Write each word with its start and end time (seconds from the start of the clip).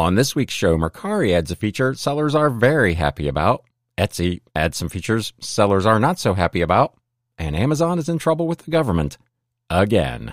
On 0.00 0.14
this 0.14 0.34
week's 0.34 0.54
show, 0.54 0.78
Mercari 0.78 1.34
adds 1.34 1.50
a 1.50 1.54
feature 1.54 1.92
sellers 1.92 2.34
are 2.34 2.48
very 2.48 2.94
happy 2.94 3.28
about. 3.28 3.64
Etsy 3.98 4.40
adds 4.56 4.78
some 4.78 4.88
features 4.88 5.34
sellers 5.40 5.84
are 5.84 6.00
not 6.00 6.18
so 6.18 6.32
happy 6.32 6.62
about. 6.62 6.94
And 7.36 7.54
Amazon 7.54 7.98
is 7.98 8.08
in 8.08 8.16
trouble 8.16 8.48
with 8.48 8.60
the 8.60 8.70
government. 8.70 9.18
Again. 9.68 10.32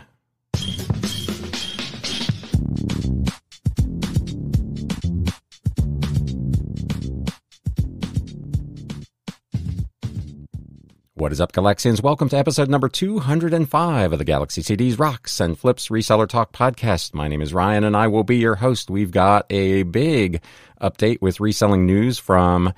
What 11.28 11.34
is 11.34 11.42
up, 11.42 11.52
Galaxians? 11.52 12.02
Welcome 12.02 12.30
to 12.30 12.38
episode 12.38 12.70
number 12.70 12.88
205 12.88 14.14
of 14.14 14.18
the 14.18 14.24
Galaxy 14.24 14.62
CDs 14.62 14.98
Rocks 14.98 15.42
and 15.42 15.60
Flips 15.60 15.90
Reseller 15.90 16.26
Talk 16.26 16.54
podcast. 16.54 17.14
My 17.14 17.28
name 17.28 17.42
is 17.42 17.54
Ryan 17.54 17.84
and 17.84 17.98
I 17.98 18.08
will 18.08 18.24
be 18.24 18.38
your 18.38 18.56
host. 18.56 18.90
We've 18.90 19.12
got 19.12 19.46
a 19.50 19.84
big 19.84 20.42
update 20.82 21.22
with 21.22 21.42
reselling 21.42 21.86
news 21.86 22.18
from 22.18 22.72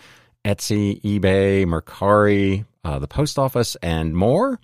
Etsy, 0.44 1.00
eBay, 1.04 1.68
Mercari, 1.68 2.66
uh, 2.84 2.98
the 2.98 3.08
post 3.08 3.38
office, 3.38 3.78
and 3.84 4.16
more. 4.16 4.60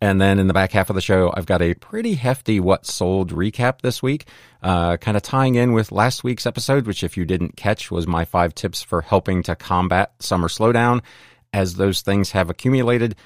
And 0.00 0.18
then 0.18 0.38
in 0.38 0.46
the 0.46 0.54
back 0.54 0.72
half 0.72 0.88
of 0.88 0.96
the 0.96 1.02
show, 1.02 1.30
I've 1.36 1.44
got 1.44 1.60
a 1.60 1.74
pretty 1.74 2.14
hefty 2.14 2.60
what 2.60 2.86
sold 2.86 3.30
recap 3.30 3.82
this 3.82 4.02
week, 4.02 4.26
uh, 4.62 4.96
kind 4.96 5.18
of 5.18 5.22
tying 5.22 5.56
in 5.56 5.74
with 5.74 5.92
last 5.92 6.24
week's 6.24 6.46
episode, 6.46 6.86
which, 6.86 7.04
if 7.04 7.18
you 7.18 7.26
didn't 7.26 7.56
catch, 7.56 7.90
was 7.90 8.06
my 8.06 8.24
five 8.24 8.54
tips 8.54 8.82
for 8.82 9.02
helping 9.02 9.42
to 9.42 9.54
combat 9.54 10.14
summer 10.20 10.48
slowdown 10.48 11.02
as 11.56 11.74
those 11.74 12.02
things 12.02 12.32
have 12.32 12.50
accumulated, 12.50 13.16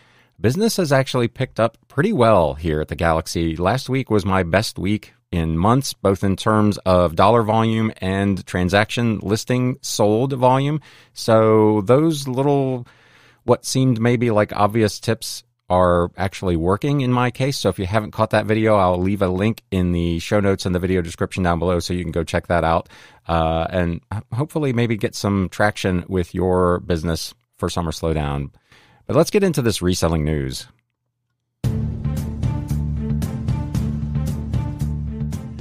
business 0.40 0.76
has 0.76 0.92
actually 0.92 1.26
picked 1.26 1.58
up 1.58 1.76
pretty 1.88 2.12
well 2.12 2.54
here 2.54 2.80
at 2.80 2.86
the 2.86 2.94
Galaxy. 2.94 3.56
Last 3.56 3.88
week 3.88 4.08
was 4.08 4.24
my 4.24 4.44
best 4.44 4.78
week 4.78 5.12
in 5.32 5.58
months, 5.58 5.94
both 5.94 6.22
in 6.22 6.36
terms 6.36 6.78
of 6.78 7.16
dollar 7.16 7.42
volume 7.42 7.92
and 8.00 8.46
transaction 8.46 9.18
listing 9.18 9.78
sold 9.82 10.32
volume. 10.32 10.80
So 11.12 11.80
those 11.82 12.28
little, 12.28 12.86
what 13.42 13.64
seemed 13.64 14.00
maybe 14.00 14.30
like 14.30 14.52
obvious 14.54 15.00
tips 15.00 15.42
are 15.68 16.10
actually 16.16 16.56
working 16.56 17.00
in 17.00 17.12
my 17.12 17.32
case. 17.32 17.58
So 17.58 17.68
if 17.68 17.80
you 17.80 17.86
haven't 17.86 18.12
caught 18.12 18.30
that 18.30 18.46
video, 18.46 18.76
I'll 18.76 18.98
leave 18.98 19.22
a 19.22 19.28
link 19.28 19.62
in 19.72 19.90
the 19.90 20.20
show 20.20 20.38
notes 20.38 20.66
and 20.66 20.74
the 20.74 20.80
video 20.80 21.02
description 21.02 21.42
down 21.42 21.58
below 21.58 21.80
so 21.80 21.94
you 21.94 22.02
can 22.02 22.12
go 22.12 22.22
check 22.22 22.46
that 22.46 22.62
out 22.62 22.88
uh, 23.26 23.66
and 23.70 24.00
hopefully 24.32 24.72
maybe 24.72 24.96
get 24.96 25.16
some 25.16 25.48
traction 25.48 26.04
with 26.08 26.32
your 26.32 26.78
business 26.80 27.34
for 27.60 27.68
summer 27.68 27.92
slowdown. 27.92 28.50
But 29.06 29.14
let's 29.14 29.30
get 29.30 29.44
into 29.44 29.62
this 29.62 29.80
reselling 29.80 30.24
news. 30.24 30.66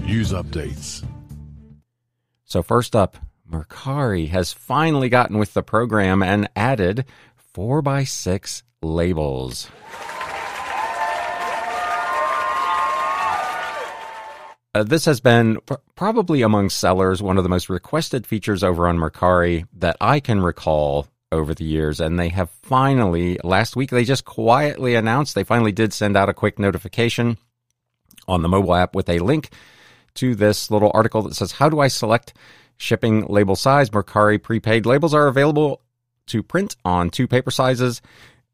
News 0.07 0.31
updates. 0.31 1.05
So, 2.45 2.63
first 2.63 2.95
up, 2.95 3.17
Mercari 3.47 4.29
has 4.29 4.51
finally 4.53 5.09
gotten 5.09 5.37
with 5.37 5.53
the 5.53 5.61
program 5.61 6.23
and 6.23 6.49
added 6.55 7.05
4x6 7.55 8.63
labels. 8.81 9.69
Uh, 14.75 14.83
this 14.83 15.05
has 15.05 15.19
been 15.19 15.59
pr- 15.65 15.75
probably 15.95 16.41
among 16.43 16.69
sellers 16.69 17.21
one 17.21 17.37
of 17.37 17.43
the 17.43 17.49
most 17.49 17.69
requested 17.69 18.27
features 18.27 18.63
over 18.63 18.87
on 18.87 18.97
Mercari 18.97 19.65
that 19.73 19.97
I 19.99 20.19
can 20.19 20.41
recall 20.41 21.07
over 21.31 21.53
the 21.53 21.63
years. 21.63 21.99
And 21.99 22.19
they 22.19 22.29
have 22.29 22.49
finally, 22.49 23.37
last 23.43 23.75
week, 23.75 23.91
they 23.91 24.03
just 24.03 24.25
quietly 24.25 24.95
announced 24.95 25.35
they 25.35 25.43
finally 25.43 25.71
did 25.71 25.93
send 25.93 26.17
out 26.17 26.29
a 26.29 26.33
quick 26.33 26.59
notification 26.59 27.37
on 28.27 28.41
the 28.41 28.49
mobile 28.49 28.75
app 28.75 28.95
with 28.95 29.09
a 29.09 29.19
link 29.19 29.49
to 30.15 30.35
this 30.35 30.71
little 30.71 30.91
article 30.93 31.21
that 31.23 31.35
says, 31.35 31.53
How 31.53 31.69
do 31.69 31.79
I 31.79 31.87
select 31.87 32.33
shipping 32.77 33.25
label 33.27 33.55
size? 33.55 33.89
Mercari 33.89 34.41
prepaid 34.41 34.85
labels 34.85 35.13
are 35.13 35.27
available 35.27 35.81
to 36.27 36.43
print 36.43 36.75
on 36.85 37.09
two 37.09 37.27
paper 37.27 37.51
sizes. 37.51 38.01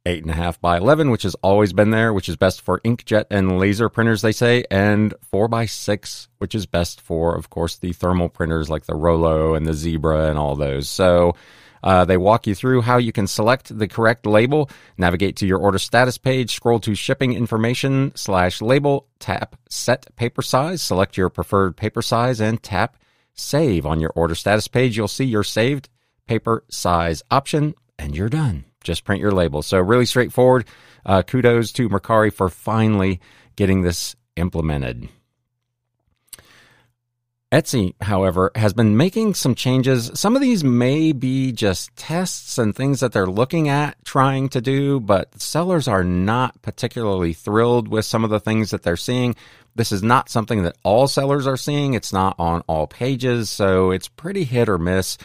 Eight 0.07 0.21
and 0.21 0.29
a 0.29 0.35
half 0.35 0.61
by 0.61 0.77
11, 0.77 1.09
which 1.09 1.23
has 1.23 1.33
always 1.41 1.73
been 1.73 1.89
there, 1.89 2.14
which 2.14 2.30
is 2.30 2.35
best 2.35 2.61
for 2.61 2.80
inkjet 2.81 3.25
and 3.31 3.58
laser 3.58 3.89
printers, 3.89 4.21
they 4.21 4.33
say, 4.33 4.64
and 4.69 5.15
four 5.31 5.47
by 5.47 5.65
six, 5.65 6.27
which 6.37 6.53
is 6.53 6.67
best 6.67 7.02
for, 7.02 7.35
of 7.35 7.49
course, 7.49 7.77
the 7.77 7.91
thermal 7.91 8.30
printers 8.30 8.69
like 8.69 8.85
the 8.85 8.93
Rollo 8.93 9.55
and 9.55 9.65
the 9.65 9.73
Zebra 9.73 10.30
and 10.30 10.37
all 10.37 10.55
those. 10.55 10.87
So, 10.87 11.33
uh, 11.85 12.03
they 12.03 12.17
walk 12.17 12.47
you 12.47 12.55
through 12.55 12.81
how 12.81 12.97
you 12.97 13.11
can 13.11 13.27
select 13.27 13.77
the 13.77 13.87
correct 13.87 14.25
label, 14.25 14.69
navigate 14.97 15.35
to 15.37 15.45
your 15.45 15.59
order 15.59 15.77
status 15.77 16.17
page, 16.17 16.55
scroll 16.55 16.79
to 16.79 16.95
shipping 16.95 17.33
information 17.33 18.11
slash 18.15 18.59
label, 18.59 19.07
tap 19.19 19.55
set 19.69 20.13
paper 20.15 20.41
size, 20.41 20.81
select 20.81 21.15
your 21.15 21.29
preferred 21.29 21.77
paper 21.77 22.01
size, 22.01 22.41
and 22.41 22.61
tap 22.63 22.97
save 23.35 23.85
on 23.85 23.99
your 23.99 24.11
order 24.15 24.33
status 24.33 24.67
page. 24.67 24.97
You'll 24.97 25.07
see 25.07 25.25
your 25.25 25.43
saved 25.43 25.87
paper 26.27 26.63
size 26.69 27.21
option, 27.29 27.75
and 27.99 28.17
you're 28.17 28.29
done. 28.29 28.65
Just 28.83 29.03
print 29.03 29.21
your 29.21 29.31
label. 29.31 29.61
So, 29.61 29.79
really 29.79 30.05
straightforward. 30.07 30.65
Uh, 31.05 31.21
kudos 31.21 31.71
to 31.73 31.87
Mercari 31.87 32.33
for 32.33 32.49
finally 32.49 33.19
getting 33.55 33.83
this 33.83 34.15
implemented. 34.35 35.07
Etsy, 37.52 37.94
however, 38.02 38.52
has 38.56 38.73
been 38.73 38.98
making 38.98 39.36
some 39.36 39.54
changes. 39.54 40.11
Some 40.16 40.36
of 40.36 40.42
these 40.42 40.64
may 40.64 41.11
be 41.11 41.52
just 41.52 41.95
tests 41.95 42.58
and 42.58 42.76
things 42.76 43.00
that 43.00 43.14
they're 43.14 43.28
looking 43.28 43.70
at 43.70 44.04
trying 44.04 44.50
to 44.50 44.61
do, 44.61 45.00
but 45.00 45.39
sellers 45.39 45.88
are 45.88 46.04
not 46.04 46.61
particularly 46.64 47.33
thrilled 47.33 47.88
with 47.88 48.04
some 48.04 48.23
of 48.23 48.32
the 48.32 48.39
things 48.39 48.72
that 48.72 48.82
they're 48.82 48.98
seeing. 48.98 49.36
This 49.76 49.92
is 49.92 50.02
not 50.02 50.30
something 50.30 50.64
that 50.64 50.78
all 50.83 51.08
sellers 51.08 51.45
are 51.45 51.58
seeing. 51.58 51.94
It's 51.94 52.11
not 52.11 52.36
on 52.39 52.61
all 52.67 52.88
pages, 52.88 53.50
so 53.50 53.92
it's 53.92 54.08
pretty 54.08 54.44
hit 54.44 54.67
or 54.67 54.80
miss. 54.80 55.17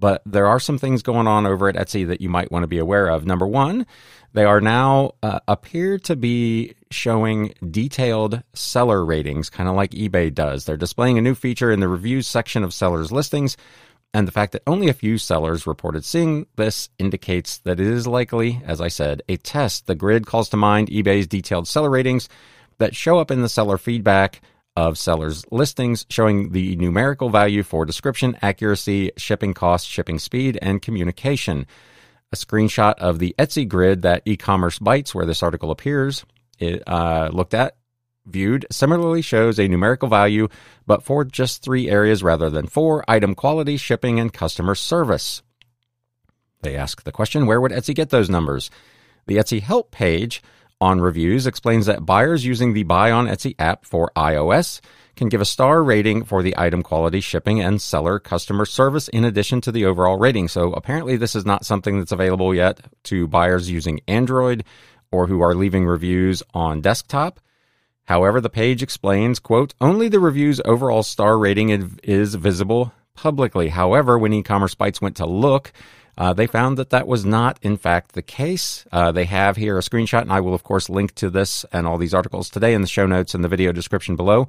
But 0.00 0.22
there 0.26 0.46
are 0.46 0.60
some 0.60 0.78
things 0.78 1.02
going 1.02 1.26
on 1.26 1.46
over 1.46 1.68
at 1.68 1.76
Etsy 1.76 2.06
that 2.08 2.20
you 2.20 2.28
might 2.28 2.50
want 2.50 2.64
to 2.64 2.68
be 2.68 2.78
aware 2.78 3.08
of. 3.08 3.24
Number 3.24 3.46
one, 3.46 3.86
they 4.32 4.44
are 4.44 4.60
now 4.60 5.12
uh, 5.22 5.40
appear 5.48 5.98
to 6.00 6.16
be 6.16 6.74
showing 6.90 7.54
detailed 7.70 8.42
seller 8.54 9.04
ratings, 9.04 9.50
kind 9.50 9.68
of 9.68 9.74
like 9.74 9.90
eBay 9.90 10.32
does. 10.32 10.64
They're 10.64 10.76
displaying 10.76 11.18
a 11.18 11.22
new 11.22 11.34
feature 11.34 11.70
in 11.70 11.80
the 11.80 11.88
reviews 11.88 12.26
section 12.26 12.64
of 12.64 12.74
sellers' 12.74 13.12
listings. 13.12 13.56
And 14.14 14.26
the 14.26 14.32
fact 14.32 14.52
that 14.52 14.62
only 14.66 14.88
a 14.88 14.94
few 14.94 15.18
sellers 15.18 15.66
reported 15.66 16.04
seeing 16.04 16.46
this 16.56 16.88
indicates 16.98 17.58
that 17.58 17.78
it 17.78 17.86
is 17.86 18.06
likely, 18.06 18.62
as 18.64 18.80
I 18.80 18.88
said, 18.88 19.22
a 19.28 19.36
test. 19.36 19.86
The 19.86 19.94
grid 19.94 20.26
calls 20.26 20.48
to 20.50 20.56
mind 20.56 20.88
eBay's 20.88 21.26
detailed 21.26 21.68
seller 21.68 21.90
ratings 21.90 22.28
that 22.78 22.96
show 22.96 23.18
up 23.18 23.30
in 23.30 23.42
the 23.42 23.48
seller 23.48 23.76
feedback 23.76 24.40
of 24.76 24.96
sellers' 24.96 25.44
listings, 25.50 26.06
showing 26.08 26.52
the 26.52 26.76
numerical 26.76 27.30
value 27.30 27.62
for 27.62 27.84
description, 27.84 28.36
accuracy, 28.40 29.10
shipping 29.16 29.52
cost, 29.52 29.86
shipping 29.86 30.18
speed, 30.18 30.58
and 30.62 30.80
communication. 30.80 31.66
A 32.32 32.36
screenshot 32.36 32.94
of 32.94 33.18
the 33.18 33.34
Etsy 33.38 33.66
grid 33.66 34.02
that 34.02 34.22
e-commerce 34.24 34.78
bytes, 34.78 35.14
where 35.14 35.26
this 35.26 35.42
article 35.42 35.70
appears, 35.70 36.24
it, 36.58 36.82
uh, 36.86 37.30
looked 37.32 37.54
at, 37.54 37.76
viewed, 38.26 38.66
similarly 38.70 39.22
shows 39.22 39.58
a 39.58 39.68
numerical 39.68 40.08
value, 40.08 40.48
but 40.86 41.02
for 41.02 41.24
just 41.24 41.62
three 41.62 41.88
areas 41.88 42.22
rather 42.22 42.50
than 42.50 42.66
four 42.66 43.04
item 43.08 43.34
quality, 43.34 43.76
shipping, 43.76 44.20
and 44.20 44.32
customer 44.32 44.74
service. 44.74 45.42
They 46.62 46.76
ask 46.76 47.04
the 47.04 47.12
question 47.12 47.46
where 47.46 47.60
would 47.60 47.72
Etsy 47.72 47.94
get 47.94 48.10
those 48.10 48.28
numbers? 48.28 48.70
The 49.26 49.36
Etsy 49.36 49.60
help 49.60 49.90
page 49.90 50.42
on 50.80 51.00
reviews 51.00 51.46
explains 51.46 51.86
that 51.86 52.06
buyers 52.06 52.44
using 52.44 52.72
the 52.72 52.84
Buy 52.84 53.10
on 53.10 53.26
Etsy 53.26 53.54
app 53.58 53.84
for 53.84 54.10
iOS 54.16 54.80
can 55.16 55.28
give 55.28 55.40
a 55.40 55.44
star 55.44 55.82
rating 55.82 56.24
for 56.24 56.42
the 56.42 56.56
item 56.56 56.82
quality, 56.82 57.20
shipping, 57.20 57.60
and 57.60 57.82
seller 57.82 58.20
customer 58.20 58.64
service 58.64 59.08
in 59.08 59.24
addition 59.24 59.60
to 59.60 59.72
the 59.72 59.84
overall 59.84 60.16
rating. 60.16 60.46
So 60.46 60.72
apparently, 60.72 61.16
this 61.16 61.34
is 61.34 61.44
not 61.44 61.66
something 61.66 61.98
that's 61.98 62.12
available 62.12 62.54
yet 62.54 62.80
to 63.04 63.26
buyers 63.26 63.68
using 63.68 64.00
Android 64.06 64.64
or 65.10 65.26
who 65.26 65.40
are 65.40 65.54
leaving 65.54 65.84
reviews 65.86 66.42
on 66.54 66.80
desktop. 66.80 67.40
However, 68.04 68.40
the 68.40 68.48
page 68.50 68.82
explains, 68.82 69.38
quote, 69.38 69.74
only 69.80 70.08
the 70.08 70.20
review's 70.20 70.60
overall 70.64 71.02
star 71.02 71.38
rating 71.38 71.68
is 72.02 72.34
visible 72.34 72.92
publicly. 73.14 73.68
However, 73.68 74.18
when 74.18 74.32
e-commerce 74.32 74.74
bytes 74.74 75.02
went 75.02 75.16
to 75.16 75.26
look, 75.26 75.72
uh, 76.16 76.32
they 76.32 76.46
found 76.46 76.78
that 76.78 76.90
that 76.90 77.06
was 77.06 77.24
not, 77.24 77.58
in 77.62 77.76
fact, 77.76 78.12
the 78.12 78.22
case. 78.22 78.86
Uh, 78.90 79.12
they 79.12 79.24
have 79.24 79.56
here 79.56 79.76
a 79.76 79.82
screenshot, 79.82 80.22
and 80.22 80.32
I 80.32 80.40
will, 80.40 80.54
of 80.54 80.64
course, 80.64 80.88
link 80.88 81.14
to 81.16 81.30
this 81.30 81.64
and 81.72 81.86
all 81.86 81.98
these 81.98 82.14
articles 82.14 82.48
today 82.50 82.74
in 82.74 82.80
the 82.80 82.88
show 82.88 83.06
notes 83.06 83.34
and 83.34 83.44
the 83.44 83.48
video 83.48 83.72
description 83.72 84.16
below. 84.16 84.48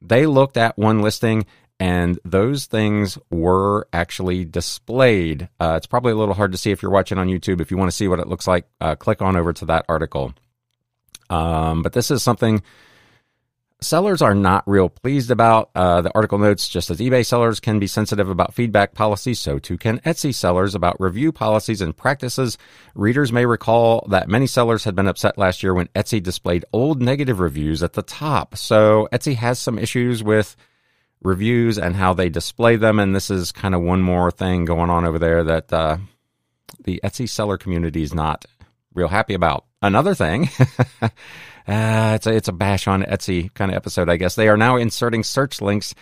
They 0.00 0.26
looked 0.26 0.56
at 0.56 0.76
one 0.76 1.02
listing 1.02 1.46
and 1.80 2.18
those 2.24 2.66
things 2.66 3.18
were 3.30 3.88
actually 3.92 4.44
displayed. 4.44 5.48
Uh, 5.58 5.74
it's 5.76 5.86
probably 5.86 6.12
a 6.12 6.16
little 6.16 6.34
hard 6.34 6.52
to 6.52 6.58
see 6.58 6.70
if 6.70 6.82
you're 6.82 6.90
watching 6.90 7.18
on 7.18 7.28
YouTube. 7.28 7.60
If 7.60 7.70
you 7.70 7.76
want 7.76 7.90
to 7.90 7.96
see 7.96 8.08
what 8.08 8.20
it 8.20 8.28
looks 8.28 8.46
like, 8.46 8.66
uh, 8.80 8.94
click 8.94 9.20
on 9.20 9.36
over 9.36 9.52
to 9.52 9.64
that 9.66 9.84
article. 9.88 10.34
Um, 11.30 11.82
but 11.82 11.92
this 11.92 12.10
is 12.10 12.22
something 12.22 12.62
sellers 13.80 14.22
are 14.22 14.34
not 14.34 14.66
real 14.66 14.88
pleased 14.88 15.30
about. 15.30 15.70
Uh, 15.74 16.00
the 16.00 16.14
article 16.14 16.38
notes 16.38 16.68
just 16.68 16.90
as 16.90 16.98
eBay 16.98 17.24
sellers 17.24 17.60
can 17.60 17.78
be 17.78 17.86
sensitive 17.86 18.28
about 18.28 18.54
feedback 18.54 18.94
policies, 18.94 19.38
so 19.38 19.58
too 19.58 19.76
can 19.76 19.98
Etsy 20.00 20.34
sellers 20.34 20.74
about 20.74 21.00
review 21.00 21.32
policies 21.32 21.80
and 21.80 21.96
practices. 21.96 22.56
Readers 22.94 23.32
may 23.32 23.46
recall 23.46 24.06
that 24.10 24.28
many 24.28 24.46
sellers 24.46 24.84
had 24.84 24.94
been 24.94 25.08
upset 25.08 25.38
last 25.38 25.62
year 25.62 25.74
when 25.74 25.88
Etsy 25.88 26.22
displayed 26.22 26.64
old 26.72 27.02
negative 27.02 27.40
reviews 27.40 27.82
at 27.82 27.92
the 27.92 28.02
top. 28.02 28.56
So 28.56 29.08
Etsy 29.12 29.36
has 29.36 29.58
some 29.58 29.78
issues 29.78 30.22
with 30.22 30.56
reviews 31.24 31.78
and 31.78 31.96
how 31.96 32.14
they 32.14 32.28
display 32.28 32.76
them. 32.76 33.00
And 33.00 33.14
this 33.16 33.30
is 33.30 33.50
kind 33.50 33.74
of 33.74 33.80
one 33.80 34.02
more 34.02 34.30
thing 34.30 34.64
going 34.64 34.90
on 34.90 35.04
over 35.04 35.18
there 35.18 35.42
that 35.44 35.72
uh, 35.72 35.96
the 36.84 37.00
Etsy 37.02 37.28
seller 37.28 37.58
community 37.58 38.02
is 38.02 38.14
not 38.14 38.44
real 38.94 39.08
happy 39.08 39.34
about. 39.34 39.64
Another 39.82 40.14
thing, 40.14 40.48
uh, 41.02 41.08
it's 41.66 42.26
a 42.26 42.32
it's 42.32 42.48
a 42.48 42.52
bash 42.52 42.86
on 42.86 43.02
Etsy 43.02 43.52
kind 43.52 43.70
of 43.70 43.76
episode, 43.76 44.08
I 44.08 44.16
guess. 44.16 44.34
They 44.34 44.48
are 44.48 44.56
now 44.56 44.76
inserting 44.76 45.24
search 45.24 45.60
links 45.60 45.94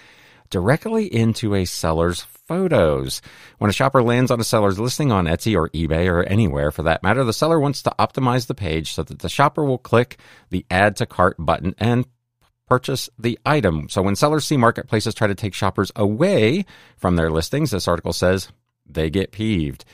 directly 0.50 1.12
into 1.12 1.54
a 1.54 1.64
seller's 1.64 2.20
photos. 2.20 3.22
When 3.58 3.70
a 3.70 3.72
shopper 3.72 4.02
lands 4.02 4.30
on 4.30 4.38
a 4.38 4.44
seller's 4.44 4.78
listing 4.78 5.10
on 5.10 5.24
Etsy 5.24 5.56
or 5.56 5.70
eBay 5.70 6.06
or 6.06 6.22
anywhere 6.24 6.70
for 6.70 6.82
that 6.82 7.02
matter, 7.02 7.24
the 7.24 7.32
seller 7.32 7.58
wants 7.58 7.82
to 7.82 7.94
optimize 7.98 8.46
the 8.46 8.54
page 8.54 8.92
so 8.92 9.02
that 9.02 9.20
the 9.20 9.28
shopper 9.28 9.64
will 9.64 9.78
click 9.78 10.18
the 10.50 10.66
add 10.70 10.96
to 10.96 11.06
cart 11.06 11.36
button 11.38 11.74
and 11.78 12.04
purchase 12.72 13.10
the 13.18 13.38
item. 13.44 13.86
So 13.90 14.00
when 14.00 14.16
sellers 14.16 14.46
see 14.46 14.56
marketplaces 14.56 15.14
try 15.14 15.26
to 15.26 15.34
take 15.34 15.52
shoppers 15.52 15.92
away 15.94 16.64
from 16.96 17.16
their 17.16 17.30
listings, 17.30 17.70
this 17.70 17.86
article 17.86 18.14
says 18.14 18.48
they 18.86 19.10
get 19.10 19.30
peeved. 19.30 19.84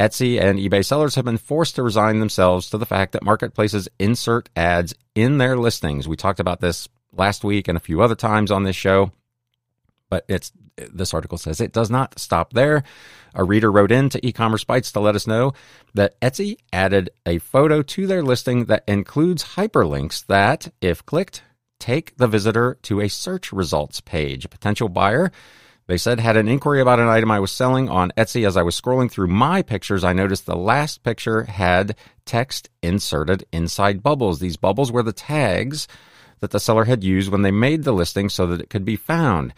Etsy 0.00 0.40
and 0.40 0.58
eBay 0.58 0.84
sellers 0.84 1.14
have 1.14 1.24
been 1.24 1.38
forced 1.38 1.76
to 1.76 1.84
resign 1.84 2.18
themselves 2.18 2.68
to 2.70 2.78
the 2.78 2.84
fact 2.84 3.12
that 3.12 3.22
marketplaces 3.22 3.88
insert 4.00 4.48
ads 4.56 4.92
in 5.14 5.38
their 5.38 5.56
listings. 5.56 6.08
We 6.08 6.16
talked 6.16 6.40
about 6.40 6.60
this 6.60 6.88
last 7.12 7.44
week 7.44 7.68
and 7.68 7.76
a 7.76 7.80
few 7.80 8.02
other 8.02 8.16
times 8.16 8.50
on 8.50 8.64
this 8.64 8.74
show, 8.74 9.12
but 10.10 10.24
it's 10.28 10.50
this 10.92 11.14
article 11.14 11.38
says 11.38 11.60
it 11.60 11.72
does 11.72 11.90
not 11.90 12.18
stop 12.18 12.54
there. 12.54 12.82
A 13.36 13.44
reader 13.44 13.70
wrote 13.70 13.92
in 13.92 14.08
to 14.08 14.26
e-commerce 14.26 14.64
bytes 14.64 14.92
to 14.94 15.00
let 15.00 15.14
us 15.14 15.28
know 15.28 15.52
that 15.94 16.20
Etsy 16.20 16.56
added 16.72 17.10
a 17.24 17.38
photo 17.38 17.82
to 17.82 18.08
their 18.08 18.24
listing 18.24 18.64
that 18.64 18.82
includes 18.88 19.44
hyperlinks 19.54 20.26
that, 20.26 20.72
if 20.80 21.06
clicked, 21.06 21.42
take 21.78 22.16
the 22.16 22.28
visitor 22.28 22.78
to 22.82 23.00
a 23.00 23.08
search 23.08 23.52
results 23.52 24.00
page. 24.00 24.44
A 24.44 24.48
potential 24.48 24.88
buyer 24.88 25.30
they 25.86 25.98
said, 25.98 26.18
had 26.18 26.36
an 26.36 26.48
inquiry 26.48 26.80
about 26.80 26.98
an 26.98 27.06
item 27.06 27.30
I 27.30 27.38
was 27.38 27.52
selling 27.52 27.88
on 27.88 28.10
Etsy. 28.16 28.46
As 28.46 28.56
I 28.56 28.62
was 28.62 28.80
scrolling 28.80 29.10
through 29.10 29.28
my 29.28 29.62
pictures, 29.62 30.02
I 30.02 30.12
noticed 30.12 30.44
the 30.44 30.56
last 30.56 31.04
picture 31.04 31.44
had 31.44 31.94
text 32.24 32.68
inserted 32.82 33.44
inside 33.52 34.02
bubbles. 34.02 34.40
These 34.40 34.56
bubbles 34.56 34.90
were 34.90 35.04
the 35.04 35.12
tags 35.12 35.86
that 36.40 36.50
the 36.50 36.58
seller 36.58 36.84
had 36.84 37.04
used 37.04 37.30
when 37.30 37.42
they 37.42 37.52
made 37.52 37.84
the 37.84 37.92
listing 37.92 38.28
so 38.28 38.46
that 38.48 38.60
it 38.60 38.68
could 38.68 38.84
be 38.84 38.96
found. 38.96 39.54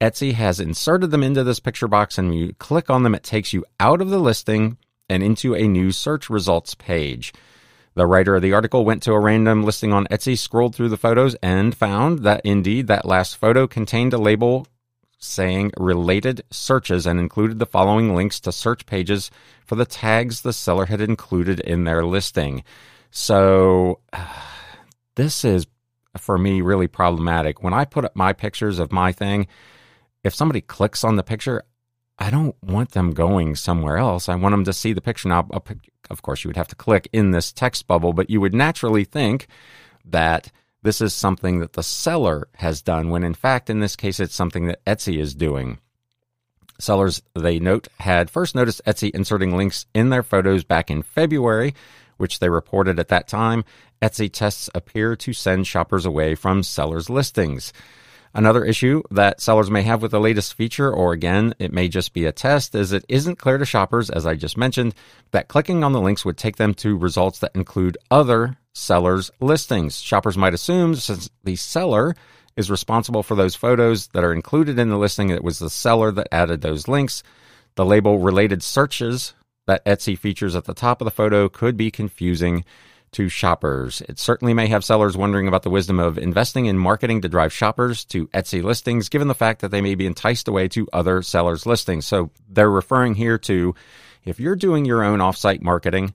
Etsy 0.00 0.34
has 0.34 0.60
inserted 0.60 1.10
them 1.10 1.22
into 1.22 1.42
this 1.42 1.60
picture 1.60 1.88
box, 1.88 2.16
and 2.16 2.28
when 2.28 2.38
you 2.38 2.52
click 2.54 2.88
on 2.88 3.02
them, 3.02 3.14
it 3.14 3.24
takes 3.24 3.52
you 3.52 3.64
out 3.80 4.00
of 4.00 4.10
the 4.10 4.20
listing 4.20 4.78
and 5.08 5.22
into 5.22 5.54
a 5.54 5.66
new 5.66 5.90
search 5.90 6.30
results 6.30 6.76
page. 6.76 7.32
The 7.94 8.06
writer 8.06 8.36
of 8.36 8.42
the 8.42 8.54
article 8.54 8.84
went 8.84 9.02
to 9.02 9.12
a 9.12 9.20
random 9.20 9.64
listing 9.64 9.92
on 9.92 10.06
Etsy, 10.06 10.38
scrolled 10.38 10.74
through 10.74 10.88
the 10.88 10.96
photos, 10.96 11.34
and 11.42 11.76
found 11.76 12.20
that 12.20 12.40
indeed 12.44 12.86
that 12.86 13.04
last 13.04 13.36
photo 13.36 13.66
contained 13.66 14.14
a 14.14 14.18
label 14.18 14.66
saying 15.18 15.70
related 15.78 16.42
searches 16.50 17.06
and 17.06 17.20
included 17.20 17.58
the 17.58 17.66
following 17.66 18.14
links 18.14 18.40
to 18.40 18.50
search 18.50 18.86
pages 18.86 19.30
for 19.64 19.76
the 19.76 19.84
tags 19.84 20.40
the 20.40 20.52
seller 20.52 20.86
had 20.86 21.00
included 21.00 21.60
in 21.60 21.84
their 21.84 22.04
listing. 22.04 22.64
So 23.10 24.00
this 25.14 25.44
is 25.44 25.66
for 26.16 26.38
me 26.38 26.60
really 26.60 26.88
problematic. 26.88 27.62
When 27.62 27.74
I 27.74 27.84
put 27.84 28.04
up 28.04 28.16
my 28.16 28.32
pictures 28.32 28.78
of 28.78 28.90
my 28.90 29.12
thing, 29.12 29.46
if 30.24 30.34
somebody 30.34 30.60
clicks 30.60 31.04
on 31.04 31.16
the 31.16 31.22
picture, 31.22 31.62
I 32.22 32.30
don't 32.30 32.54
want 32.62 32.92
them 32.92 33.14
going 33.14 33.56
somewhere 33.56 33.96
else. 33.96 34.28
I 34.28 34.36
want 34.36 34.52
them 34.52 34.62
to 34.66 34.72
see 34.72 34.92
the 34.92 35.00
picture. 35.00 35.28
Now, 35.28 35.48
of 36.08 36.22
course, 36.22 36.44
you 36.44 36.48
would 36.48 36.56
have 36.56 36.68
to 36.68 36.76
click 36.76 37.08
in 37.12 37.32
this 37.32 37.50
text 37.50 37.88
bubble, 37.88 38.12
but 38.12 38.30
you 38.30 38.40
would 38.40 38.54
naturally 38.54 39.02
think 39.02 39.48
that 40.04 40.52
this 40.84 41.00
is 41.00 41.12
something 41.12 41.58
that 41.58 41.72
the 41.72 41.82
seller 41.82 42.46
has 42.58 42.80
done, 42.80 43.10
when 43.10 43.24
in 43.24 43.34
fact, 43.34 43.68
in 43.68 43.80
this 43.80 43.96
case, 43.96 44.20
it's 44.20 44.36
something 44.36 44.66
that 44.66 44.84
Etsy 44.84 45.18
is 45.18 45.34
doing. 45.34 45.80
Sellers, 46.78 47.22
they 47.34 47.58
note, 47.58 47.88
had 47.98 48.30
first 48.30 48.54
noticed 48.54 48.82
Etsy 48.86 49.10
inserting 49.10 49.56
links 49.56 49.86
in 49.92 50.10
their 50.10 50.22
photos 50.22 50.62
back 50.62 50.92
in 50.92 51.02
February, 51.02 51.74
which 52.18 52.38
they 52.38 52.48
reported 52.48 53.00
at 53.00 53.08
that 53.08 53.26
time. 53.26 53.64
Etsy 54.00 54.32
tests 54.32 54.70
appear 54.76 55.16
to 55.16 55.32
send 55.32 55.66
shoppers 55.66 56.06
away 56.06 56.36
from 56.36 56.62
sellers' 56.62 57.10
listings. 57.10 57.72
Another 58.34 58.64
issue 58.64 59.02
that 59.10 59.42
sellers 59.42 59.70
may 59.70 59.82
have 59.82 60.00
with 60.00 60.10
the 60.10 60.20
latest 60.20 60.54
feature, 60.54 60.90
or 60.90 61.12
again, 61.12 61.54
it 61.58 61.72
may 61.72 61.88
just 61.88 62.14
be 62.14 62.24
a 62.24 62.32
test, 62.32 62.74
is 62.74 62.92
it 62.92 63.04
isn't 63.08 63.36
clear 63.38 63.58
to 63.58 63.66
shoppers, 63.66 64.08
as 64.08 64.26
I 64.26 64.34
just 64.34 64.56
mentioned, 64.56 64.94
that 65.32 65.48
clicking 65.48 65.84
on 65.84 65.92
the 65.92 66.00
links 66.00 66.24
would 66.24 66.38
take 66.38 66.56
them 66.56 66.72
to 66.74 66.96
results 66.96 67.40
that 67.40 67.54
include 67.54 67.98
other 68.10 68.56
sellers' 68.72 69.30
listings. 69.40 70.00
Shoppers 70.00 70.38
might 70.38 70.54
assume 70.54 70.94
since 70.94 71.28
the 71.44 71.56
seller 71.56 72.16
is 72.56 72.70
responsible 72.70 73.22
for 73.22 73.34
those 73.34 73.54
photos 73.54 74.08
that 74.08 74.24
are 74.24 74.32
included 74.32 74.78
in 74.78 74.88
the 74.88 74.98
listing, 74.98 75.28
it 75.28 75.44
was 75.44 75.58
the 75.58 75.70
seller 75.70 76.10
that 76.12 76.28
added 76.32 76.62
those 76.62 76.88
links. 76.88 77.22
The 77.74 77.84
label 77.84 78.18
related 78.18 78.62
searches 78.62 79.34
that 79.66 79.84
Etsy 79.84 80.18
features 80.18 80.56
at 80.56 80.64
the 80.64 80.74
top 80.74 81.00
of 81.00 81.04
the 81.04 81.10
photo 81.10 81.48
could 81.48 81.76
be 81.76 81.90
confusing 81.90 82.64
to 83.12 83.28
shoppers. 83.28 84.02
It 84.08 84.18
certainly 84.18 84.54
may 84.54 84.66
have 84.68 84.84
sellers 84.84 85.16
wondering 85.16 85.48
about 85.48 85.62
the 85.62 85.70
wisdom 85.70 86.00
of 86.00 86.18
investing 86.18 86.66
in 86.66 86.78
marketing 86.78 87.20
to 87.22 87.28
drive 87.28 87.52
shoppers 87.52 88.04
to 88.06 88.26
Etsy 88.28 88.62
listings, 88.62 89.08
given 89.08 89.28
the 89.28 89.34
fact 89.34 89.60
that 89.60 89.70
they 89.70 89.80
may 89.80 89.94
be 89.94 90.06
enticed 90.06 90.48
away 90.48 90.68
to 90.68 90.88
other 90.92 91.22
sellers' 91.22 91.66
listings. 91.66 92.06
So 92.06 92.30
they're 92.48 92.70
referring 92.70 93.14
here 93.14 93.38
to 93.38 93.74
if 94.24 94.40
you're 94.40 94.56
doing 94.56 94.84
your 94.84 95.02
own 95.02 95.18
offsite 95.18 95.62
marketing 95.62 96.14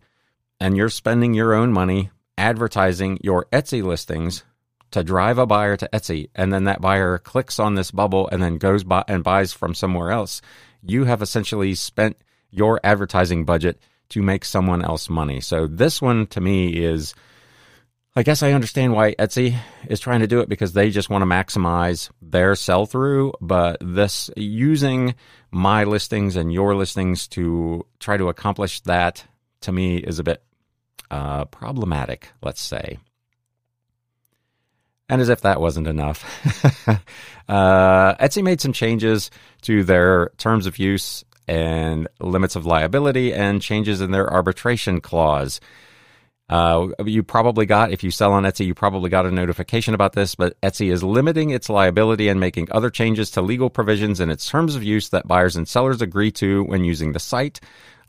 and 0.59 0.75
you're 0.75 0.89
spending 0.89 1.33
your 1.33 1.53
own 1.53 1.71
money 1.71 2.09
advertising 2.37 3.19
your 3.21 3.45
Etsy 3.51 3.83
listings 3.83 4.43
to 4.91 5.03
drive 5.03 5.37
a 5.37 5.45
buyer 5.45 5.75
to 5.75 5.89
Etsy, 5.91 6.29
and 6.33 6.51
then 6.51 6.63
that 6.63 6.81
buyer 6.81 7.17
clicks 7.17 7.59
on 7.59 7.75
this 7.75 7.91
bubble 7.91 8.29
and 8.31 8.41
then 8.41 8.57
goes 8.57 8.83
by 8.83 9.03
and 9.07 9.23
buys 9.23 9.51
from 9.51 9.73
somewhere 9.73 10.11
else, 10.11 10.41
you 10.81 11.03
have 11.03 11.21
essentially 11.21 11.75
spent 11.75 12.17
your 12.49 12.79
advertising 12.83 13.43
budget 13.43 13.79
to 14.09 14.21
make 14.21 14.45
someone 14.45 14.83
else 14.83 15.09
money. 15.09 15.41
So 15.41 15.67
this 15.67 16.01
one 16.01 16.27
to 16.27 16.41
me 16.41 16.69
is 16.69 17.13
I 18.17 18.23
guess 18.23 18.41
I 18.41 18.53
understand 18.53 18.93
why 18.93 19.13
Etsy 19.13 19.55
is 19.87 19.99
trying 19.99 20.21
to 20.21 20.27
do 20.27 20.39
it 20.39 20.49
because 20.49 20.73
they 20.73 20.89
just 20.89 21.07
want 21.07 21.21
to 21.21 21.27
maximize 21.27 22.09
their 22.19 22.55
sell 22.55 22.87
through, 22.87 23.33
but 23.39 23.77
this 23.79 24.31
using 24.35 25.13
my 25.51 25.83
listings 25.83 26.35
and 26.35 26.51
your 26.51 26.73
listings 26.73 27.27
to 27.27 27.85
try 27.99 28.17
to 28.17 28.29
accomplish 28.29 28.81
that 28.81 29.23
to 29.61 29.71
me 29.71 29.97
is 29.97 30.17
a 30.17 30.23
bit 30.23 30.41
uh, 31.11 31.45
problematic, 31.45 32.31
let's 32.41 32.59
say. 32.59 32.97
And 35.09 35.21
as 35.21 35.29
if 35.29 35.41
that 35.41 35.61
wasn't 35.61 35.85
enough, 35.85 36.23
uh, 37.47 38.15
Etsy 38.15 38.43
made 38.43 38.61
some 38.61 38.73
changes 38.73 39.29
to 39.61 39.83
their 39.83 40.31
terms 40.37 40.65
of 40.65 40.79
use 40.79 41.23
and 41.47 42.07
limits 42.19 42.55
of 42.55 42.65
liability 42.65 43.33
and 43.33 43.61
changes 43.61 44.01
in 44.01 44.11
their 44.11 44.31
arbitration 44.31 45.01
clause. 45.01 45.59
Uh, 46.49 46.87
you 47.05 47.23
probably 47.23 47.65
got, 47.65 47.91
if 47.91 48.03
you 48.03 48.11
sell 48.11 48.31
on 48.31 48.43
Etsy, 48.43 48.65
you 48.65 48.73
probably 48.73 49.09
got 49.09 49.25
a 49.25 49.31
notification 49.31 49.93
about 49.93 50.13
this, 50.13 50.33
but 50.33 50.59
Etsy 50.61 50.91
is 50.91 51.03
limiting 51.03 51.49
its 51.49 51.69
liability 51.69 52.29
and 52.29 52.39
making 52.39 52.69
other 52.71 52.89
changes 52.89 53.29
to 53.31 53.41
legal 53.41 53.69
provisions 53.69 54.21
in 54.21 54.29
its 54.29 54.47
terms 54.49 54.75
of 54.75 54.83
use 54.83 55.09
that 55.09 55.27
buyers 55.27 55.57
and 55.57 55.67
sellers 55.67 56.01
agree 56.01 56.31
to 56.31 56.63
when 56.63 56.85
using 56.85 57.11
the 57.11 57.19
site. 57.19 57.59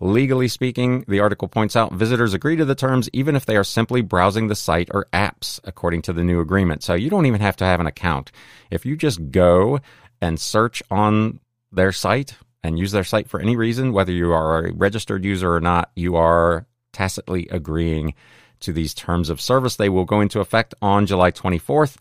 Legally 0.00 0.46
speaking, 0.46 1.04
the 1.08 1.18
article 1.18 1.48
points 1.48 1.74
out 1.74 1.92
visitors 1.92 2.32
agree 2.32 2.54
to 2.54 2.64
the 2.64 2.76
terms 2.76 3.10
even 3.12 3.34
if 3.34 3.44
they 3.44 3.56
are 3.56 3.64
simply 3.64 4.00
browsing 4.00 4.46
the 4.46 4.54
site 4.54 4.88
or 4.92 5.08
apps, 5.12 5.58
according 5.64 6.02
to 6.02 6.12
the 6.12 6.22
new 6.22 6.38
agreement. 6.38 6.84
So 6.84 6.94
you 6.94 7.10
don't 7.10 7.26
even 7.26 7.40
have 7.40 7.56
to 7.56 7.64
have 7.64 7.80
an 7.80 7.88
account. 7.88 8.30
If 8.70 8.86
you 8.86 8.96
just 8.96 9.32
go 9.32 9.80
and 10.20 10.38
search 10.38 10.80
on 10.92 11.40
their 11.72 11.90
site 11.90 12.36
and 12.68 12.78
use 12.78 12.92
their 12.92 13.04
site 13.04 13.28
for 13.28 13.40
any 13.40 13.56
reason, 13.56 13.92
whether 13.92 14.12
you 14.12 14.32
are 14.32 14.66
a 14.66 14.72
registered 14.72 15.24
user 15.24 15.52
or 15.52 15.60
not, 15.60 15.90
you 15.96 16.16
are 16.16 16.66
tacitly 16.92 17.48
agreeing 17.50 18.14
to 18.60 18.72
these 18.72 18.94
terms 18.94 19.30
of 19.30 19.40
service. 19.40 19.76
They 19.76 19.88
will 19.88 20.04
go 20.04 20.20
into 20.20 20.40
effect 20.40 20.74
on 20.82 21.06
July 21.06 21.30
24th. 21.30 21.96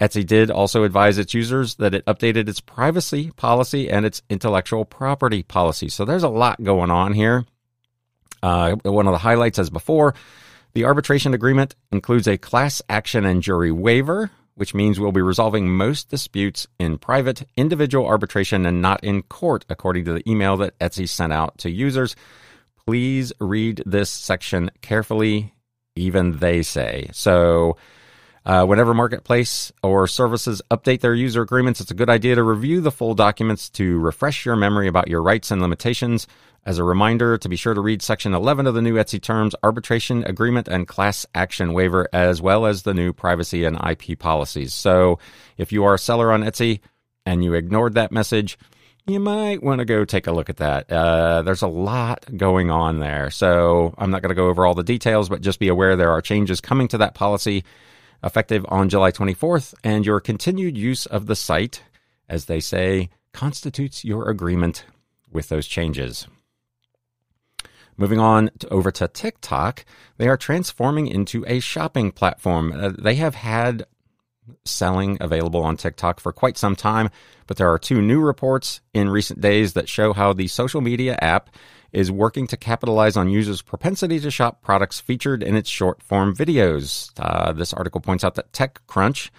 Etsy 0.00 0.24
did 0.24 0.50
also 0.50 0.84
advise 0.84 1.18
its 1.18 1.34
users 1.34 1.74
that 1.76 1.94
it 1.94 2.04
updated 2.06 2.48
its 2.48 2.60
privacy 2.60 3.32
policy 3.32 3.90
and 3.90 4.06
its 4.06 4.22
intellectual 4.30 4.84
property 4.84 5.42
policy. 5.42 5.88
So 5.88 6.04
there's 6.04 6.22
a 6.22 6.28
lot 6.28 6.62
going 6.62 6.90
on 6.90 7.12
here. 7.12 7.44
Uh, 8.42 8.76
one 8.84 9.06
of 9.06 9.12
the 9.12 9.18
highlights, 9.18 9.58
as 9.58 9.70
before, 9.70 10.14
the 10.74 10.84
arbitration 10.84 11.34
agreement 11.34 11.74
includes 11.90 12.28
a 12.28 12.36
class 12.36 12.82
action 12.88 13.24
and 13.24 13.42
jury 13.42 13.72
waiver, 13.72 14.30
which 14.56 14.74
means 14.74 14.98
we'll 14.98 15.12
be 15.12 15.22
resolving 15.22 15.68
most 15.68 16.08
disputes 16.08 16.66
in 16.78 16.98
private, 16.98 17.46
individual 17.56 18.06
arbitration 18.06 18.66
and 18.66 18.82
not 18.82 19.04
in 19.04 19.22
court, 19.22 19.64
according 19.68 20.04
to 20.06 20.14
the 20.14 20.28
email 20.28 20.56
that 20.56 20.78
Etsy 20.78 21.08
sent 21.08 21.32
out 21.32 21.58
to 21.58 21.70
users. 21.70 22.16
Please 22.86 23.32
read 23.38 23.82
this 23.86 24.10
section 24.10 24.70
carefully, 24.80 25.54
even 25.94 26.38
they 26.38 26.62
say. 26.62 27.08
So, 27.12 27.76
uh, 28.46 28.64
whenever 28.64 28.94
marketplace 28.94 29.72
or 29.82 30.06
services 30.06 30.62
update 30.70 31.00
their 31.00 31.14
user 31.14 31.42
agreements, 31.42 31.80
it's 31.80 31.90
a 31.90 31.94
good 31.94 32.08
idea 32.08 32.36
to 32.36 32.42
review 32.44 32.80
the 32.80 32.92
full 32.92 33.14
documents 33.14 33.68
to 33.68 33.98
refresh 33.98 34.46
your 34.46 34.54
memory 34.54 34.86
about 34.86 35.08
your 35.08 35.20
rights 35.20 35.50
and 35.50 35.60
limitations. 35.60 36.28
As 36.64 36.78
a 36.78 36.84
reminder, 36.84 37.36
to 37.38 37.48
be 37.48 37.56
sure 37.56 37.74
to 37.74 37.80
read 37.80 38.02
Section 38.02 38.34
11 38.34 38.68
of 38.68 38.74
the 38.74 38.82
new 38.82 38.94
Etsy 38.94 39.20
terms, 39.20 39.56
arbitration 39.64 40.22
agreement, 40.24 40.68
and 40.68 40.86
class 40.86 41.26
action 41.34 41.72
waiver, 41.72 42.08
as 42.12 42.40
well 42.40 42.66
as 42.66 42.84
the 42.84 42.94
new 42.94 43.12
privacy 43.12 43.64
and 43.64 43.78
IP 43.84 44.16
policies. 44.16 44.72
So, 44.72 45.18
if 45.58 45.72
you 45.72 45.84
are 45.84 45.94
a 45.94 45.98
seller 45.98 46.30
on 46.30 46.42
Etsy, 46.42 46.80
and 47.24 47.42
you 47.42 47.54
ignored 47.54 47.94
that 47.94 48.12
message, 48.12 48.56
you 49.06 49.18
might 49.18 49.62
want 49.62 49.80
to 49.80 49.84
go 49.84 50.04
take 50.04 50.28
a 50.28 50.32
look 50.32 50.48
at 50.48 50.58
that. 50.58 50.90
Uh, 50.90 51.42
there's 51.42 51.62
a 51.62 51.68
lot 51.68 52.24
going 52.36 52.70
on 52.70 53.00
there. 53.00 53.30
So 53.30 53.94
I'm 53.98 54.10
not 54.10 54.22
going 54.22 54.30
to 54.30 54.36
go 54.36 54.46
over 54.46 54.64
all 54.64 54.74
the 54.74 54.84
details, 54.84 55.28
but 55.28 55.42
just 55.42 55.58
be 55.58 55.68
aware 55.68 55.96
there 55.96 56.12
are 56.12 56.22
changes 56.22 56.60
coming 56.60 56.88
to 56.88 56.98
that 56.98 57.14
policy 57.14 57.64
effective 58.22 58.64
on 58.68 58.88
July 58.88 59.10
24th, 59.10 59.74
and 59.84 60.04
your 60.04 60.20
continued 60.20 60.76
use 60.76 61.06
of 61.06 61.26
the 61.26 61.36
site, 61.36 61.82
as 62.28 62.46
they 62.46 62.60
say, 62.60 63.10
constitutes 63.32 64.04
your 64.04 64.28
agreement 64.28 64.84
with 65.30 65.48
those 65.48 65.66
changes. 65.66 66.26
Moving 67.96 68.20
on 68.20 68.50
to, 68.58 68.68
over 68.68 68.90
to 68.92 69.08
TikTok, 69.08 69.84
they 70.18 70.28
are 70.28 70.36
transforming 70.36 71.06
into 71.06 71.44
a 71.46 71.60
shopping 71.60 72.12
platform. 72.12 72.72
Uh, 72.72 72.92
they 72.98 73.14
have 73.14 73.34
had 73.34 73.86
selling 74.64 75.16
available 75.20 75.62
on 75.62 75.76
TikTok 75.76 76.20
for 76.20 76.32
quite 76.32 76.58
some 76.58 76.76
time, 76.76 77.10
but 77.46 77.56
there 77.56 77.72
are 77.72 77.78
two 77.78 78.02
new 78.02 78.20
reports 78.20 78.80
in 78.92 79.08
recent 79.08 79.40
days 79.40 79.72
that 79.72 79.88
show 79.88 80.12
how 80.12 80.32
the 80.32 80.46
social 80.48 80.80
media 80.80 81.18
app 81.20 81.50
is 81.96 82.12
working 82.12 82.46
to 82.46 82.58
capitalize 82.58 83.16
on 83.16 83.30
users' 83.30 83.62
propensity 83.62 84.20
to 84.20 84.30
shop 84.30 84.60
products 84.60 85.00
featured 85.00 85.42
in 85.42 85.56
its 85.56 85.70
short 85.70 86.02
form 86.02 86.36
videos. 86.36 87.10
Uh, 87.18 87.54
this 87.54 87.72
article 87.72 88.02
points 88.02 88.22
out 88.22 88.34
that 88.34 88.52
TechCrunch 88.52 89.30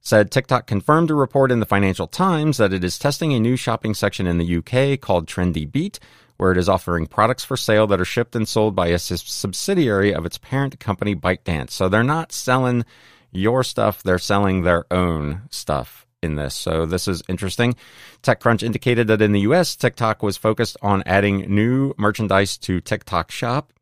said 0.00 0.30
TikTok 0.30 0.66
confirmed 0.66 1.10
a 1.10 1.14
report 1.14 1.52
in 1.52 1.60
the 1.60 1.66
Financial 1.66 2.06
Times 2.06 2.56
that 2.56 2.72
it 2.72 2.82
is 2.82 2.98
testing 2.98 3.34
a 3.34 3.38
new 3.38 3.56
shopping 3.56 3.92
section 3.92 4.26
in 4.26 4.38
the 4.38 4.56
UK 4.56 4.98
called 5.02 5.26
Trendy 5.26 5.70
Beat, 5.70 6.00
where 6.38 6.50
it 6.50 6.56
is 6.56 6.66
offering 6.66 7.06
products 7.06 7.44
for 7.44 7.58
sale 7.58 7.86
that 7.88 8.00
are 8.00 8.06
shipped 8.06 8.34
and 8.34 8.48
sold 8.48 8.74
by 8.74 8.86
a 8.86 8.98
subsidiary 8.98 10.14
of 10.14 10.24
its 10.24 10.38
parent 10.38 10.80
company 10.80 11.14
ByteDance. 11.14 11.72
So 11.72 11.90
they're 11.90 12.02
not 12.02 12.32
selling 12.32 12.86
your 13.32 13.62
stuff, 13.62 14.02
they're 14.02 14.18
selling 14.18 14.62
their 14.62 14.86
own 14.90 15.42
stuff 15.50 16.01
in 16.22 16.36
this. 16.36 16.54
So 16.54 16.86
this 16.86 17.08
is 17.08 17.22
interesting. 17.28 17.74
TechCrunch 18.22 18.62
indicated 18.62 19.08
that 19.08 19.22
in 19.22 19.32
the 19.32 19.40
US, 19.40 19.76
TikTok 19.76 20.22
was 20.22 20.36
focused 20.36 20.76
on 20.82 21.02
adding 21.04 21.54
new 21.54 21.94
merchandise 21.98 22.56
to 22.58 22.80
TikTok 22.80 23.30
Shop, 23.30 23.72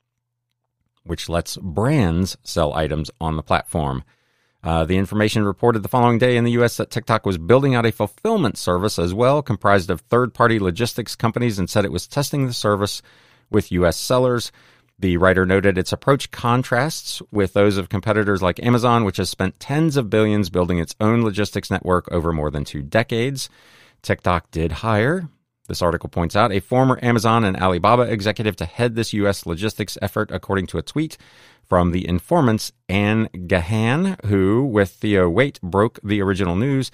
which 1.05 1.29
lets 1.29 1.57
brands 1.57 2.37
sell 2.43 2.75
items 2.75 3.11
on 3.21 3.37
the 3.37 3.43
platform. 3.43 4.05
Uh, 4.63 4.85
the 4.85 4.99
information 4.99 5.45
reported 5.45 5.83
the 5.83 5.89
following 5.89 6.19
day 6.19 6.37
in 6.37 6.45
the 6.45 6.51
U.S. 6.53 6.77
that 6.77 6.91
TikTok 6.91 7.25
was 7.25 7.39
building 7.39 7.75
out 7.75 7.87
a 7.87 7.93
fulfillment 7.93 8.59
service 8.59 8.99
as 8.99 9.15
well, 9.15 9.41
comprised 9.41 9.91
of 9.91 10.03
third 10.03 10.35
party 10.35 10.59
logistics 10.59 11.17
companies, 11.17 11.59
and 11.59 11.71
said 11.71 11.85
it 11.85 11.93
was 11.93 12.07
testing 12.07 12.47
the 12.47 12.53
service 12.53 13.01
with 13.51 13.73
U.S. 13.73 13.97
sellers. 13.97 14.53
The 15.00 15.16
writer 15.16 15.47
noted 15.47 15.78
its 15.78 15.95
approach 15.95 16.30
contrasts 16.30 17.23
with 17.30 17.54
those 17.54 17.78
of 17.78 17.88
competitors 17.88 18.42
like 18.42 18.62
Amazon, 18.62 19.04
which 19.04 19.16
has 19.16 19.30
spent 19.30 19.59
tens 19.59 19.97
of 19.97 20.11
billions 20.11 20.50
building 20.50 20.78
its 20.78 20.95
own 21.00 21.25
logistics 21.25 21.71
network 21.71 22.07
over 22.12 22.35
more 22.35 22.50
than 22.50 22.66
two 22.66 22.83
decades. 22.83 23.49
TikTok 24.02 24.50
did 24.50 24.73
hire, 24.73 25.30
this 25.69 25.80
article 25.80 26.11
points 26.11 26.37
out, 26.37 26.52
a 26.52 26.61
former 26.61 26.99
Amazon 27.00 27.45
and 27.45 27.57
Alibaba 27.57 28.02
executive 28.02 28.57
to 28.57 28.66
head 28.66 28.95
this 28.95 29.14
U.S. 29.14 29.47
logistics 29.47 29.97
effort, 30.02 30.30
according 30.30 30.66
to 30.66 30.76
a 30.76 30.83
tweet 30.83 31.16
from 31.64 31.92
the 31.92 32.07
informants 32.07 32.71
Ann 32.90 33.30
Gehan, 33.33 34.23
who, 34.26 34.66
with 34.66 34.90
Theo 34.90 35.30
Wayt, 35.30 35.62
broke 35.62 35.99
the 36.04 36.21
original 36.21 36.57
news. 36.57 36.90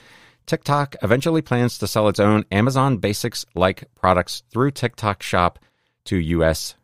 TikTok 0.47 0.95
eventually 1.03 1.43
plans 1.43 1.77
to 1.79 1.89
sell 1.89 2.07
its 2.07 2.21
own 2.21 2.45
Amazon 2.53 2.99
Basics 2.99 3.45
like 3.57 3.93
products 3.97 4.45
through 4.53 4.71
TikTok 4.71 5.25
Shop 5.25 5.59
to 6.05 6.17
U.S 6.19 6.77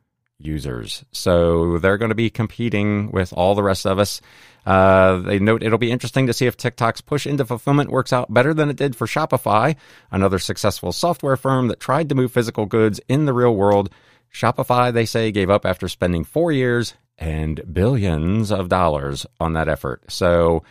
users. 0.45 1.05
So 1.13 1.79
they're 1.79 1.99
going 1.99 2.11
to 2.11 2.15
be 2.15 2.31
competing 2.31 3.11
with 3.11 3.33
all 3.33 3.55
the 3.55 3.63
rest 3.63 3.87
of 3.87 3.99
us. 3.99 4.21
Uh, 4.65 5.19
they 5.19 5.39
note 5.39 5.63
it'll 5.63 5.79
be 5.79 5.91
interesting 5.91 6.27
to 6.27 6.33
see 6.33 6.47
if 6.47 6.57
TikTok's 6.57 7.01
push 7.01 7.27
into 7.27 7.45
fulfillment 7.45 7.91
works 7.91 8.13
out 8.13 8.33
better 8.33 8.55
than 8.55 8.71
it 8.71 8.77
did 8.77 8.95
for 8.95 9.07
Shopify, 9.07 9.77
another 10.11 10.39
successful 10.39 10.93
software 10.93 11.37
firm 11.37 11.69
that 11.69 11.81
tried 11.81 12.09
to 12.09 12.15
move 12.15 12.33
physical 12.33 12.67
goods 12.67 13.01
in 13.09 13.25
the 13.25 13.33
real 13.33 13.55
world. 13.57 13.91
Shopify, 14.33 14.93
they 14.93 15.05
say, 15.05 15.33
gave 15.33 15.51
up 15.51 15.67
after 15.67 15.89
spending 15.89 16.25
four 16.25 16.53
years 16.53 16.95
and 17.19 17.61
billions 17.73 18.51
of 18.51 18.69
dollars 18.69 19.27
on 19.41 19.53
that 19.55 19.69
effort. 19.69 20.11
So 20.11 20.63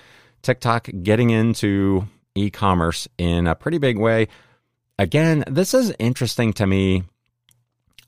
TikTok 0.42 0.90
getting 1.04 1.30
into 1.30 2.08
e 2.34 2.50
commerce 2.50 3.08
in 3.18 3.48
a 3.48 3.56
pretty 3.56 3.78
big 3.78 3.98
way. 3.98 4.28
Again, 4.98 5.44
this 5.48 5.74
is 5.74 5.94
interesting 6.00 6.54
to 6.54 6.68
me 6.68 7.04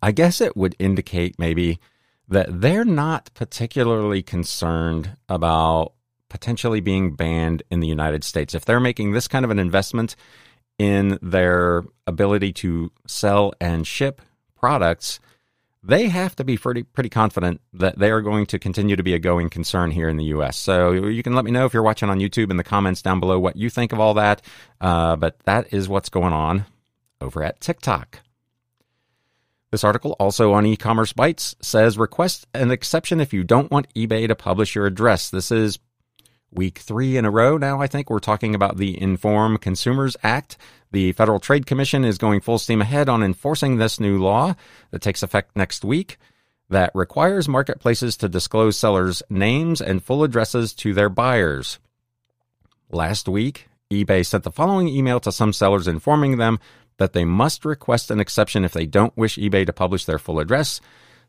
I 0.04 0.12
guess 0.12 0.42
it 0.42 0.58
would 0.58 0.76
indicate 0.80 1.40
maybe 1.40 1.80
that 2.28 2.60
they're 2.60 2.84
not 2.84 3.30
particularly 3.36 4.22
concerned 4.22 5.16
about 5.30 5.94
potentially 6.28 6.82
being 6.82 7.16
banned 7.16 7.64
in 7.72 7.80
the 7.80 7.88
United 7.88 8.26
States. 8.26 8.54
If 8.54 8.66
they're 8.66 8.82
making 8.82 9.14
this 9.14 9.30
kind 9.30 9.46
of 9.46 9.52
an 9.52 9.60
investment 9.60 10.18
in 10.78 11.18
their 11.22 11.86
ability 12.06 12.52
to 12.52 12.92
sell 13.08 13.54
and 13.62 13.88
ship 13.88 14.22
products, 14.58 15.22
they 15.82 16.10
have 16.10 16.36
to 16.36 16.44
be 16.44 16.58
pretty 16.58 16.84
pretty 16.84 17.10
confident 17.10 17.62
that 17.72 17.98
they 17.98 18.12
are 18.12 18.22
going 18.22 18.46
to 18.48 18.60
continue 18.60 18.98
to 18.98 19.04
be 19.04 19.14
a 19.14 19.20
going 19.20 19.50
concern 19.50 19.90
here 19.90 20.10
in 20.10 20.18
the 20.18 20.26
U.S. 20.36 20.58
So 20.58 20.92
you 20.92 21.24
can 21.24 21.34
let 21.34 21.46
me 21.46 21.52
know 21.52 21.66
if 21.66 21.74
you're 21.74 21.82
watching 21.82 22.10
on 22.10 22.20
YouTube 22.20 22.52
in 22.52 22.58
the 22.58 22.64
comments 22.66 23.02
down 23.02 23.22
below 23.22 23.40
what 23.40 23.56
you 23.56 23.70
think 23.70 23.94
of 23.94 24.02
all 24.02 24.16
that. 24.16 24.42
Uh, 24.82 25.16
but 25.16 25.40
that 25.46 25.72
is 25.72 25.88
what's 25.88 26.10
going 26.10 26.34
on 26.34 26.66
over 27.22 27.42
at 27.42 27.62
TikTok. 27.62 28.20
This 29.74 29.84
article, 29.84 30.16
also 30.20 30.54
on 30.54 30.68
e-commerce 30.68 31.14
bytes, 31.14 31.56
says 31.60 31.98
request 31.98 32.46
an 32.54 32.70
exception 32.70 33.20
if 33.20 33.34
you 33.34 33.44
don't 33.44 33.72
want 33.72 33.92
eBay 33.96 34.28
to 34.28 34.36
publish 34.36 34.76
your 34.76 34.86
address. 34.86 35.32
This 35.32 35.52
is 35.52 35.80
week 36.52 36.78
three 36.78 37.18
in 37.18 37.26
a 37.26 37.32
row 37.32 37.58
now. 37.58 37.82
I 37.82 37.88
think 37.88 38.08
we're 38.08 38.20
talking 38.20 38.54
about 38.54 38.78
the 38.78 39.02
Inform 39.02 39.58
Consumers 39.58 40.16
Act. 40.22 40.58
The 40.92 41.12
Federal 41.14 41.40
Trade 41.40 41.66
Commission 41.66 42.06
is 42.06 42.20
going 42.20 42.42
full 42.42 42.60
steam 42.60 42.82
ahead 42.82 43.10
on 43.10 43.24
enforcing 43.24 43.78
this 43.78 44.00
new 44.00 44.20
law 44.20 44.54
that 44.92 45.02
takes 45.02 45.24
effect 45.24 45.58
next 45.58 45.84
week 45.84 46.20
that 46.70 46.92
requires 46.94 47.50
marketplaces 47.50 48.16
to 48.18 48.30
disclose 48.30 48.78
sellers' 48.78 49.24
names 49.28 49.82
and 49.82 50.04
full 50.04 50.24
addresses 50.24 50.76
to 50.76 50.94
their 50.94 51.10
buyers. 51.10 51.80
Last 52.92 53.28
week, 53.28 53.70
eBay 53.92 54.24
sent 54.24 54.44
the 54.44 54.52
following 54.52 54.88
email 54.88 55.20
to 55.22 55.32
some 55.32 55.52
sellers 55.52 55.88
informing 55.88 56.38
them 56.38 56.60
that 56.98 57.14
they 57.14 57.26
must 57.26 57.66
request 57.66 58.12
an 58.12 58.20
exception 58.20 58.64
if 58.64 58.74
they 58.74 58.86
don't 58.86 59.18
wish 59.18 59.38
eBay 59.38 59.66
to 59.66 59.74
publish 59.74 60.06
their 60.06 60.20
full 60.20 60.40
address. 60.40 60.82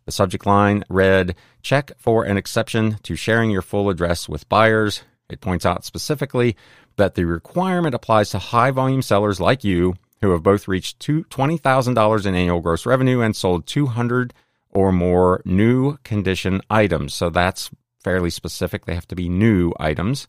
The 0.05 0.13
subject 0.13 0.45
line 0.47 0.85
read, 0.89 1.35
Check 1.63 1.93
for 1.97 2.25
an 2.25 2.37
exception 2.37 2.99
to 3.03 3.17
sharing 3.17 3.51
your 3.51 3.63
full 3.63 3.89
address 3.89 4.29
with 4.29 4.49
buyers. 4.49 5.03
It 5.31 5.41
points 5.41 5.65
out 5.65 5.85
specifically 5.85 6.57
that 6.97 7.15
the 7.15 7.25
requirement 7.25 7.95
applies 7.95 8.31
to 8.31 8.39
high 8.39 8.71
volume 8.71 9.03
sellers 9.03 9.41
like 9.41 9.65
you 9.65 9.95
who 10.21 10.31
have 10.31 10.43
both 10.43 10.69
reached 10.69 11.01
$20,000 11.01 12.27
in 12.27 12.35
annual 12.35 12.61
gross 12.61 12.87
revenue 12.87 13.21
and 13.21 13.35
sold 13.35 13.67
200 13.67 14.33
or 14.71 14.93
more 14.93 15.41
new 15.45 15.97
condition 15.99 16.61
items. 16.69 17.15
So 17.15 17.31
that's 17.31 17.71
fairly 18.03 18.31
specific. 18.31 18.85
They 18.85 18.95
have 18.95 19.09
to 19.09 19.17
be 19.17 19.29
new 19.29 19.73
items. 19.79 20.27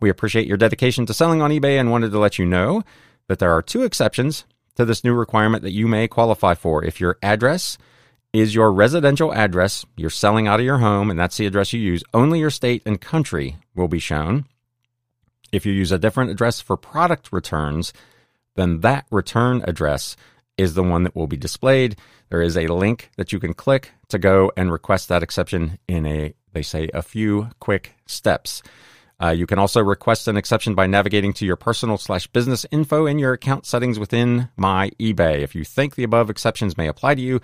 We 0.00 0.10
appreciate 0.10 0.46
your 0.46 0.56
dedication 0.56 1.06
to 1.06 1.14
selling 1.14 1.42
on 1.42 1.50
eBay 1.50 1.78
and 1.78 1.90
wanted 1.90 2.12
to 2.12 2.18
let 2.18 2.38
you 2.38 2.46
know 2.46 2.82
that 3.28 3.38
there 3.38 3.52
are 3.52 3.62
two 3.62 3.84
exceptions 3.84 4.44
to 4.74 4.84
this 4.84 5.04
new 5.04 5.14
requirement 5.14 5.62
that 5.62 5.72
you 5.72 5.86
may 5.86 6.08
qualify 6.08 6.54
for. 6.54 6.84
If 6.84 7.00
your 7.00 7.18
address 7.22 7.78
is 8.32 8.54
your 8.54 8.72
residential 8.72 9.32
address, 9.32 9.84
you're 9.96 10.10
selling 10.10 10.46
out 10.46 10.60
of 10.60 10.66
your 10.66 10.78
home, 10.78 11.10
and 11.10 11.18
that's 11.18 11.36
the 11.36 11.46
address 11.46 11.72
you 11.72 11.80
use, 11.80 12.04
only 12.12 12.40
your 12.40 12.50
state 12.50 12.82
and 12.84 13.00
country 13.00 13.56
will 13.74 13.88
be 13.88 13.98
shown. 13.98 14.44
If 15.50 15.64
you 15.64 15.72
use 15.72 15.92
a 15.92 15.98
different 15.98 16.30
address 16.30 16.60
for 16.60 16.76
product 16.76 17.32
returns, 17.32 17.92
then 18.54 18.80
that 18.80 19.06
return 19.10 19.62
address 19.66 20.16
is 20.56 20.74
the 20.74 20.82
one 20.82 21.04
that 21.04 21.16
will 21.16 21.26
be 21.26 21.36
displayed. 21.36 21.96
There 22.28 22.42
is 22.42 22.56
a 22.56 22.66
link 22.66 23.10
that 23.16 23.32
you 23.32 23.40
can 23.40 23.54
click 23.54 23.92
to 24.08 24.18
go 24.18 24.52
and 24.56 24.70
request 24.70 25.08
that 25.08 25.22
exception 25.22 25.78
in 25.88 26.04
a, 26.04 26.34
they 26.52 26.62
say, 26.62 26.90
a 26.92 27.02
few 27.02 27.50
quick 27.60 27.94
steps. 28.06 28.62
Uh, 29.20 29.30
you 29.30 29.46
can 29.46 29.58
also 29.58 29.82
request 29.82 30.28
an 30.28 30.36
exception 30.36 30.74
by 30.74 30.86
navigating 30.86 31.32
to 31.32 31.44
your 31.44 31.56
personal 31.56 31.98
slash 31.98 32.28
business 32.28 32.64
info 32.70 33.06
in 33.06 33.18
your 33.18 33.32
account 33.32 33.66
settings 33.66 33.98
within 33.98 34.48
My 34.56 34.90
eBay. 35.00 35.40
If 35.40 35.54
you 35.56 35.64
think 35.64 35.94
the 35.96 36.04
above 36.04 36.30
exceptions 36.30 36.76
may 36.76 36.86
apply 36.86 37.16
to 37.16 37.20
you, 37.20 37.40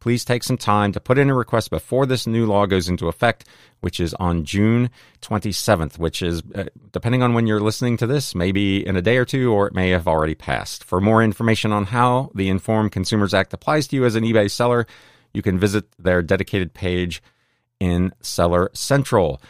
please 0.00 0.24
take 0.24 0.42
some 0.42 0.56
time 0.56 0.92
to 0.92 1.00
put 1.00 1.18
in 1.18 1.28
a 1.28 1.34
request 1.34 1.68
before 1.68 2.06
this 2.06 2.26
new 2.26 2.46
law 2.46 2.64
goes 2.64 2.88
into 2.88 3.08
effect, 3.08 3.44
which 3.80 4.00
is 4.00 4.14
on 4.14 4.44
June 4.44 4.88
27th, 5.20 5.98
which 5.98 6.22
is, 6.22 6.42
uh, 6.54 6.64
depending 6.92 7.22
on 7.22 7.34
when 7.34 7.46
you're 7.46 7.60
listening 7.60 7.98
to 7.98 8.06
this, 8.06 8.34
maybe 8.34 8.86
in 8.86 8.96
a 8.96 9.02
day 9.02 9.18
or 9.18 9.26
two, 9.26 9.52
or 9.52 9.66
it 9.66 9.74
may 9.74 9.90
have 9.90 10.08
already 10.08 10.34
passed. 10.34 10.82
For 10.82 11.00
more 11.00 11.22
information 11.22 11.72
on 11.72 11.86
how 11.86 12.30
the 12.34 12.48
Informed 12.48 12.92
Consumers 12.92 13.34
Act 13.34 13.52
applies 13.52 13.86
to 13.88 13.96
you 13.96 14.06
as 14.06 14.14
an 14.14 14.24
eBay 14.24 14.50
seller, 14.50 14.86
you 15.34 15.42
can 15.42 15.58
visit 15.58 15.84
their 15.98 16.22
dedicated 16.22 16.72
page 16.72 17.22
in 17.80 18.12
Seller 18.22 18.70
Central 18.72 19.42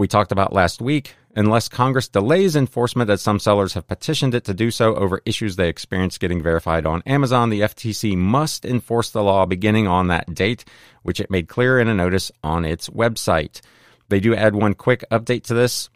we 0.00 0.08
talked 0.08 0.32
about 0.32 0.52
last 0.52 0.80
week. 0.80 1.14
Unless 1.36 1.68
Congress 1.68 2.08
delays 2.08 2.56
enforcement, 2.56 3.08
as 3.10 3.22
some 3.22 3.38
sellers 3.38 3.74
have 3.74 3.86
petitioned 3.86 4.34
it 4.34 4.44
to 4.44 4.54
do 4.54 4.72
so 4.72 4.96
over 4.96 5.22
issues 5.24 5.54
they 5.54 5.68
experienced 5.68 6.18
getting 6.18 6.42
verified 6.42 6.86
on 6.86 7.02
Amazon, 7.06 7.50
the 7.50 7.60
FTC 7.60 8.16
must 8.16 8.64
enforce 8.64 9.10
the 9.10 9.22
law 9.22 9.46
beginning 9.46 9.86
on 9.86 10.08
that 10.08 10.34
date, 10.34 10.64
which 11.04 11.20
it 11.20 11.30
made 11.30 11.48
clear 11.48 11.78
in 11.78 11.86
a 11.86 11.94
notice 11.94 12.32
on 12.42 12.64
its 12.64 12.88
website. 12.88 13.60
They 14.08 14.18
do 14.18 14.34
add 14.34 14.56
one 14.56 14.74
quick 14.74 15.04
update 15.12 15.44
to 15.44 15.54
this. 15.54 15.88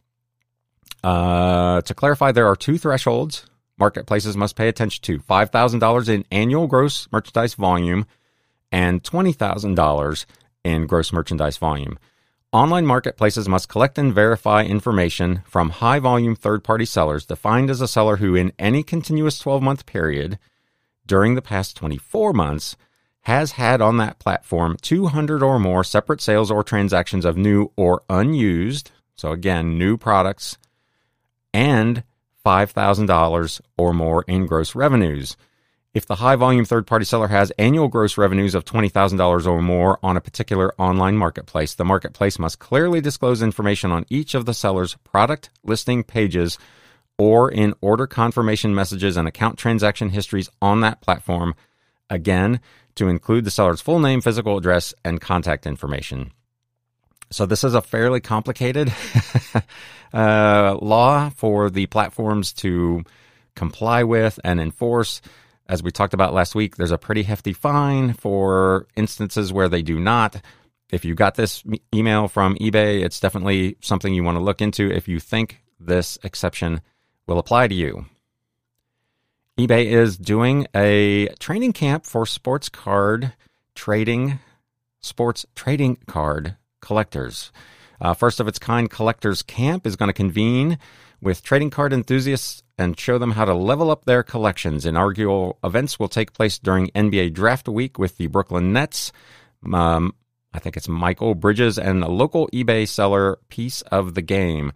Uh, 1.03 1.81
to 1.81 1.95
clarify, 1.95 2.31
there 2.31 2.47
are 2.47 2.57
two 2.57 2.79
thresholds 2.79 3.47
marketplaces 3.79 4.37
must 4.37 4.55
pay 4.55 4.69
attention 4.69 5.03
to 5.03 5.19
$5,000 5.19 6.09
in 6.09 6.25
annual 6.31 6.67
gross 6.67 7.09
merchandise 7.11 7.55
volume 7.55 8.07
and 8.71 9.03
$20,000 9.03 10.27
in 10.63 10.87
gross 10.87 11.13
merchandise 11.13 11.57
volume. 11.57 11.99
Online 12.55 12.87
marketplaces 12.87 13.49
must 13.49 13.69
collect 13.69 13.99
and 13.99 14.15
verify 14.15 14.63
information 14.63 15.43
from 15.45 15.71
high 15.71 15.99
volume 15.99 16.37
third 16.37 16.63
party 16.63 16.85
sellers 16.85 17.27
defined 17.27 17.69
as 17.69 17.81
a 17.81 17.89
seller 17.89 18.19
who, 18.19 18.37
in 18.37 18.53
any 18.61 18.85
continuous 18.85 19.41
12 19.41 19.61
month 19.61 19.87
period 19.87 20.39
during 21.05 21.35
the 21.35 21.43
past 21.43 21.77
24 21.77 22.33
months, 22.33 22.77
has 23.23 23.53
had 23.53 23.81
on 23.81 23.97
that 23.97 24.21
platform 24.21 24.77
200 24.81 25.43
or 25.43 25.59
more 25.59 25.83
separate 25.83 26.21
sales 26.21 26.49
or 26.49 26.63
transactions 26.63 27.25
of 27.25 27.37
new 27.37 27.73
or 27.75 28.05
unused, 28.09 28.93
so 29.17 29.33
again, 29.33 29.77
new 29.77 29.97
products, 29.97 30.57
and 31.53 32.05
$5,000 32.47 33.61
or 33.77 33.93
more 33.93 34.23
in 34.29 34.47
gross 34.47 34.77
revenues. 34.77 35.37
If 35.95 36.07
the 36.07 36.17
high 36.17 36.35
volume 36.35 36.65
third 36.65 36.89
party 36.89 37.05
seller 37.05 37.29
has 37.29 37.53
annual 37.53 37.87
gross 37.87 38.19
revenues 38.19 38.57
of 38.57 38.65
$20,000 38.65 39.47
or 39.47 39.63
more 39.63 40.01
on 40.03 40.17
a 40.17 40.21
particular 40.21 40.75
online 40.77 41.17
marketplace, 41.17 41.75
the 41.75 41.85
marketplace 41.85 42.37
must 42.37 42.59
clearly 42.59 43.01
disclose 43.01 43.43
information 43.43 43.93
on 43.93 44.05
each 44.11 44.35
of 44.35 44.45
the 44.45 44.55
seller's 44.55 44.97
product 45.05 45.51
listing 45.63 46.03
pages 46.03 46.59
or 47.17 47.49
in 47.49 47.75
order 47.81 48.09
confirmation 48.09 48.75
messages 48.75 49.17
and 49.17 49.29
account 49.29 49.57
transaction 49.57 50.09
histories 50.09 50.51
on 50.61 50.81
that 50.81 51.01
platform, 51.01 51.55
again, 52.11 52.59
to 52.97 53.09
include 53.09 53.45
the 53.45 53.51
seller's 53.53 53.81
full 53.81 54.01
name, 54.01 54.21
physical 54.21 54.59
address, 54.59 54.95
and 55.05 55.21
contact 55.21 55.65
information. 55.65 56.33
So, 57.31 57.47
this 57.47 57.63
is 57.63 57.75
a 57.75 57.81
fairly 57.81 58.21
complicated 58.21 58.93
uh, 60.13 60.77
law 60.83 61.31
for 61.31 61.71
the 61.71 61.87
platforms 61.87 62.53
to 62.55 63.05
comply 63.55 64.03
with 64.03 64.41
and 64.43 64.61
enforce. 64.61 65.21
As 65.67 65.83
we 65.83 65.91
talked 65.91 66.13
about 66.15 66.35
last 66.35 66.55
week, 66.55 66.77
there's 66.77 66.91
a 66.91 66.99
pretty 66.99 67.23
hefty 67.23 67.53
fine 67.53 68.13
for 68.13 68.87
instances 68.97 69.53
where 69.53 69.69
they 69.69 69.81
do 69.81 69.99
not. 69.99 70.43
If 70.91 71.05
you 71.05 71.15
got 71.15 71.37
this 71.37 71.65
email 71.95 72.29
from 72.29 72.57
eBay, 72.57 73.03
it's 73.03 73.19
definitely 73.19 73.77
something 73.81 74.13
you 74.13 74.23
want 74.23 74.37
to 74.37 74.45
look 74.45 74.61
into 74.61 74.91
if 74.91 75.09
you 75.09 75.19
think 75.19 75.63
this 75.81 76.19
exception 76.23 76.83
will 77.27 77.39
apply 77.39 77.69
to 77.69 77.75
you. 77.75 78.05
eBay 79.59 79.87
is 79.87 80.19
doing 80.19 80.67
a 80.75 81.29
training 81.39 81.73
camp 81.73 82.05
for 82.05 82.27
sports 82.27 82.69
card 82.69 83.33
trading, 83.75 84.39
sports 85.01 85.47
trading 85.55 85.97
card 86.07 86.57
collectors. 86.83 87.51
Uh, 88.01 88.13
first 88.13 88.39
of 88.39 88.47
its 88.47 88.59
kind 88.59 88.91
collectors 88.91 89.43
camp 89.43 89.87
is 89.87 89.97
going 89.97 90.09
to 90.09 90.13
convene 90.13 90.79
with 91.25 91.43
trading 91.43 91.71
card 91.71 91.93
enthusiasts 91.93 92.63
and 92.77 93.01
show 93.01 93.17
them 93.19 93.33
how 93.33 93.47
to 93.47 93.55
level 93.55 93.91
up 93.91 94.05
their 94.05 94.23
collections. 94.23 94.85
Inaugural 94.85 95.59
events 95.65 95.99
will 95.99 96.09
take 96.09 96.35
place 96.35 96.59
during 96.59 96.89
NBA 96.89 97.33
Draft 97.33 97.67
Week 97.67 97.99
with 97.99 98.19
the 98.19 98.27
Brooklyn 98.27 98.73
Nets. 98.73 99.11
Um, 99.73 100.15
I 100.53 100.59
think 100.59 100.77
it's 100.77 100.87
Mikal 100.87 101.35
Bridges 101.39 101.79
and 101.79 102.05
a 102.05 102.09
local 102.09 102.49
eBay 102.49 102.87
seller 102.87 103.39
piece 103.49 103.81
of 103.83 104.15
the 104.15 104.23
game. 104.23 104.73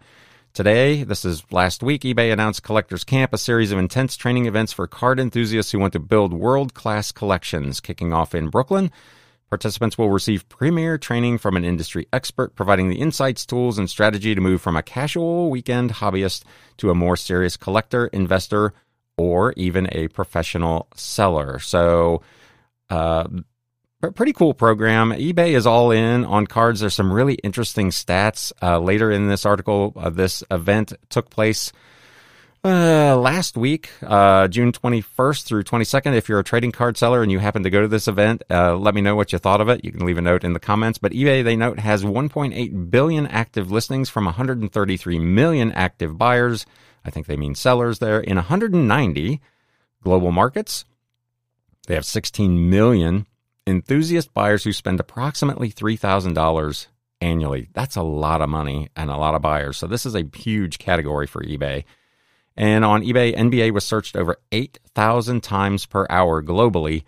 Today, 0.53 1.03
this 1.03 1.23
is 1.23 1.43
last 1.51 1.83
week, 1.83 2.01
eBay 2.01 2.33
announced 2.33 2.63
Collectors 2.63 3.03
Camp, 3.03 3.31
a 3.31 3.37
series 3.37 3.71
of 3.71 3.77
intense 3.77 4.17
training 4.17 4.47
events 4.47 4.73
for 4.73 4.87
card 4.87 5.19
enthusiasts 5.19 5.71
who 5.71 5.77
want 5.77 5.93
to 5.93 5.99
build 5.99 6.33
world 6.33 6.73
class 6.73 7.11
collections, 7.11 7.79
kicking 7.79 8.11
off 8.11 8.33
in 8.33 8.49
Brooklyn. 8.49 8.91
Participants 9.49 9.97
will 9.97 10.11
receive 10.11 10.47
premier 10.47 10.97
training 10.97 11.39
from 11.39 11.57
an 11.57 11.65
industry 11.65 12.07
expert, 12.13 12.55
providing 12.55 12.89
the 12.89 12.99
insights, 12.99 13.45
tools, 13.45 13.77
and 13.79 13.89
strategy 13.89 14.35
to 14.35 14.41
move 14.41 14.61
from 14.61 14.75
a 14.75 14.83
casual 14.83 15.49
weekend 15.49 15.93
hobbyist 15.93 16.43
to 16.77 16.91
a 16.91 16.95
more 16.95 17.17
serious 17.17 17.57
collector, 17.57 18.07
investor, 18.07 18.73
or 19.17 19.53
even 19.57 19.89
a 19.91 20.07
professional 20.09 20.87
seller. 20.95 21.59
So, 21.59 22.21
uh, 22.91 23.27
pretty 24.15 24.33
cool 24.33 24.53
program. 24.53 25.11
eBay 25.11 25.55
is 25.55 25.67
all 25.67 25.91
in 25.91 26.23
on 26.25 26.47
cards. 26.47 26.79
There's 26.79 26.93
some 26.93 27.11
really 27.11 27.33
interesting 27.35 27.89
stats. 27.89 28.53
Uh, 28.61 28.79
later 28.79 29.11
in 29.11 29.27
this 29.27 29.45
article, 29.45 29.93
uh, 29.95 30.09
this 30.09 30.43
event 30.51 30.93
took 31.09 31.29
place 31.29 31.73
uh, 32.63 33.17
last 33.17 33.55
week, 33.55 33.89
uh, 34.03 34.47
June 34.47 34.71
21st 34.71 35.43
through 35.43 35.63
22nd. 35.63 36.15
If 36.15 36.27
you're 36.27 36.39
a 36.39 36.43
trading 36.43 36.71
card 36.71 36.97
seller 36.97 37.23
and 37.23 37.31
you 37.31 37.39
happen 37.39 37.63
to 37.63 37.69
go 37.69 37.81
to 37.81 37.87
this 37.87 38.07
event, 38.07 38.43
uh, 38.49 38.75
let 38.75 38.93
me 38.93 39.01
know 39.01 39.15
what 39.15 39.31
you 39.31 39.39
thought 39.39 39.61
of 39.61 39.69
it. 39.69 39.85
You 39.85 39.91
can 39.91 40.05
leave 40.05 40.17
a 40.17 40.21
note 40.21 40.43
in 40.43 40.53
the 40.53 40.59
comments. 40.59 40.97
But 40.97 41.13
eBay, 41.13 41.43
they 41.43 41.55
note, 41.55 41.79
has 41.79 42.03
1.8 42.03 42.91
billion 42.91 43.27
active 43.27 43.71
listings 43.71 44.09
from 44.09 44.25
133 44.25 45.19
million 45.19 45.71
active 45.71 46.17
buyers. 46.17 46.65
I 47.05 47.11
think 47.11 47.27
they 47.27 47.37
mean 47.37 47.55
sellers 47.55 47.99
there 47.99 48.19
in 48.19 48.35
190 48.35 49.41
global 50.03 50.31
markets. 50.31 50.85
They 51.87 51.95
have 51.95 52.05
16 52.05 52.69
million 52.69 53.25
enthusiast 53.65 54.33
buyers 54.33 54.63
who 54.63 54.73
spend 54.73 54.99
approximately 54.99 55.71
$3,000 55.71 56.87
annually. 57.21 57.69
That's 57.73 57.95
a 57.95 58.03
lot 58.03 58.41
of 58.41 58.49
money 58.49 58.89
and 58.95 59.09
a 59.09 59.17
lot 59.17 59.35
of 59.35 59.41
buyers. 59.41 59.77
So 59.77 59.87
this 59.87 60.05
is 60.05 60.15
a 60.15 60.27
huge 60.35 60.77
category 60.77 61.27
for 61.27 61.41
eBay. 61.43 61.85
And 62.59 62.83
on 62.83 63.03
eBay, 63.03 63.33
NBA 63.33 63.71
was 63.71 63.85
searched 63.85 64.17
over 64.17 64.35
8,000 64.51 65.41
times 65.41 65.85
per 65.85 66.05
hour 66.09 66.43
globally 66.43 67.03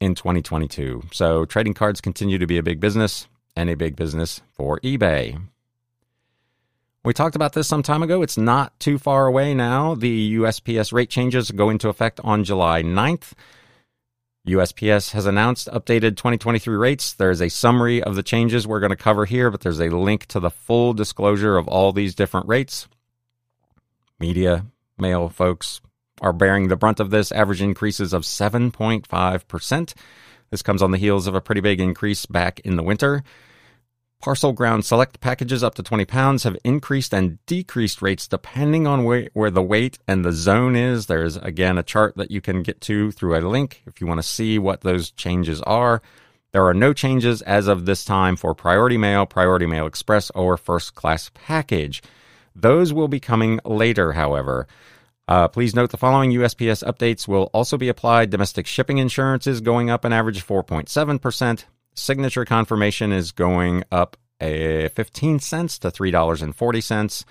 in 0.00 0.14
2022. 0.14 1.02
So 1.12 1.44
trading 1.44 1.74
cards 1.74 2.00
continue 2.00 2.38
to 2.38 2.46
be 2.46 2.56
a 2.56 2.62
big 2.62 2.80
business 2.80 3.28
and 3.54 3.68
a 3.68 3.76
big 3.76 3.96
business 3.96 4.40
for 4.54 4.80
eBay. 4.80 5.38
We 7.04 7.12
talked 7.12 7.36
about 7.36 7.52
this 7.52 7.68
some 7.68 7.82
time 7.82 8.02
ago. 8.02 8.22
It's 8.22 8.38
not 8.38 8.80
too 8.80 8.96
far 8.96 9.26
away 9.26 9.52
now. 9.52 9.94
The 9.94 10.36
USPS 10.36 10.90
rate 10.90 11.10
changes 11.10 11.50
go 11.50 11.68
into 11.68 11.90
effect 11.90 12.18
on 12.24 12.42
July 12.42 12.82
9th. 12.82 13.32
USPS 14.48 15.12
has 15.12 15.26
announced 15.26 15.68
updated 15.68 16.16
2023 16.16 16.76
rates. 16.76 17.12
There's 17.12 17.42
a 17.42 17.50
summary 17.50 18.02
of 18.02 18.14
the 18.14 18.22
changes 18.22 18.66
we're 18.66 18.80
going 18.80 18.88
to 18.88 18.96
cover 18.96 19.26
here, 19.26 19.50
but 19.50 19.60
there's 19.60 19.80
a 19.80 19.90
link 19.90 20.24
to 20.28 20.40
the 20.40 20.50
full 20.50 20.94
disclosure 20.94 21.58
of 21.58 21.68
all 21.68 21.92
these 21.92 22.14
different 22.14 22.48
rates. 22.48 22.88
Media, 24.18 24.64
mail 24.98 25.28
folks 25.28 25.80
are 26.20 26.32
bearing 26.32 26.68
the 26.68 26.76
brunt 26.76 27.00
of 27.00 27.10
this, 27.10 27.32
average 27.32 27.62
increases 27.62 28.12
of 28.12 28.22
7.5%. 28.22 29.94
This 30.50 30.62
comes 30.62 30.82
on 30.82 30.90
the 30.90 30.98
heels 30.98 31.26
of 31.26 31.34
a 31.34 31.40
pretty 31.40 31.60
big 31.60 31.80
increase 31.80 32.26
back 32.26 32.60
in 32.60 32.76
the 32.76 32.82
winter. 32.82 33.24
Parcel 34.24 34.52
ground 34.52 34.86
select 34.86 35.20
packages 35.20 35.62
up 35.62 35.74
to 35.74 35.82
20 35.82 36.06
pounds 36.06 36.44
have 36.44 36.56
increased 36.64 37.12
and 37.12 37.44
decreased 37.44 38.00
rates 38.00 38.26
depending 38.26 38.86
on 38.86 39.04
where, 39.04 39.28
where 39.34 39.50
the 39.50 39.60
weight 39.60 39.98
and 40.08 40.24
the 40.24 40.32
zone 40.32 40.76
is. 40.76 41.06
There's 41.06 41.36
again 41.36 41.76
a 41.76 41.82
chart 41.82 42.16
that 42.16 42.30
you 42.30 42.40
can 42.40 42.62
get 42.62 42.80
to 42.82 43.10
through 43.12 43.36
a 43.36 43.46
link 43.46 43.82
if 43.86 44.00
you 44.00 44.06
want 44.06 44.20
to 44.20 44.26
see 44.26 44.58
what 44.58 44.80
those 44.80 45.10
changes 45.10 45.60
are. 45.62 46.00
There 46.52 46.64
are 46.64 46.72
no 46.72 46.92
changes 46.92 47.42
as 47.42 47.66
of 47.66 47.84
this 47.84 48.04
time 48.04 48.36
for 48.36 48.54
Priority 48.54 48.96
Mail, 48.96 49.26
Priority 49.26 49.66
Mail 49.66 49.86
Express, 49.86 50.30
or 50.30 50.56
First 50.56 50.94
Class 50.94 51.30
Package. 51.34 52.00
Those 52.54 52.92
will 52.92 53.08
be 53.08 53.20
coming 53.20 53.60
later, 53.64 54.12
however. 54.12 54.66
Uh, 55.26 55.48
please 55.48 55.74
note 55.74 55.90
the 55.90 55.96
following 55.96 56.32
USPS 56.32 56.84
updates 56.84 57.26
will 57.26 57.50
also 57.54 57.78
be 57.78 57.88
applied. 57.88 58.30
Domestic 58.30 58.66
shipping 58.66 58.98
insurance 58.98 59.46
is 59.46 59.60
going 59.60 59.90
up 59.90 60.04
an 60.04 60.12
average 60.12 60.46
4.7%. 60.46 61.64
Signature 61.94 62.44
confirmation 62.44 63.12
is 63.12 63.32
going 63.32 63.84
up 63.90 64.16
a 64.40 64.88
15 64.88 65.38
cents 65.38 65.78
to 65.78 65.90
$3.40. 65.90 67.24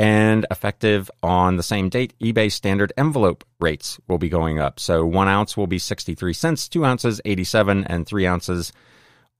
And 0.00 0.46
effective 0.48 1.10
on 1.24 1.56
the 1.56 1.62
same 1.62 1.88
date, 1.88 2.14
eBay 2.20 2.52
standard 2.52 2.92
envelope 2.96 3.44
rates 3.58 3.98
will 4.06 4.18
be 4.18 4.28
going 4.28 4.60
up. 4.60 4.78
So 4.78 5.04
one 5.04 5.26
ounce 5.26 5.56
will 5.56 5.66
be 5.66 5.80
63 5.80 6.32
cents, 6.32 6.68
two 6.68 6.84
ounces 6.84 7.20
87, 7.24 7.84
and 7.84 8.06
three 8.06 8.24
ounces 8.24 8.72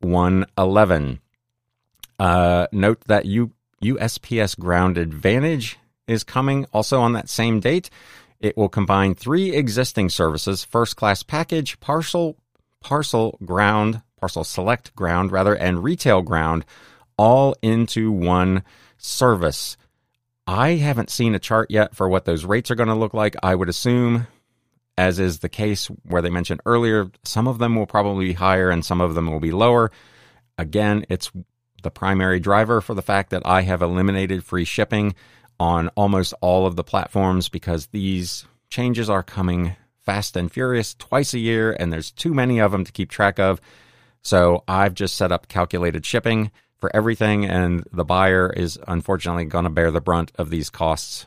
111. 0.01 1.21
Uh, 2.19 2.67
note 2.73 3.01
that 3.07 3.25
you 3.27 3.53
USPS 3.83 4.59
Ground 4.59 4.99
Advantage 4.99 5.79
is 6.07 6.25
coming 6.25 6.67
also 6.73 7.01
on 7.01 7.13
that 7.13 7.29
same 7.29 7.61
date. 7.61 7.91
It 8.41 8.57
will 8.57 8.69
combine 8.69 9.15
three 9.15 9.55
existing 9.55 10.11
services 10.11 10.65
first 10.65 10.97
class 10.97 11.23
package, 11.23 11.79
parcel, 11.81 12.37
parcel 12.81 13.39
ground, 13.45 14.03
parcel 14.19 14.45
select 14.45 14.95
ground, 14.95 15.33
rather, 15.33 15.55
and 15.55 15.83
retail 15.83 16.23
ground 16.23 16.65
all 17.17 17.55
into 17.63 18.11
one 18.13 18.63
service. 18.97 19.77
I 20.47 20.71
haven't 20.71 21.11
seen 21.11 21.35
a 21.35 21.39
chart 21.41 21.71
yet 21.71 21.95
for 21.95 22.09
what 22.09 22.25
those 22.25 22.45
rates 22.45 22.71
are 22.71 22.75
going 22.75 22.89
to 22.89 22.95
look 22.95 23.13
like. 23.13 23.37
I 23.43 23.55
would 23.55 23.69
assume, 23.69 24.27
as 24.97 25.19
is 25.19 25.41
the 25.41 25.49
case 25.49 25.87
where 26.05 26.23
they 26.23 26.31
mentioned 26.31 26.61
earlier, 26.65 27.11
some 27.25 27.47
of 27.47 27.59
them 27.59 27.77
will 27.77 27.87
probably 27.87 28.29
be 28.29 28.33
higher 28.33 28.71
and 28.71 28.85
some 28.85 29.01
of 29.01 29.15
them 29.15 29.31
will 29.31 29.41
be 29.41 29.51
lower. 29.51 29.91
Again, 30.57 31.05
it's 31.09 31.31
the 31.83 31.91
primary 31.91 32.41
driver 32.41 32.81
for 32.81 32.95
the 32.95 33.03
fact 33.03 33.31
that 33.31 33.43
I 33.45 33.63
have 33.63 33.83
eliminated 33.83 34.45
free 34.45 34.65
shipping 34.65 35.15
on 35.61 35.89
almost 35.97 36.35
all 36.41 36.67
of 36.67 36.77
the 36.77 36.85
platforms 36.85 37.49
because 37.49 37.87
these 37.89 38.45
changes 38.71 39.11
are 39.11 39.23
coming 39.23 39.77
fast 39.99 40.37
and 40.37 40.51
furious 40.51 40.95
twice 40.95 41.35
a 41.35 41.39
year, 41.39 41.77
and 41.79 41.93
there's 41.93 42.11
too 42.11 42.33
many 42.33 42.59
of 42.61 42.73
them 42.73 42.85
to 42.85 42.93
keep 42.93 43.11
track 43.11 43.39
of. 43.39 43.61
So 44.23 44.65
I've 44.67 44.95
just 44.95 45.17
set 45.17 45.33
up 45.33 45.49
calculated 45.49 46.05
shipping 46.07 46.51
for 46.79 46.95
everything, 46.95 47.45
and 47.45 47.85
the 47.93 48.05
buyer 48.05 48.51
is 48.51 48.79
unfortunately 48.87 49.45
going 49.45 49.65
to 49.65 49.71
bear 49.71 49.91
the 49.91 50.01
brunt 50.01 50.33
of 50.37 50.51
these 50.51 50.71
costs, 50.71 51.27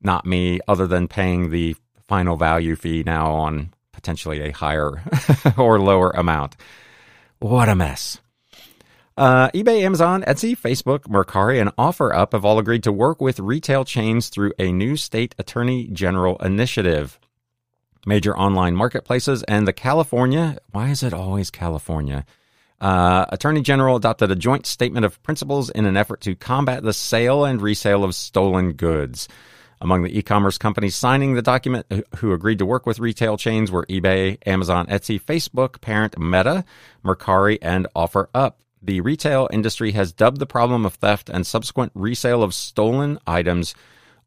not 0.00 0.24
me, 0.24 0.60
other 0.68 0.86
than 0.86 1.08
paying 1.08 1.50
the 1.50 1.76
final 2.06 2.36
value 2.36 2.76
fee 2.76 3.02
now 3.04 3.32
on 3.32 3.72
potentially 3.92 4.40
a 4.40 4.52
higher 4.52 5.02
or 5.58 5.80
lower 5.80 6.10
amount. 6.10 6.56
What 7.38 7.68
a 7.68 7.74
mess. 7.74 8.20
Uh, 9.16 9.48
eBay, 9.50 9.82
Amazon, 9.82 10.24
Etsy, 10.24 10.58
Facebook, 10.58 11.02
Mercari, 11.02 11.60
and 11.60 11.74
OfferUp 11.76 12.32
have 12.32 12.44
all 12.44 12.58
agreed 12.58 12.82
to 12.82 12.90
work 12.90 13.20
with 13.20 13.38
retail 13.38 13.84
chains 13.84 14.28
through 14.28 14.52
a 14.58 14.72
new 14.72 14.96
state 14.96 15.36
attorney 15.38 15.86
general 15.86 16.36
initiative. 16.38 17.20
Major 18.04 18.36
online 18.36 18.74
marketplaces 18.74 19.44
and 19.44 19.68
the 19.68 19.72
California, 19.72 20.58
why 20.72 20.88
is 20.88 21.04
it 21.04 21.14
always 21.14 21.50
California? 21.50 22.26
Uh, 22.80 23.24
Attorney 23.28 23.62
General 23.62 23.96
adopted 23.96 24.32
a 24.32 24.36
joint 24.36 24.66
statement 24.66 25.06
of 25.06 25.22
principles 25.22 25.70
in 25.70 25.86
an 25.86 25.96
effort 25.96 26.20
to 26.22 26.34
combat 26.34 26.82
the 26.82 26.92
sale 26.92 27.44
and 27.44 27.62
resale 27.62 28.02
of 28.02 28.16
stolen 28.16 28.72
goods. 28.72 29.28
Among 29.80 30.02
the 30.02 30.18
e-commerce 30.18 30.58
companies 30.58 30.96
signing 30.96 31.34
the 31.34 31.40
document 31.40 31.86
who 32.16 32.32
agreed 32.32 32.58
to 32.58 32.66
work 32.66 32.84
with 32.84 32.98
retail 32.98 33.36
chains 33.36 33.70
were 33.70 33.86
eBay, 33.86 34.38
Amazon, 34.44 34.86
Etsy, 34.86 35.20
Facebook, 35.22 35.80
parent 35.80 36.18
Meta, 36.18 36.64
Mercari, 37.04 37.58
and 37.62 37.86
OfferUp. 37.94 38.54
The 38.86 39.00
retail 39.00 39.48
industry 39.50 39.92
has 39.92 40.12
dubbed 40.12 40.38
the 40.38 40.46
problem 40.46 40.84
of 40.84 40.96
theft 40.96 41.30
and 41.30 41.46
subsequent 41.46 41.92
resale 41.94 42.42
of 42.42 42.52
stolen 42.52 43.18
items 43.26 43.74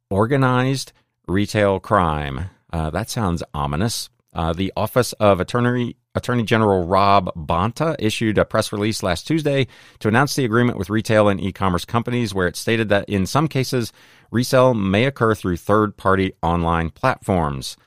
organized 0.10 0.93
retail 1.28 1.80
crime. 1.80 2.50
Uh, 2.74 2.89
that 2.89 3.12
sounds 3.12 3.43
ominous. 3.54 4.10
Uh, 4.34 4.54
the 4.54 4.74
Office 4.76 5.13
of 5.13 5.39
Attorney 5.39 5.96
Attorney 6.15 6.41
General 6.41 6.88
Rob 6.88 7.32
Bonta 7.36 7.96
issued 8.00 8.39
a 8.39 8.46
press 8.46 8.72
release 8.72 9.04
last 9.04 9.28
Tuesday 9.28 9.67
to 10.00 10.08
announce 10.08 10.36
the 10.36 10.46
agreement 10.46 10.80
with 10.80 10.89
retail 10.89 11.30
and 11.30 11.39
e-commerce 11.39 11.86
companies, 11.86 12.34
where 12.34 12.48
it 12.48 12.56
stated 12.56 12.89
that 12.89 13.08
in 13.08 13.28
some 13.28 13.48
cases, 13.48 13.93
resale 14.32 14.74
may 14.74 15.06
occur 15.06 15.36
through 15.36 15.58
third-party 15.58 16.34
online 16.41 16.89
platforms. 16.89 17.78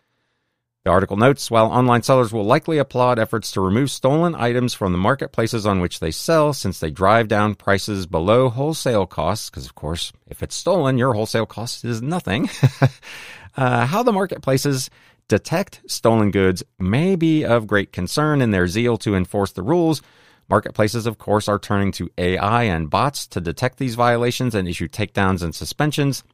The 0.85 0.91
article 0.91 1.19
notes 1.19 1.51
while 1.51 1.67
online 1.67 2.03
sellers 2.03 2.33
will 2.33 2.45
likely 2.45 2.79
applaud 2.79 3.19
efforts 3.19 3.53
to 3.53 3.61
remove 3.61 3.91
stolen 3.91 4.35
items 4.35 4.73
from 4.73 4.93
the 4.93 4.99
marketplaces 4.99 5.67
on 5.67 5.81
which 5.81 6.01
they 6.01 6.11
sell, 6.11 6.55
since 6.55 6.81
they 6.81 6.91
drive 6.91 7.29
down 7.29 7.55
prices 7.55 8.07
below 8.07 8.49
wholesale 8.49 9.05
costs, 9.05 9.51
because 9.51 9.67
of 9.67 9.75
course, 9.75 10.11
if 10.27 10.43
it's 10.43 10.57
stolen, 10.57 10.97
your 10.97 11.13
wholesale 11.13 11.45
cost 11.45 11.85
is 11.85 12.01
nothing. 12.01 12.49
uh, 13.59 13.85
how 13.85 14.03
the 14.03 14.13
marketplaces 14.13 14.89
detect 15.29 15.83
stolen 15.87 16.31
goods 16.31 16.63
may 16.79 17.15
be 17.15 17.45
of 17.45 17.67
great 17.67 17.93
concern 17.93 18.41
in 18.41 18.51
their 18.51 18.67
zeal 18.67 18.97
to 18.97 19.15
enforce 19.15 19.53
the 19.53 19.63
rules. 19.63 20.01
Marketplaces, 20.49 21.05
of 21.05 21.19
course, 21.19 21.47
are 21.47 21.59
turning 21.59 21.93
to 21.93 22.11
AI 22.17 22.63
and 22.63 22.89
bots 22.89 23.27
to 23.27 23.41
detect 23.41 23.77
these 23.77 23.97
violations 23.97 24.55
and 24.55 24.67
issue 24.67 24.89
takedowns 24.89 25.43
and 25.43 25.55
suspensions. 25.55 26.25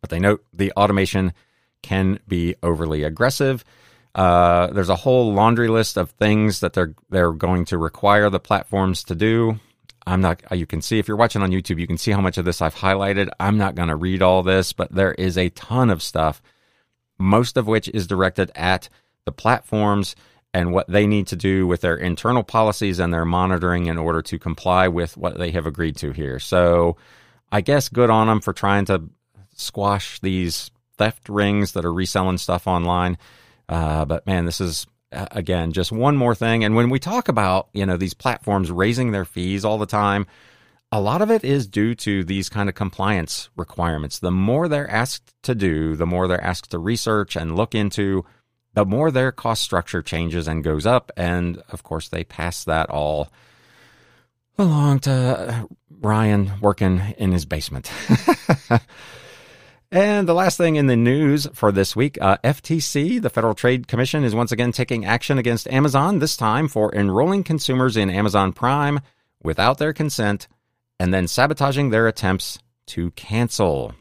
But 0.00 0.10
they 0.10 0.18
note 0.18 0.44
the 0.52 0.72
automation 0.72 1.32
can 1.86 2.18
be 2.26 2.56
overly 2.62 3.04
aggressive. 3.04 3.64
Uh, 4.12 4.68
there's 4.68 4.88
a 4.88 4.96
whole 4.96 5.32
laundry 5.32 5.68
list 5.68 5.96
of 5.96 6.10
things 6.10 6.60
that 6.60 6.72
they're 6.72 6.94
they're 7.10 7.32
going 7.32 7.64
to 7.66 7.78
require 7.78 8.28
the 8.28 8.40
platforms 8.40 9.04
to 9.04 9.14
do. 9.14 9.60
I'm 10.06 10.20
not. 10.20 10.42
You 10.50 10.66
can 10.66 10.82
see 10.82 10.98
if 10.98 11.06
you're 11.06 11.16
watching 11.16 11.42
on 11.42 11.50
YouTube, 11.50 11.78
you 11.78 11.86
can 11.86 11.98
see 11.98 12.10
how 12.10 12.20
much 12.20 12.38
of 12.38 12.44
this 12.44 12.60
I've 12.60 12.74
highlighted. 12.74 13.28
I'm 13.38 13.58
not 13.58 13.74
going 13.74 13.88
to 13.88 13.96
read 13.96 14.22
all 14.22 14.42
this, 14.42 14.72
but 14.72 14.92
there 14.92 15.12
is 15.12 15.38
a 15.38 15.50
ton 15.50 15.90
of 15.90 16.02
stuff, 16.02 16.42
most 17.18 17.56
of 17.56 17.66
which 17.66 17.88
is 17.88 18.06
directed 18.06 18.50
at 18.56 18.88
the 19.26 19.32
platforms 19.32 20.16
and 20.54 20.72
what 20.72 20.88
they 20.88 21.06
need 21.06 21.26
to 21.28 21.36
do 21.36 21.66
with 21.66 21.82
their 21.82 21.96
internal 21.96 22.42
policies 22.42 22.98
and 22.98 23.12
their 23.12 23.24
monitoring 23.24 23.86
in 23.86 23.98
order 23.98 24.22
to 24.22 24.38
comply 24.38 24.88
with 24.88 25.16
what 25.16 25.38
they 25.38 25.50
have 25.50 25.66
agreed 25.66 25.96
to 25.98 26.12
here. 26.12 26.38
So, 26.38 26.96
I 27.52 27.60
guess 27.60 27.88
good 27.88 28.10
on 28.10 28.26
them 28.26 28.40
for 28.40 28.52
trying 28.52 28.86
to 28.86 29.02
squash 29.54 30.18
these 30.20 30.70
theft 30.98 31.28
rings 31.28 31.72
that 31.72 31.84
are 31.84 31.92
reselling 31.92 32.38
stuff 32.38 32.66
online. 32.66 33.18
Uh, 33.68 34.04
but 34.04 34.26
man, 34.26 34.44
this 34.44 34.60
is 34.60 34.86
again 35.12 35.72
just 35.72 35.92
one 35.92 36.16
more 36.16 36.34
thing. 36.34 36.64
And 36.64 36.74
when 36.74 36.90
we 36.90 36.98
talk 36.98 37.28
about 37.28 37.68
you 37.72 37.86
know 37.86 37.96
these 37.96 38.14
platforms 38.14 38.70
raising 38.70 39.12
their 39.12 39.24
fees 39.24 39.64
all 39.64 39.78
the 39.78 39.86
time, 39.86 40.26
a 40.92 41.00
lot 41.00 41.22
of 41.22 41.30
it 41.30 41.44
is 41.44 41.66
due 41.66 41.94
to 41.96 42.24
these 42.24 42.48
kind 42.48 42.68
of 42.68 42.74
compliance 42.74 43.48
requirements. 43.56 44.18
The 44.18 44.30
more 44.30 44.68
they're 44.68 44.90
asked 44.90 45.34
to 45.42 45.54
do, 45.54 45.96
the 45.96 46.06
more 46.06 46.28
they're 46.28 46.42
asked 46.42 46.70
to 46.70 46.78
research 46.78 47.36
and 47.36 47.56
look 47.56 47.74
into, 47.74 48.24
the 48.74 48.84
more 48.84 49.10
their 49.10 49.32
cost 49.32 49.62
structure 49.62 50.02
changes 50.02 50.46
and 50.46 50.62
goes 50.62 50.86
up. 50.86 51.10
And 51.16 51.62
of 51.70 51.82
course, 51.82 52.08
they 52.08 52.24
pass 52.24 52.64
that 52.64 52.88
all 52.90 53.32
along 54.58 55.00
to 55.00 55.68
Ryan 55.90 56.52
working 56.60 57.00
in 57.18 57.32
his 57.32 57.44
basement. 57.44 57.90
And 59.92 60.28
the 60.28 60.34
last 60.34 60.56
thing 60.56 60.76
in 60.76 60.88
the 60.88 60.96
news 60.96 61.46
for 61.54 61.70
this 61.70 61.94
week 61.94 62.18
uh, 62.20 62.38
FTC, 62.42 63.22
the 63.22 63.30
Federal 63.30 63.54
Trade 63.54 63.86
Commission, 63.86 64.24
is 64.24 64.34
once 64.34 64.50
again 64.50 64.72
taking 64.72 65.04
action 65.04 65.38
against 65.38 65.68
Amazon, 65.68 66.18
this 66.18 66.36
time 66.36 66.66
for 66.66 66.92
enrolling 66.92 67.44
consumers 67.44 67.96
in 67.96 68.10
Amazon 68.10 68.52
Prime 68.52 69.00
without 69.42 69.78
their 69.78 69.92
consent 69.92 70.48
and 70.98 71.14
then 71.14 71.28
sabotaging 71.28 71.90
their 71.90 72.08
attempts 72.08 72.58
to 72.86 73.12
cancel. 73.12 73.94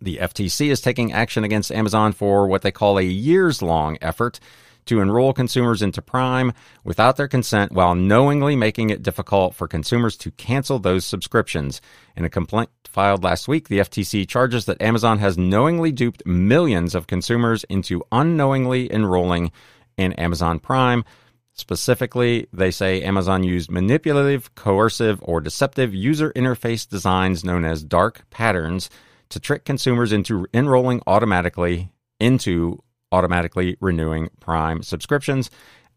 The 0.00 0.18
FTC 0.18 0.68
is 0.68 0.80
taking 0.80 1.12
action 1.12 1.44
against 1.44 1.70
Amazon 1.70 2.12
for 2.12 2.48
what 2.48 2.62
they 2.62 2.72
call 2.72 2.98
a 2.98 3.02
years 3.02 3.62
long 3.62 3.98
effort 4.00 4.40
to 4.88 5.00
enroll 5.00 5.32
consumers 5.32 5.82
into 5.82 6.02
Prime 6.02 6.52
without 6.84 7.16
their 7.16 7.28
consent 7.28 7.72
while 7.72 7.94
knowingly 7.94 8.56
making 8.56 8.90
it 8.90 9.02
difficult 9.02 9.54
for 9.54 9.68
consumers 9.68 10.16
to 10.18 10.30
cancel 10.32 10.78
those 10.78 11.04
subscriptions. 11.04 11.80
In 12.16 12.24
a 12.24 12.30
complaint 12.30 12.70
filed 12.86 13.22
last 13.22 13.48
week, 13.48 13.68
the 13.68 13.78
FTC 13.78 14.28
charges 14.28 14.64
that 14.64 14.82
Amazon 14.82 15.18
has 15.18 15.38
knowingly 15.38 15.92
duped 15.92 16.26
millions 16.26 16.94
of 16.94 17.06
consumers 17.06 17.64
into 17.64 18.02
unknowingly 18.10 18.92
enrolling 18.92 19.52
in 19.96 20.12
Amazon 20.14 20.58
Prime. 20.58 21.04
Specifically, 21.52 22.46
they 22.52 22.70
say 22.70 23.02
Amazon 23.02 23.42
used 23.42 23.70
manipulative, 23.70 24.54
coercive, 24.54 25.18
or 25.22 25.40
deceptive 25.40 25.94
user 25.94 26.32
interface 26.34 26.88
designs 26.88 27.44
known 27.44 27.64
as 27.64 27.82
dark 27.82 28.24
patterns 28.30 28.88
to 29.28 29.40
trick 29.40 29.64
consumers 29.64 30.12
into 30.12 30.46
enrolling 30.54 31.02
automatically 31.06 31.90
into 32.20 32.82
automatically 33.12 33.76
renewing 33.80 34.30
Prime 34.40 34.82
subscriptions, 34.82 35.50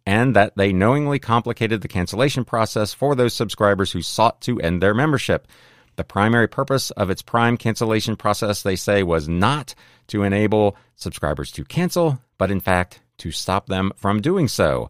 and 0.06 0.36
that 0.36 0.56
they 0.56 0.74
knowingly 0.74 1.19
complicated 1.19 1.82
the 1.82 1.88
cancellation 1.88 2.43
process 2.43 2.93
for 2.93 3.15
those 3.15 3.34
subscribers 3.34 3.91
who 3.91 4.02
sought 4.02 4.41
to 4.41 4.60
end 4.60 4.82
their 4.82 4.93
membership. 4.93 5.47
The 5.95 6.04
primary 6.04 6.47
purpose 6.47 6.89
of 6.91 7.10
its 7.10 7.21
Prime 7.21 7.58
cancellation 7.58 8.15
process, 8.15 8.63
they 8.63 8.76
say, 8.76 9.04
was 9.04 9.28
not 9.28 9.76
to 10.08 10.24
enable 10.24 10.76
subscribers 10.95 11.52
to 11.52 11.65
cancel, 11.65 12.19
but 12.38 12.52
in 12.52 12.60
fact 12.60 13.02
to 13.19 13.32
stop 13.32 13.67
them 13.67 13.91
from 13.95 14.21
doing 14.21 14.47
so. 14.47 14.89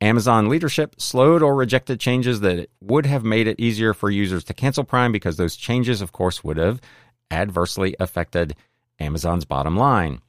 Amazon 0.00 0.48
leadership 0.48 1.00
slowed 1.00 1.42
or 1.42 1.54
rejected 1.54 1.98
changes 1.98 2.40
that 2.40 2.68
would 2.80 3.06
have 3.06 3.24
made 3.24 3.46
it 3.46 3.58
easier 3.58 3.94
for 3.94 4.10
users 4.10 4.44
to 4.44 4.52
cancel 4.52 4.84
Prime 4.84 5.12
because 5.12 5.36
those 5.36 5.56
changes, 5.56 6.02
of 6.02 6.12
course, 6.12 6.44
would 6.44 6.58
have 6.58 6.80
adversely 7.30 7.96
affected 7.98 8.54
Amazon's 8.98 9.46
bottom 9.46 9.76
line. 9.76 10.20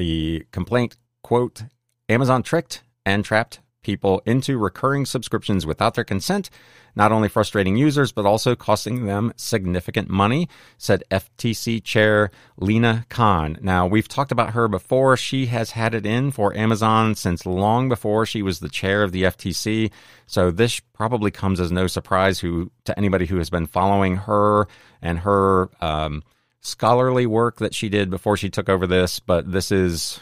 The 0.00 0.46
complaint, 0.50 0.96
quote, 1.22 1.64
Amazon 2.08 2.42
tricked 2.42 2.82
and 3.04 3.22
trapped 3.22 3.60
people 3.82 4.22
into 4.24 4.56
recurring 4.56 5.04
subscriptions 5.04 5.66
without 5.66 5.92
their 5.92 6.04
consent, 6.04 6.48
not 6.96 7.12
only 7.12 7.28
frustrating 7.28 7.76
users, 7.76 8.10
but 8.10 8.24
also 8.24 8.56
costing 8.56 9.04
them 9.04 9.34
significant 9.36 10.08
money, 10.08 10.48
said 10.78 11.04
FTC 11.10 11.84
Chair 11.84 12.30
Lina 12.56 13.04
Khan. 13.10 13.58
Now, 13.60 13.86
we've 13.86 14.08
talked 14.08 14.32
about 14.32 14.54
her 14.54 14.68
before. 14.68 15.18
She 15.18 15.46
has 15.46 15.72
had 15.72 15.94
it 15.94 16.06
in 16.06 16.30
for 16.30 16.56
Amazon 16.56 17.14
since 17.14 17.44
long 17.44 17.90
before 17.90 18.24
she 18.24 18.40
was 18.40 18.60
the 18.60 18.70
chair 18.70 19.02
of 19.02 19.12
the 19.12 19.24
FTC. 19.24 19.90
So 20.26 20.50
this 20.50 20.80
probably 20.94 21.30
comes 21.30 21.60
as 21.60 21.70
no 21.70 21.86
surprise 21.86 22.38
who, 22.38 22.72
to 22.86 22.98
anybody 22.98 23.26
who 23.26 23.36
has 23.36 23.50
been 23.50 23.66
following 23.66 24.16
her 24.16 24.66
and 25.02 25.18
her, 25.18 25.68
um, 25.84 26.22
scholarly 26.60 27.26
work 27.26 27.56
that 27.56 27.74
she 27.74 27.88
did 27.88 28.10
before 28.10 28.36
she 28.36 28.50
took 28.50 28.68
over 28.68 28.86
this, 28.86 29.20
but 29.20 29.50
this 29.50 29.72
is 29.72 30.20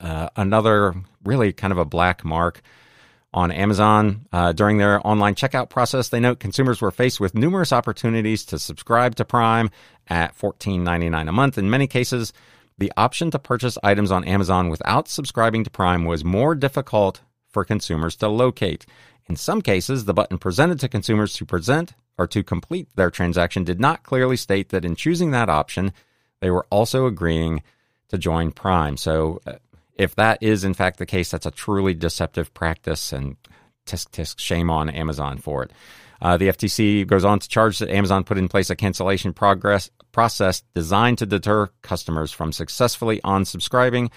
uh, 0.00 0.28
another 0.36 0.94
really 1.24 1.52
kind 1.52 1.72
of 1.72 1.78
a 1.78 1.84
black 1.84 2.24
mark 2.24 2.62
on 3.32 3.52
Amazon. 3.52 4.26
Uh, 4.32 4.52
during 4.52 4.78
their 4.78 5.04
online 5.06 5.34
checkout 5.34 5.68
process, 5.68 6.08
they 6.08 6.20
note 6.20 6.40
consumers 6.40 6.80
were 6.80 6.90
faced 6.90 7.20
with 7.20 7.34
numerous 7.34 7.72
opportunities 7.72 8.44
to 8.46 8.58
subscribe 8.58 9.14
to 9.16 9.24
Prime 9.24 9.70
at 10.08 10.36
$14.99 10.36 11.28
a 11.28 11.32
month. 11.32 11.58
In 11.58 11.70
many 11.70 11.86
cases, 11.86 12.32
the 12.78 12.92
option 12.96 13.30
to 13.30 13.38
purchase 13.38 13.78
items 13.82 14.10
on 14.10 14.24
Amazon 14.24 14.68
without 14.68 15.06
subscribing 15.06 15.64
to 15.64 15.70
Prime 15.70 16.04
was 16.04 16.24
more 16.24 16.54
difficult 16.54 17.20
for 17.48 17.64
consumers 17.64 18.16
to 18.16 18.28
locate. 18.28 18.86
In 19.28 19.36
some 19.36 19.62
cases, 19.62 20.06
the 20.06 20.14
button 20.14 20.38
presented 20.38 20.80
to 20.80 20.88
consumers 20.88 21.34
to 21.34 21.44
present 21.44 21.92
or 22.18 22.26
to 22.26 22.42
complete 22.42 22.88
their 22.96 23.10
transaction 23.10 23.64
did 23.64 23.80
not 23.80 24.02
clearly 24.02 24.36
state 24.36 24.70
that 24.70 24.84
in 24.84 24.94
choosing 24.94 25.30
that 25.30 25.48
option, 25.48 25.92
they 26.40 26.50
were 26.50 26.66
also 26.70 27.06
agreeing 27.06 27.62
to 28.08 28.18
join 28.18 28.50
Prime. 28.52 28.96
So, 28.96 29.40
uh, 29.46 29.54
if 29.94 30.14
that 30.16 30.42
is 30.42 30.64
in 30.64 30.74
fact 30.74 30.98
the 30.98 31.06
case, 31.06 31.30
that's 31.30 31.46
a 31.46 31.50
truly 31.50 31.94
deceptive 31.94 32.52
practice, 32.54 33.12
and 33.12 33.36
tisk 33.86 34.10
tisk, 34.10 34.38
shame 34.38 34.70
on 34.70 34.88
Amazon 34.88 35.38
for 35.38 35.62
it. 35.62 35.72
Uh, 36.22 36.36
the 36.36 36.48
FTC 36.48 37.06
goes 37.06 37.24
on 37.24 37.38
to 37.38 37.48
charge 37.48 37.78
that 37.78 37.90
Amazon 37.90 38.24
put 38.24 38.38
in 38.38 38.48
place 38.48 38.70
a 38.70 38.76
cancellation 38.76 39.32
progress 39.32 39.90
process 40.12 40.62
designed 40.74 41.18
to 41.18 41.26
deter 41.26 41.68
customers 41.82 42.32
from 42.32 42.52
successfully 42.52 43.20
unsubscribing. 43.24 44.10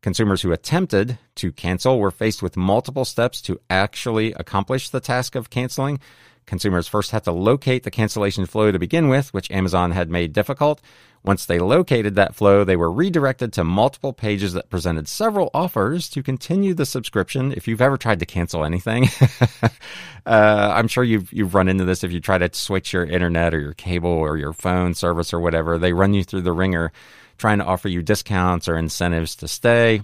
Consumers 0.00 0.42
who 0.42 0.52
attempted 0.52 1.18
to 1.34 1.52
cancel 1.52 1.98
were 1.98 2.10
faced 2.10 2.42
with 2.42 2.56
multiple 2.56 3.04
steps 3.04 3.40
to 3.42 3.58
actually 3.70 4.32
accomplish 4.34 4.90
the 4.90 5.00
task 5.00 5.34
of 5.34 5.50
canceling. 5.50 5.98
Consumers 6.46 6.88
first 6.88 7.10
had 7.10 7.24
to 7.24 7.32
locate 7.32 7.82
the 7.82 7.90
cancellation 7.90 8.46
flow 8.46 8.70
to 8.70 8.78
begin 8.78 9.08
with, 9.08 9.32
which 9.32 9.50
Amazon 9.50 9.92
had 9.92 10.10
made 10.10 10.32
difficult. 10.32 10.80
Once 11.24 11.46
they 11.46 11.58
located 11.58 12.16
that 12.16 12.34
flow, 12.34 12.64
they 12.64 12.76
were 12.76 12.92
redirected 12.92 13.50
to 13.50 13.64
multiple 13.64 14.12
pages 14.12 14.52
that 14.52 14.68
presented 14.68 15.08
several 15.08 15.50
offers 15.54 16.10
to 16.10 16.22
continue 16.22 16.74
the 16.74 16.84
subscription. 16.84 17.50
If 17.50 17.66
you've 17.66 17.80
ever 17.80 17.96
tried 17.96 18.20
to 18.20 18.26
cancel 18.26 18.62
anything, 18.62 19.08
uh, 20.26 20.72
I'm 20.74 20.86
sure 20.86 21.02
you've 21.02 21.32
you've 21.32 21.54
run 21.54 21.68
into 21.68 21.86
this. 21.86 22.04
If 22.04 22.12
you 22.12 22.20
try 22.20 22.36
to 22.36 22.52
switch 22.52 22.92
your 22.92 23.06
internet 23.06 23.54
or 23.54 23.60
your 23.60 23.72
cable 23.72 24.10
or 24.10 24.36
your 24.36 24.52
phone 24.52 24.92
service 24.92 25.32
or 25.32 25.40
whatever, 25.40 25.78
they 25.78 25.94
run 25.94 26.12
you 26.12 26.24
through 26.24 26.42
the 26.42 26.52
ringer, 26.52 26.92
trying 27.38 27.58
to 27.58 27.64
offer 27.64 27.88
you 27.88 28.02
discounts 28.02 28.68
or 28.68 28.76
incentives 28.76 29.34
to 29.36 29.48
stay. 29.48 30.02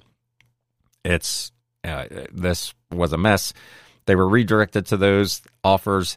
It's 1.04 1.52
uh, 1.84 2.06
this 2.32 2.72
was 2.90 3.12
a 3.12 3.18
mess. 3.18 3.52
They 4.10 4.16
were 4.16 4.28
redirected 4.28 4.86
to 4.86 4.96
those 4.96 5.40
offers 5.62 6.16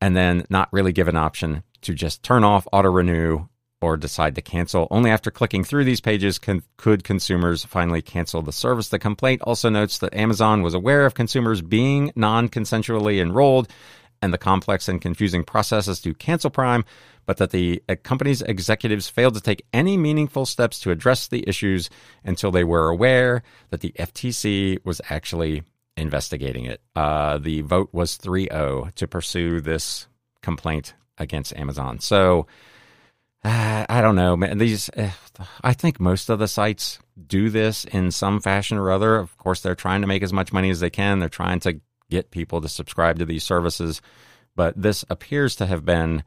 and 0.00 0.16
then 0.16 0.46
not 0.48 0.72
really 0.72 0.90
give 0.90 1.06
an 1.06 1.18
option 1.18 1.64
to 1.82 1.92
just 1.92 2.22
turn 2.22 2.44
off 2.44 2.66
auto 2.72 2.90
renew 2.90 3.46
or 3.82 3.98
decide 3.98 4.34
to 4.36 4.40
cancel. 4.40 4.88
Only 4.90 5.10
after 5.10 5.30
clicking 5.30 5.64
through 5.64 5.84
these 5.84 6.00
pages 6.00 6.38
can, 6.38 6.62
could 6.78 7.04
consumers 7.04 7.66
finally 7.66 8.00
cancel 8.00 8.40
the 8.40 8.54
service. 8.54 8.88
The 8.88 8.98
complaint 8.98 9.42
also 9.42 9.68
notes 9.68 9.98
that 9.98 10.14
Amazon 10.14 10.62
was 10.62 10.72
aware 10.72 11.04
of 11.04 11.12
consumers 11.12 11.60
being 11.60 12.10
non 12.16 12.48
consensually 12.48 13.20
enrolled 13.20 13.68
and 14.22 14.32
the 14.32 14.38
complex 14.38 14.88
and 14.88 15.02
confusing 15.02 15.44
processes 15.44 16.00
to 16.00 16.14
cancel 16.14 16.48
Prime, 16.48 16.86
but 17.26 17.36
that 17.36 17.50
the 17.50 17.82
uh, 17.86 17.96
company's 18.02 18.40
executives 18.40 19.10
failed 19.10 19.34
to 19.34 19.42
take 19.42 19.66
any 19.74 19.98
meaningful 19.98 20.46
steps 20.46 20.80
to 20.80 20.90
address 20.90 21.28
the 21.28 21.46
issues 21.46 21.90
until 22.24 22.50
they 22.50 22.64
were 22.64 22.88
aware 22.88 23.42
that 23.68 23.82
the 23.82 23.92
FTC 23.98 24.82
was 24.86 25.02
actually 25.10 25.64
investigating 25.98 26.64
it. 26.64 26.80
Uh, 26.94 27.38
the 27.38 27.60
vote 27.62 27.90
was 27.92 28.16
3 28.16 28.48
0 28.50 28.90
to 28.94 29.06
pursue 29.06 29.60
this 29.60 30.06
complaint 30.42 30.94
against 31.18 31.54
Amazon. 31.56 31.98
So 31.98 32.46
uh, 33.44 33.86
I 33.88 34.00
don't 34.00 34.16
know. 34.16 34.36
These, 34.54 34.88
uh, 34.90 35.10
I 35.62 35.72
think 35.72 36.00
most 36.00 36.28
of 36.28 36.38
the 36.38 36.48
sites 36.48 36.98
do 37.26 37.50
this 37.50 37.84
in 37.84 38.10
some 38.10 38.40
fashion 38.40 38.78
or 38.78 38.90
other. 38.90 39.16
Of 39.16 39.36
course, 39.36 39.60
they're 39.60 39.74
trying 39.74 40.00
to 40.00 40.06
make 40.06 40.22
as 40.22 40.32
much 40.32 40.52
money 40.52 40.70
as 40.70 40.80
they 40.80 40.90
can. 40.90 41.18
They're 41.18 41.28
trying 41.28 41.60
to 41.60 41.80
get 42.10 42.30
people 42.30 42.60
to 42.60 42.68
subscribe 42.68 43.18
to 43.18 43.24
these 43.24 43.44
services. 43.44 44.00
But 44.56 44.80
this 44.80 45.04
appears 45.08 45.54
to 45.56 45.66
have 45.66 45.84
been, 45.84 46.24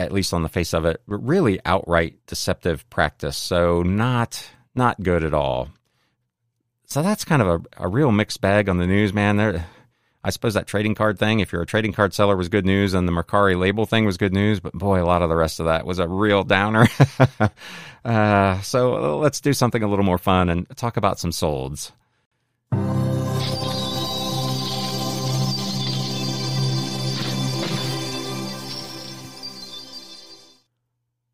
at 0.00 0.12
least 0.12 0.34
on 0.34 0.42
the 0.42 0.48
face 0.48 0.74
of 0.74 0.84
it, 0.84 1.00
really 1.06 1.60
outright 1.64 2.18
deceptive 2.26 2.88
practice. 2.90 3.36
So 3.36 3.82
not 3.82 4.50
not 4.74 5.02
good 5.02 5.24
at 5.24 5.32
all 5.32 5.70
so 6.86 7.02
that's 7.02 7.24
kind 7.24 7.42
of 7.42 7.48
a, 7.48 7.84
a 7.84 7.88
real 7.88 8.12
mixed 8.12 8.40
bag 8.40 8.68
on 8.68 8.78
the 8.78 8.86
news, 8.86 9.12
man. 9.12 9.36
There, 9.36 9.66
I 10.24 10.30
suppose 10.30 10.54
that 10.54 10.66
trading 10.66 10.94
card 10.94 11.18
thing, 11.18 11.40
if 11.40 11.52
you're 11.52 11.62
a 11.62 11.66
trading 11.66 11.92
card 11.92 12.12
seller, 12.12 12.36
was 12.36 12.48
good 12.48 12.66
news, 12.66 12.94
and 12.94 13.06
the 13.06 13.12
Mercari 13.12 13.56
label 13.56 13.86
thing 13.86 14.04
was 14.04 14.16
good 14.16 14.32
news. 14.32 14.58
But 14.58 14.72
boy, 14.72 15.02
a 15.02 15.06
lot 15.06 15.22
of 15.22 15.28
the 15.28 15.36
rest 15.36 15.60
of 15.60 15.66
that 15.66 15.86
was 15.86 15.98
a 15.98 16.08
real 16.08 16.42
downer. 16.42 16.88
uh, 18.04 18.60
so 18.60 19.18
let's 19.18 19.40
do 19.40 19.52
something 19.52 19.82
a 19.82 19.88
little 19.88 20.04
more 20.04 20.18
fun 20.18 20.48
and 20.48 20.68
talk 20.76 20.96
about 20.96 21.20
some 21.20 21.30
solds. 21.30 21.92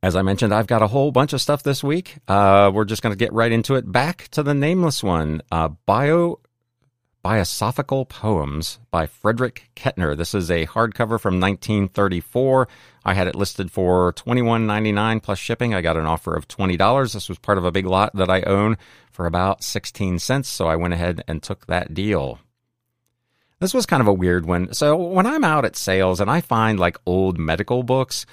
As 0.02 0.16
I 0.16 0.22
mentioned, 0.22 0.52
I've 0.52 0.66
got 0.66 0.82
a 0.82 0.88
whole 0.88 1.12
bunch 1.12 1.32
of 1.32 1.40
stuff 1.40 1.62
this 1.62 1.84
week. 1.84 2.16
Uh, 2.26 2.72
we're 2.74 2.84
just 2.84 3.02
going 3.02 3.12
to 3.12 3.18
get 3.18 3.32
right 3.32 3.52
into 3.52 3.76
it. 3.76 3.90
Back 3.90 4.26
to 4.32 4.42
the 4.42 4.52
nameless 4.52 5.00
one, 5.00 5.42
uh, 5.52 5.68
Bio 5.86 6.40
Biosophical 7.24 8.08
Poems 8.08 8.80
by 8.90 9.06
Frederick 9.06 9.70
Kettner. 9.76 10.16
This 10.16 10.34
is 10.34 10.50
a 10.50 10.66
hardcover 10.66 11.20
from 11.20 11.38
1934. 11.38 12.66
I 13.04 13.14
had 13.14 13.28
it 13.28 13.36
listed 13.36 13.70
for 13.70 14.12
$21.99 14.14 15.22
plus 15.22 15.38
shipping. 15.38 15.72
I 15.72 15.82
got 15.82 15.96
an 15.96 16.06
offer 16.06 16.34
of 16.34 16.48
$20. 16.48 17.12
This 17.12 17.28
was 17.28 17.38
part 17.38 17.58
of 17.58 17.64
a 17.64 17.70
big 17.70 17.86
lot 17.86 18.10
that 18.16 18.28
I 18.28 18.42
own 18.42 18.78
for 19.12 19.26
about 19.26 19.62
16 19.62 20.18
cents, 20.18 20.48
so 20.48 20.66
I 20.66 20.74
went 20.74 20.94
ahead 20.94 21.22
and 21.28 21.40
took 21.40 21.66
that 21.66 21.94
deal. 21.94 22.40
This 23.60 23.72
was 23.72 23.86
kind 23.86 24.00
of 24.00 24.08
a 24.08 24.12
weird 24.12 24.46
one. 24.46 24.74
So 24.74 24.96
when 24.96 25.26
I'm 25.26 25.44
out 25.44 25.64
at 25.64 25.76
sales 25.76 26.20
and 26.20 26.28
I 26.28 26.40
find 26.40 26.80
like 26.80 26.98
old 27.06 27.38
medical 27.38 27.84
books, 27.84 28.26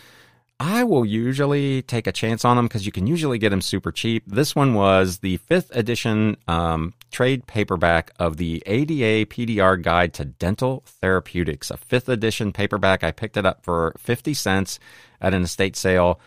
I 0.59 0.83
will 0.83 1.05
usually 1.05 1.81
take 1.83 2.05
a 2.05 2.11
chance 2.11 2.43
on 2.43 2.57
them 2.57 2.65
because 2.65 2.85
you 2.85 2.91
can 2.91 3.07
usually 3.07 3.37
get 3.37 3.49
them 3.49 3.61
super 3.61 3.93
cheap. 3.93 4.23
This 4.27 4.55
one 4.55 4.73
was 4.73 5.19
the 5.19 5.37
fifth 5.37 5.73
edition 5.73 6.35
um, 6.49 6.93
trade 7.11 7.47
paperback 7.47 8.11
of 8.19 8.35
the 8.35 8.61
ADA 8.65 9.25
PDR 9.29 9.81
Guide 9.81 10.13
to 10.15 10.25
Dental 10.25 10.83
Therapeutics, 10.85 11.71
a 11.71 11.77
fifth 11.77 12.09
edition 12.09 12.51
paperback. 12.51 13.05
I 13.05 13.11
picked 13.11 13.37
it 13.37 13.45
up 13.45 13.63
for 13.63 13.95
50 13.97 14.33
cents 14.33 14.79
at 15.21 15.33
an 15.33 15.43
estate 15.43 15.77
sale 15.77 16.19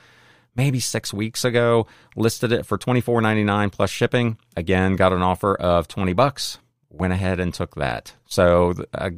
maybe 0.57 0.81
six 0.81 1.12
weeks 1.12 1.45
ago. 1.45 1.87
Listed 2.16 2.53
it 2.53 2.64
for 2.64 2.79
$24.99 2.79 3.71
plus 3.71 3.90
shipping. 3.90 4.38
Again, 4.57 4.97
got 4.97 5.12
an 5.12 5.23
offer 5.23 5.55
of 5.55 5.88
20 5.88 6.14
bucks. 6.14 6.59
Went 6.88 7.12
ahead 7.12 7.38
and 7.38 7.53
took 7.53 7.75
that. 7.75 8.14
So, 8.27 8.75
uh, 8.95 9.11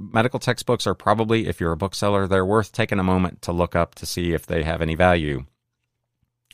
medical 0.00 0.40
textbooks 0.40 0.86
are 0.86 0.94
probably, 0.94 1.46
if 1.46 1.60
you're 1.60 1.72
a 1.72 1.76
bookseller, 1.76 2.26
they're 2.26 2.44
worth 2.44 2.72
taking 2.72 2.98
a 2.98 3.04
moment 3.04 3.42
to 3.42 3.52
look 3.52 3.76
up 3.76 3.94
to 3.96 4.06
see 4.06 4.32
if 4.32 4.46
they 4.46 4.62
have 4.62 4.82
any 4.82 4.94
value. 4.94 5.44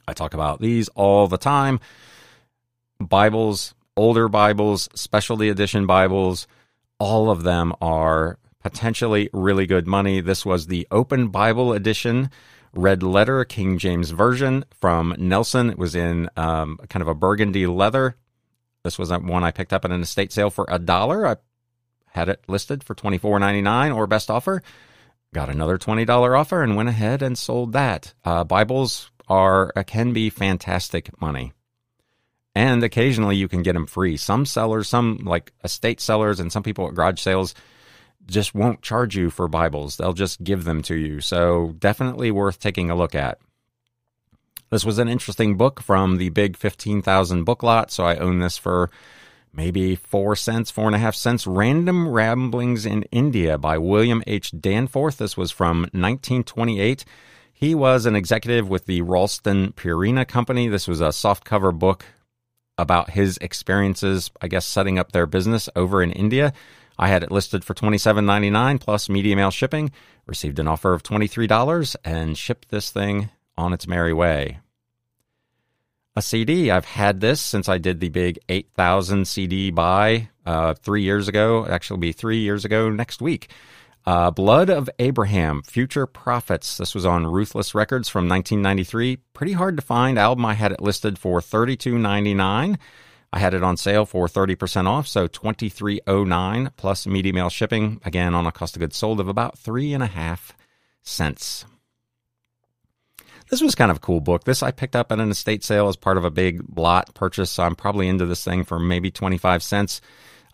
I 0.06 0.12
talk 0.12 0.34
about 0.34 0.60
these 0.60 0.88
all 0.90 1.28
the 1.28 1.38
time. 1.38 1.80
Bibles, 3.00 3.74
older 3.96 4.28
Bibles, 4.28 4.88
specialty 4.94 5.48
edition 5.48 5.86
Bibles, 5.86 6.46
all 6.98 7.30
of 7.30 7.42
them 7.42 7.72
are 7.80 8.38
potentially 8.62 9.30
really 9.32 9.66
good 9.66 9.86
money. 9.86 10.20
This 10.20 10.44
was 10.44 10.66
the 10.66 10.86
Open 10.90 11.28
Bible 11.28 11.72
edition, 11.72 12.30
red 12.72 13.02
letter, 13.02 13.44
King 13.44 13.78
James 13.78 14.10
Version 14.10 14.64
from 14.80 15.14
Nelson. 15.18 15.70
It 15.70 15.78
was 15.78 15.94
in 15.94 16.28
um, 16.36 16.78
kind 16.88 17.02
of 17.02 17.08
a 17.08 17.14
burgundy 17.14 17.66
leather. 17.66 18.16
This 18.82 18.98
was 18.98 19.10
one 19.10 19.44
I 19.44 19.50
picked 19.50 19.72
up 19.72 19.84
at 19.84 19.90
an 19.90 20.02
estate 20.02 20.32
sale 20.32 20.50
for 20.50 20.66
a 20.68 20.78
dollar. 20.78 21.26
I 21.26 21.36
had 22.14 22.28
it 22.28 22.44
listed 22.46 22.84
for 22.84 22.94
$24.99 22.94 23.94
or 23.94 24.06
best 24.06 24.30
offer. 24.30 24.62
Got 25.34 25.48
another 25.48 25.78
$20 25.78 26.38
offer 26.38 26.62
and 26.62 26.76
went 26.76 26.88
ahead 26.88 27.20
and 27.22 27.36
sold 27.36 27.72
that. 27.72 28.14
Uh, 28.24 28.44
Bibles 28.44 29.10
are 29.28 29.72
uh, 29.74 29.82
can 29.82 30.12
be 30.12 30.30
fantastic 30.30 31.20
money. 31.20 31.52
And 32.54 32.84
occasionally 32.84 33.36
you 33.36 33.48
can 33.48 33.62
get 33.62 33.72
them 33.72 33.86
free. 33.86 34.16
Some 34.16 34.46
sellers, 34.46 34.88
some 34.88 35.18
like 35.24 35.52
estate 35.64 36.00
sellers 36.00 36.38
and 36.38 36.52
some 36.52 36.62
people 36.62 36.86
at 36.86 36.94
garage 36.94 37.20
sales 37.20 37.54
just 38.26 38.54
won't 38.54 38.80
charge 38.80 39.16
you 39.16 39.28
for 39.28 39.48
Bibles. 39.48 39.96
They'll 39.96 40.12
just 40.12 40.42
give 40.42 40.64
them 40.64 40.82
to 40.82 40.94
you. 40.94 41.20
So 41.20 41.74
definitely 41.78 42.30
worth 42.30 42.60
taking 42.60 42.90
a 42.90 42.96
look 42.96 43.16
at. 43.16 43.38
This 44.70 44.84
was 44.84 44.98
an 44.98 45.08
interesting 45.08 45.56
book 45.56 45.80
from 45.80 46.16
the 46.16 46.30
big 46.30 46.56
15,000 46.56 47.44
book 47.44 47.62
lot. 47.62 47.90
So 47.90 48.04
I 48.04 48.16
own 48.16 48.38
this 48.38 48.56
for 48.56 48.90
maybe 49.54 49.96
four 49.96 50.36
cents, 50.36 50.70
four 50.70 50.86
and 50.86 50.94
a 50.94 50.98
half 50.98 51.14
cents. 51.14 51.46
Random 51.46 52.08
Ramblings 52.08 52.84
in 52.84 53.04
India 53.04 53.56
by 53.58 53.78
William 53.78 54.22
H. 54.26 54.52
Danforth. 54.58 55.18
This 55.18 55.36
was 55.36 55.50
from 55.50 55.82
1928. 55.92 57.04
He 57.52 57.74
was 57.74 58.04
an 58.04 58.16
executive 58.16 58.68
with 58.68 58.86
the 58.86 59.02
Ralston 59.02 59.72
Purina 59.72 60.26
Company. 60.26 60.68
This 60.68 60.88
was 60.88 61.00
a 61.00 61.08
softcover 61.08 61.76
book 61.76 62.04
about 62.76 63.10
his 63.10 63.38
experiences, 63.38 64.30
I 64.40 64.48
guess, 64.48 64.66
setting 64.66 64.98
up 64.98 65.12
their 65.12 65.26
business 65.26 65.68
over 65.76 66.02
in 66.02 66.10
India. 66.10 66.52
I 66.98 67.08
had 67.08 67.22
it 67.22 67.30
listed 67.30 67.64
for 67.64 67.74
$27.99 67.74 68.80
plus 68.80 69.08
media 69.08 69.36
mail 69.36 69.50
shipping. 69.50 69.92
Received 70.26 70.58
an 70.58 70.68
offer 70.68 70.92
of 70.92 71.02
$23 71.02 71.96
and 72.04 72.36
shipped 72.36 72.70
this 72.70 72.90
thing 72.90 73.30
on 73.56 73.72
its 73.72 73.86
merry 73.86 74.12
way 74.12 74.58
a 76.16 76.22
CD. 76.22 76.70
I've 76.70 76.84
had 76.84 77.20
this 77.20 77.40
since 77.40 77.68
I 77.68 77.78
did 77.78 78.00
the 78.00 78.08
big 78.08 78.38
8,000 78.48 79.26
CD 79.26 79.70
buy 79.70 80.28
uh, 80.46 80.74
three 80.74 81.02
years 81.02 81.28
ago. 81.28 81.66
Actually, 81.66 82.00
be 82.00 82.12
three 82.12 82.38
years 82.38 82.64
ago 82.64 82.90
next 82.90 83.20
week. 83.20 83.50
Uh, 84.06 84.30
Blood 84.30 84.68
of 84.68 84.90
Abraham, 84.98 85.62
Future 85.62 86.06
Profits. 86.06 86.76
This 86.76 86.94
was 86.94 87.06
on 87.06 87.26
Ruthless 87.26 87.74
Records 87.74 88.08
from 88.08 88.28
1993. 88.28 89.16
Pretty 89.32 89.52
hard 89.54 89.76
to 89.76 89.82
find 89.82 90.18
album. 90.18 90.44
I 90.44 90.54
had 90.54 90.72
it 90.72 90.82
listed 90.82 91.18
for 91.18 91.40
$32.99. 91.40 92.78
I 93.32 93.38
had 93.38 93.54
it 93.54 93.64
on 93.64 93.76
sale 93.76 94.06
for 94.06 94.28
30% 94.28 94.86
off, 94.86 95.08
so 95.08 95.26
$23.09 95.26 96.70
plus 96.76 97.06
media 97.06 97.32
mail 97.32 97.48
shipping. 97.48 98.00
Again, 98.04 98.34
on 98.34 98.46
a 98.46 98.52
cost 98.52 98.76
of 98.76 98.80
goods 98.80 98.96
sold 98.96 99.20
of 99.20 99.26
about 99.26 99.58
three 99.58 99.92
and 99.92 100.02
a 100.02 100.06
half 100.06 100.52
cents. 101.02 101.64
This 103.50 103.60
was 103.60 103.74
kind 103.74 103.90
of 103.90 103.98
a 103.98 104.00
cool 104.00 104.20
book. 104.20 104.44
This 104.44 104.62
I 104.62 104.70
picked 104.70 104.96
up 104.96 105.12
at 105.12 105.20
an 105.20 105.30
estate 105.30 105.62
sale 105.64 105.88
as 105.88 105.96
part 105.96 106.16
of 106.16 106.24
a 106.24 106.30
big 106.30 106.62
lot 106.76 107.14
purchase. 107.14 107.50
So 107.50 107.62
I'm 107.62 107.76
probably 107.76 108.08
into 108.08 108.26
this 108.26 108.42
thing 108.44 108.64
for 108.64 108.78
maybe 108.78 109.10
25 109.10 109.62
cents. 109.62 110.00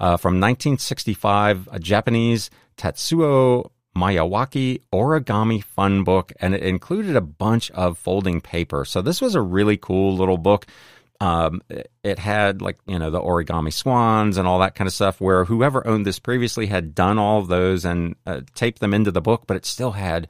uh, 0.01 0.17
from 0.17 0.41
1965, 0.41 1.69
a 1.71 1.79
Japanese 1.79 2.51
Tatsuo 2.77 3.71
Miyawaki 3.97 4.81
origami 4.93 5.63
fun 5.63 6.05
book, 6.05 6.33
and 6.41 6.55
it 6.55 6.63
included 6.63 7.17
a 7.17 7.21
bunch 7.21 7.71
of 7.73 7.99
folding 7.99 8.41
paper. 8.41 8.85
So 8.85 9.03
this 9.03 9.21
was 9.21 9.35
a 9.35 9.41
really 9.43 9.77
cool 9.77 10.17
little 10.17 10.39
book. 10.39 10.67
Um, 11.21 11.61
it 12.03 12.19
had 12.19 12.63
like 12.63 12.79
you 12.87 12.99
know 12.99 13.11
the 13.11 13.21
origami 13.21 13.73
swans 13.73 14.39
and 14.39 14.49
all 14.49 14.61
that 14.61 14.75
kind 14.75 14.89
of 14.89 14.95
stuff. 14.95 15.21
Where 15.21 15.45
whoever 15.45 15.87
owned 15.87 16.07
this 16.07 16.19
previously 16.19 16.67
had 16.67 16.95
done 16.95 17.19
all 17.19 17.41
of 17.41 17.49
those 17.49 17.85
and 17.85 18.15
uh, 18.27 18.41
taped 18.55 18.81
them 18.81 18.95
into 18.95 19.11
the 19.11 19.21
book, 19.21 19.43
but 19.47 19.57
it 19.57 19.67
still 19.67 19.93
had 19.93 20.29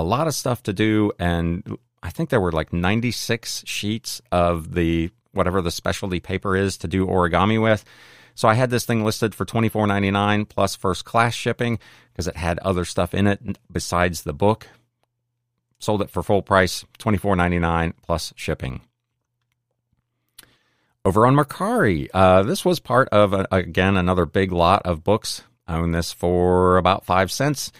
a 0.00 0.02
lot 0.02 0.26
of 0.26 0.34
stuff 0.34 0.62
to 0.64 0.72
do. 0.72 1.12
And 1.18 1.78
I 2.02 2.10
think 2.10 2.30
there 2.30 2.40
were 2.40 2.52
like 2.52 2.72
96 2.72 3.64
sheets 3.66 4.20
of 4.30 4.74
the 4.74 5.10
whatever 5.32 5.60
the 5.60 5.70
specialty 5.70 6.20
paper 6.20 6.56
is 6.56 6.78
to 6.78 6.88
do 6.88 7.06
origami 7.06 7.60
with. 7.60 7.84
So 8.34 8.48
I 8.48 8.54
had 8.54 8.70
this 8.70 8.84
thing 8.84 9.02
listed 9.04 9.34
for 9.34 9.46
twenty 9.46 9.68
four 9.70 9.86
ninety 9.86 10.10
nine 10.10 10.44
plus 10.44 10.76
first 10.76 11.04
class 11.04 11.34
shipping 11.34 11.78
because 12.12 12.28
it 12.28 12.36
had 12.36 12.58
other 12.58 12.84
stuff 12.84 13.14
in 13.14 13.26
it 13.26 13.58
besides 13.72 14.22
the 14.22 14.34
book. 14.34 14.68
Sold 15.78 16.02
it 16.02 16.10
for 16.10 16.22
full 16.22 16.42
price, 16.42 16.84
twenty 16.98 17.16
four 17.16 17.34
ninety 17.34 17.58
nine 17.58 17.94
plus 18.02 18.34
shipping. 18.36 18.82
Over 21.02 21.26
on 21.26 21.34
Mercari, 21.34 22.10
uh, 22.12 22.42
this 22.42 22.64
was 22.64 22.78
part 22.78 23.08
of 23.08 23.32
a, 23.32 23.46
again 23.50 23.96
another 23.96 24.26
big 24.26 24.52
lot 24.52 24.82
of 24.84 25.02
books. 25.02 25.42
I 25.66 25.78
own 25.78 25.92
this 25.92 26.12
for 26.12 26.76
about 26.76 27.06
five 27.06 27.32
cents. 27.32 27.72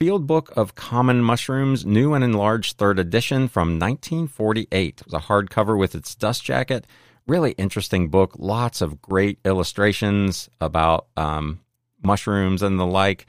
Field 0.00 0.26
Book 0.26 0.50
of 0.56 0.74
Common 0.74 1.22
Mushrooms, 1.22 1.84
new 1.84 2.14
and 2.14 2.24
enlarged 2.24 2.78
third 2.78 2.98
edition 2.98 3.48
from 3.48 3.78
1948. 3.78 4.66
It 4.72 5.04
was 5.04 5.12
a 5.12 5.18
hardcover 5.18 5.78
with 5.78 5.94
its 5.94 6.14
dust 6.14 6.42
jacket 6.42 6.86
really 7.30 7.52
interesting 7.52 8.08
book. 8.08 8.34
Lots 8.38 8.80
of 8.80 9.00
great 9.00 9.38
illustrations 9.44 10.50
about 10.60 11.06
um, 11.16 11.60
mushrooms 12.02 12.62
and 12.62 12.78
the 12.78 12.86
like. 12.86 13.26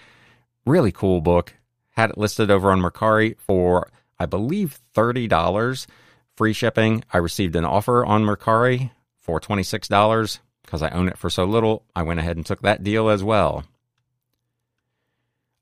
Really 0.65 0.91
cool 0.91 1.21
book. 1.21 1.53
Had 1.91 2.09
it 2.09 2.17
listed 2.17 2.49
over 2.49 2.71
on 2.71 2.81
Mercari 2.81 3.37
for, 3.37 3.91
I 4.19 4.25
believe, 4.25 4.79
$30 4.95 5.87
free 6.35 6.53
shipping. 6.53 7.03
I 7.13 7.17
received 7.17 7.55
an 7.55 7.65
offer 7.65 8.03
on 8.05 8.23
Mercari 8.23 8.91
for 9.19 9.39
$26 9.39 10.39
because 10.63 10.81
I 10.81 10.89
own 10.89 11.07
it 11.07 11.17
for 11.17 11.29
so 11.29 11.43
little. 11.45 11.83
I 11.95 12.03
went 12.03 12.19
ahead 12.19 12.37
and 12.37 12.45
took 12.45 12.61
that 12.61 12.83
deal 12.83 13.09
as 13.09 13.23
well. 13.23 13.65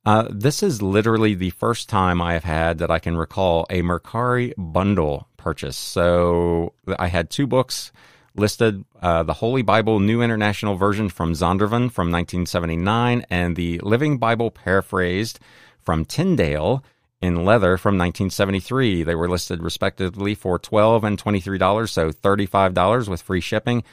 Uh, 0.06 0.28
this 0.30 0.64
is 0.64 0.82
literally 0.82 1.36
the 1.36 1.50
first 1.52 1.90
time 1.90 2.22
I 2.22 2.34
have 2.34 2.44
had 2.44 2.78
that 2.80 2.90
I 2.90 3.00
can 3.00 3.18
recall 3.18 3.66
a 3.70 3.82
Mercari 3.82 4.54
bundle 4.58 5.28
purchase. 5.38 5.78
So 5.78 6.74
I 6.98 7.08
had 7.08 7.30
two 7.30 7.48
books 7.48 7.92
listed 8.36 8.86
uh, 9.02 9.24
the 9.24 9.34
Holy 9.34 9.62
Bible 9.62 10.00
New 10.00 10.22
International 10.22 10.76
Version 10.76 11.10
from 11.10 11.34
Zondervan 11.34 11.92
from 11.92 12.12
1979 12.12 13.26
and 13.30 13.56
the 13.56 13.80
Living 13.80 14.18
Bible 14.18 14.52
Paraphrased 14.52 15.40
from 15.80 16.06
Tyndale 16.06 16.84
in 17.22 17.44
leather 17.44 17.78
from 17.78 17.98
1973. 17.98 19.04
They 19.04 19.16
were 19.16 19.30
listed 19.30 19.62
respectively 19.62 20.36
for 20.36 20.58
12 20.58 21.04
and 21.04 21.22
$23, 21.22 21.90
so 21.90 22.12
$35 22.12 23.10
with 23.10 23.22
free 23.22 23.42
shipping. 23.42 23.84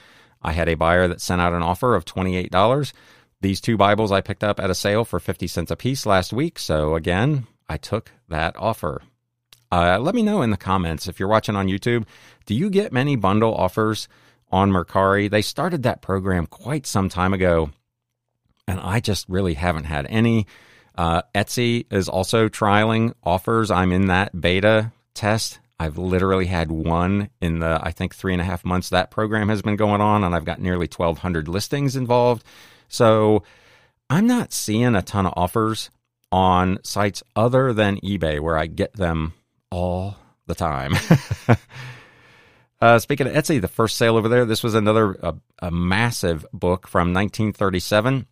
I 0.42 0.52
had 0.52 0.68
a 0.68 0.74
buyer 0.74 1.08
that 1.08 1.20
sent 1.20 1.40
out 1.40 1.52
an 1.52 1.62
offer 1.62 1.94
of 1.94 2.04
$28. 2.04 2.92
These 3.40 3.60
two 3.60 3.76
Bibles 3.76 4.12
I 4.12 4.20
picked 4.20 4.44
up 4.44 4.58
at 4.58 4.70
a 4.70 4.74
sale 4.74 5.04
for 5.04 5.20
50 5.20 5.46
cents 5.46 5.70
a 5.70 5.76
piece 5.76 6.06
last 6.06 6.32
week, 6.32 6.58
so 6.58 6.94
again, 6.94 7.46
I 7.68 7.76
took 7.76 8.12
that 8.28 8.56
offer. 8.56 9.02
Uh, 9.70 9.98
let 9.98 10.14
me 10.14 10.22
know 10.22 10.42
in 10.42 10.50
the 10.50 10.56
comments 10.56 11.08
if 11.08 11.18
you're 11.18 11.28
watching 11.28 11.56
on 11.56 11.68
YouTube. 11.68 12.04
Do 12.46 12.54
you 12.54 12.70
get 12.70 12.92
many 12.92 13.16
bundle 13.16 13.54
offers 13.54 14.08
on 14.50 14.70
Mercari. 14.70 15.30
They 15.30 15.42
started 15.42 15.82
that 15.82 16.02
program 16.02 16.46
quite 16.46 16.86
some 16.86 17.08
time 17.08 17.32
ago, 17.32 17.70
and 18.66 18.80
I 18.80 19.00
just 19.00 19.28
really 19.28 19.54
haven't 19.54 19.84
had 19.84 20.06
any. 20.08 20.46
Uh, 20.96 21.22
Etsy 21.34 21.86
is 21.90 22.08
also 22.08 22.48
trialing 22.48 23.12
offers. 23.22 23.70
I'm 23.70 23.92
in 23.92 24.06
that 24.06 24.38
beta 24.40 24.92
test. 25.14 25.60
I've 25.78 25.98
literally 25.98 26.46
had 26.46 26.70
one 26.70 27.28
in 27.40 27.58
the, 27.58 27.78
I 27.82 27.90
think, 27.90 28.14
three 28.14 28.32
and 28.32 28.40
a 28.40 28.46
half 28.46 28.64
months 28.64 28.88
that 28.90 29.10
program 29.10 29.50
has 29.50 29.60
been 29.60 29.76
going 29.76 30.00
on, 30.00 30.24
and 30.24 30.34
I've 30.34 30.46
got 30.46 30.60
nearly 30.60 30.86
1,200 30.86 31.48
listings 31.48 31.96
involved. 31.96 32.44
So 32.88 33.42
I'm 34.08 34.26
not 34.26 34.52
seeing 34.52 34.94
a 34.94 35.02
ton 35.02 35.26
of 35.26 35.34
offers 35.36 35.90
on 36.32 36.78
sites 36.82 37.22
other 37.34 37.72
than 37.72 37.98
eBay 37.98 38.40
where 38.40 38.58
I 38.58 38.66
get 38.66 38.94
them 38.94 39.34
all 39.70 40.16
the 40.46 40.54
time. 40.54 40.94
Uh, 42.80 42.98
speaking 42.98 43.26
of 43.26 43.32
Etsy, 43.32 43.60
the 43.60 43.68
first 43.68 43.96
sale 43.96 44.16
over 44.16 44.28
there, 44.28 44.44
this 44.44 44.62
was 44.62 44.74
another 44.74 45.12
a, 45.22 45.34
a 45.60 45.70
massive 45.70 46.44
book 46.52 46.86
from 46.86 47.14
1937. 47.14 48.26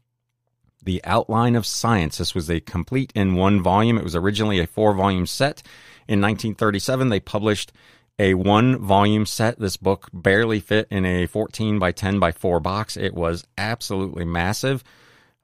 The 0.83 1.03
Outline 1.05 1.57
of 1.57 1.65
Science. 1.65 2.19
This 2.19 2.35
was 2.35 2.51
a 2.51 2.61
complete 2.61 3.11
in 3.15 3.37
one 3.37 3.63
volume. 3.63 3.97
It 3.97 4.05
was 4.05 4.15
originally 4.15 4.61
a 4.61 4.67
four 4.67 4.93
volume 4.93 5.25
set. 5.25 5.63
In 6.07 6.21
1937, 6.21 7.09
they 7.09 7.21
published 7.21 7.73
a 8.19 8.35
one 8.35 8.79
volume 8.79 9.27
set. 9.27 9.59
This 9.59 9.77
book 9.77 10.09
barely 10.13 10.61
fit 10.61 10.87
in 10.91 11.05
a 11.05 11.27
14 11.27 11.79
by 11.79 11.93
10 11.93 12.19
by 12.19 12.33
4 12.33 12.61
box. 12.61 12.97
It 12.97 13.15
was 13.15 13.47
absolutely 13.59 14.25
massive. 14.25 14.85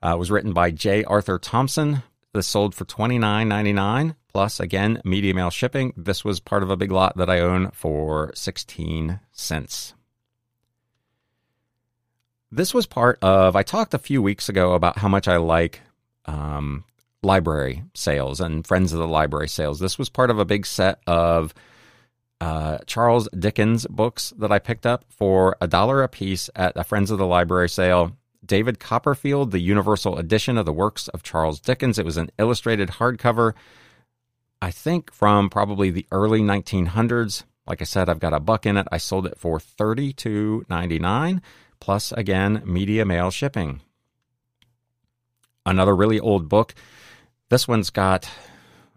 Uh, 0.02 0.14
it 0.14 0.18
was 0.18 0.30
written 0.30 0.52
by 0.52 0.70
J. 0.70 1.04
Arthur 1.04 1.38
Thomson. 1.38 2.02
This 2.32 2.46
sold 2.46 2.74
for 2.74 2.84
$29.99 2.84 4.14
plus 4.32 4.60
again 4.60 5.00
media 5.04 5.34
mail 5.34 5.50
shipping. 5.50 5.92
This 5.96 6.24
was 6.24 6.38
part 6.38 6.62
of 6.62 6.70
a 6.70 6.76
big 6.76 6.92
lot 6.92 7.16
that 7.16 7.28
I 7.28 7.40
own 7.40 7.70
for 7.72 8.30
16 8.34 9.20
cents. 9.32 9.94
This 12.52 12.74
was 12.74 12.86
part 12.86 13.18
of, 13.22 13.54
I 13.54 13.62
talked 13.62 13.94
a 13.94 13.98
few 13.98 14.22
weeks 14.22 14.48
ago 14.48 14.72
about 14.72 14.98
how 14.98 15.08
much 15.08 15.28
I 15.28 15.36
like 15.36 15.80
um, 16.26 16.84
library 17.22 17.84
sales 17.94 18.40
and 18.40 18.66
Friends 18.66 18.92
of 18.92 18.98
the 18.98 19.08
Library 19.08 19.48
sales. 19.48 19.78
This 19.78 19.98
was 19.98 20.08
part 20.08 20.30
of 20.30 20.38
a 20.38 20.44
big 20.44 20.66
set 20.66 21.00
of 21.06 21.54
uh, 22.40 22.78
Charles 22.86 23.28
Dickens 23.38 23.86
books 23.86 24.32
that 24.38 24.52
I 24.52 24.58
picked 24.58 24.86
up 24.86 25.04
for 25.08 25.56
a 25.60 25.66
dollar 25.66 26.02
a 26.02 26.08
piece 26.08 26.48
at 26.56 26.76
a 26.76 26.84
Friends 26.84 27.10
of 27.10 27.18
the 27.18 27.26
Library 27.26 27.68
sale. 27.68 28.16
David 28.44 28.80
Copperfield, 28.80 29.50
the 29.50 29.60
Universal 29.60 30.18
Edition 30.18 30.56
of 30.56 30.66
the 30.66 30.72
works 30.72 31.08
of 31.08 31.22
Charles 31.22 31.60
Dickens. 31.60 31.98
It 31.98 32.04
was 32.04 32.16
an 32.16 32.30
illustrated 32.38 32.88
hardcover 32.88 33.54
I 34.62 34.70
think 34.70 35.12
from 35.12 35.48
probably 35.48 35.90
the 35.90 36.06
early 36.12 36.40
1900s. 36.40 37.44
Like 37.66 37.80
I 37.80 37.84
said, 37.84 38.08
I've 38.08 38.20
got 38.20 38.34
a 38.34 38.40
buck 38.40 38.66
in 38.66 38.76
it. 38.76 38.86
I 38.92 38.98
sold 38.98 39.26
it 39.26 39.38
for 39.38 39.58
$32.99 39.58 41.40
plus 41.78 42.12
again 42.12 42.62
media 42.66 43.06
mail 43.06 43.30
shipping. 43.30 43.80
Another 45.64 45.96
really 45.96 46.20
old 46.20 46.48
book. 46.48 46.74
This 47.48 47.66
one's 47.66 47.90
got 47.90 48.30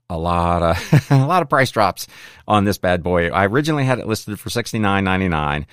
a 0.10 0.18
lot 0.18 0.62
of 0.62 1.12
a 1.12 1.26
lot 1.26 1.42
of 1.42 1.50
price 1.50 1.72
drops 1.72 2.08
on 2.48 2.66
this 2.66 2.78
bad 2.78 3.04
boy. 3.04 3.30
I 3.30 3.46
originally 3.46 3.86
had 3.86 4.00
it 4.00 4.08
listed 4.08 4.40
for 4.40 4.50
$69.99 4.50 5.66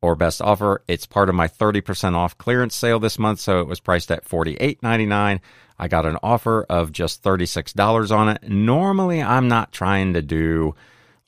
or 0.00 0.16
best 0.16 0.42
offer. 0.42 0.82
It's 0.88 1.06
part 1.06 1.28
of 1.28 1.34
my 1.34 1.48
30% 1.48 2.14
off 2.14 2.36
clearance 2.36 2.74
sale 2.74 2.98
this 2.98 3.18
month, 3.18 3.40
so 3.40 3.60
it 3.60 3.66
was 3.66 3.80
priced 3.80 4.10
at 4.10 4.24
$48.99. 4.24 5.40
I 5.78 5.88
got 5.88 6.06
an 6.06 6.18
offer 6.22 6.64
of 6.68 6.92
just 6.92 7.22
$36 7.22 8.10
on 8.14 8.28
it. 8.28 8.48
Normally, 8.48 9.22
I'm 9.22 9.48
not 9.48 9.72
trying 9.72 10.14
to 10.14 10.22
do 10.22 10.74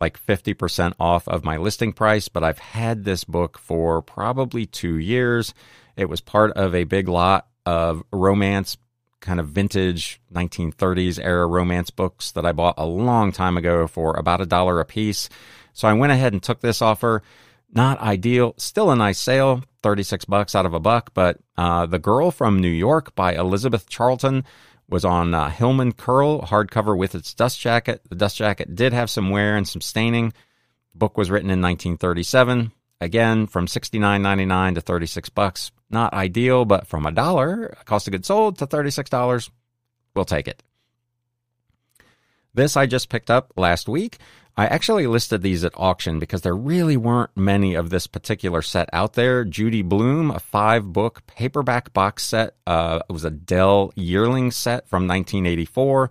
like 0.00 0.20
50% 0.20 0.94
off 1.00 1.26
of 1.28 1.44
my 1.44 1.56
listing 1.56 1.92
price, 1.92 2.28
but 2.28 2.44
I've 2.44 2.58
had 2.58 3.04
this 3.04 3.24
book 3.24 3.58
for 3.58 4.02
probably 4.02 4.66
two 4.66 4.98
years. 4.98 5.54
It 5.96 6.08
was 6.08 6.20
part 6.20 6.52
of 6.52 6.74
a 6.74 6.84
big 6.84 7.08
lot 7.08 7.46
of 7.64 8.02
romance, 8.12 8.76
kind 9.24 9.40
of 9.40 9.48
vintage 9.48 10.20
1930s 10.32 11.18
era 11.18 11.46
romance 11.46 11.90
books 11.90 12.30
that 12.32 12.44
I 12.44 12.52
bought 12.52 12.74
a 12.76 12.86
long 12.86 13.32
time 13.32 13.56
ago 13.56 13.86
for 13.86 14.14
about 14.14 14.42
a 14.42 14.46
dollar 14.46 14.80
a 14.80 14.84
piece. 14.84 15.28
So 15.72 15.88
I 15.88 15.94
went 15.94 16.12
ahead 16.12 16.32
and 16.32 16.42
took 16.42 16.60
this 16.60 16.82
offer. 16.82 17.22
Not 17.72 17.98
ideal, 18.00 18.54
still 18.58 18.90
a 18.90 18.96
nice 18.96 19.18
sale, 19.18 19.64
36 19.82 20.26
bucks 20.26 20.54
out 20.54 20.66
of 20.66 20.74
a 20.74 20.78
buck. 20.78 21.12
But 21.14 21.38
uh, 21.56 21.86
The 21.86 21.98
Girl 21.98 22.30
from 22.30 22.60
New 22.60 22.68
York 22.68 23.14
by 23.16 23.34
Elizabeth 23.34 23.88
Charlton 23.88 24.44
was 24.88 25.04
on 25.04 25.34
uh, 25.34 25.48
Hillman 25.48 25.92
Curl, 25.92 26.42
hardcover 26.42 26.96
with 26.96 27.14
its 27.14 27.34
dust 27.34 27.58
jacket. 27.58 28.02
The 28.08 28.14
dust 28.14 28.36
jacket 28.36 28.76
did 28.76 28.92
have 28.92 29.10
some 29.10 29.30
wear 29.30 29.56
and 29.56 29.66
some 29.66 29.80
staining. 29.80 30.32
The 30.92 30.98
book 30.98 31.16
was 31.16 31.30
written 31.30 31.50
in 31.50 31.62
1937. 31.62 32.70
Again, 33.00 33.46
from 33.46 33.66
69.99 33.66 34.74
to 34.74 34.80
36 34.80 35.28
bucks. 35.30 35.72
Not 35.94 36.12
ideal, 36.12 36.64
but 36.64 36.88
from 36.88 37.06
a 37.06 37.12
dollar, 37.12 37.76
cost 37.84 38.08
of 38.08 38.12
goods 38.12 38.26
sold, 38.26 38.58
to 38.58 38.66
$36, 38.66 39.48
we'll 40.12 40.24
take 40.24 40.48
it. 40.48 40.60
This 42.52 42.76
I 42.76 42.86
just 42.86 43.08
picked 43.08 43.30
up 43.30 43.52
last 43.56 43.88
week. 43.88 44.18
I 44.56 44.66
actually 44.66 45.06
listed 45.06 45.42
these 45.42 45.64
at 45.64 45.72
auction 45.76 46.18
because 46.18 46.42
there 46.42 46.56
really 46.56 46.96
weren't 46.96 47.30
many 47.36 47.74
of 47.76 47.90
this 47.90 48.08
particular 48.08 48.60
set 48.60 48.88
out 48.92 49.12
there. 49.12 49.44
Judy 49.44 49.82
Blume, 49.82 50.32
a 50.32 50.40
five 50.40 50.92
book 50.92 51.24
paperback 51.28 51.92
box 51.92 52.24
set. 52.24 52.56
Uh, 52.66 52.98
it 53.08 53.12
was 53.12 53.24
a 53.24 53.30
Dell 53.30 53.92
yearling 53.94 54.50
set 54.50 54.88
from 54.88 55.06
1984. 55.06 56.10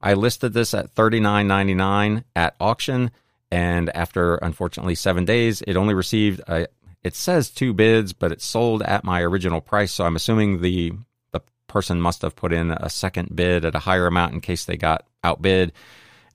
I 0.00 0.14
listed 0.14 0.54
this 0.54 0.72
at 0.72 0.94
$39.99 0.94 2.24
at 2.34 2.56
auction. 2.58 3.10
And 3.50 3.94
after, 3.94 4.36
unfortunately, 4.36 4.94
seven 4.94 5.26
days, 5.26 5.60
it 5.60 5.76
only 5.76 5.92
received 5.92 6.40
a 6.48 6.68
It 7.02 7.14
says 7.14 7.50
two 7.50 7.72
bids, 7.72 8.12
but 8.12 8.32
it 8.32 8.42
sold 8.42 8.82
at 8.82 9.04
my 9.04 9.22
original 9.22 9.60
price. 9.60 9.92
So 9.92 10.04
I'm 10.04 10.16
assuming 10.16 10.60
the 10.60 10.92
the 11.32 11.40
person 11.66 12.00
must 12.00 12.22
have 12.22 12.36
put 12.36 12.52
in 12.52 12.70
a 12.70 12.90
second 12.90 13.34
bid 13.34 13.64
at 13.64 13.74
a 13.74 13.80
higher 13.80 14.06
amount 14.06 14.34
in 14.34 14.40
case 14.40 14.64
they 14.64 14.76
got 14.76 15.06
outbid. 15.24 15.72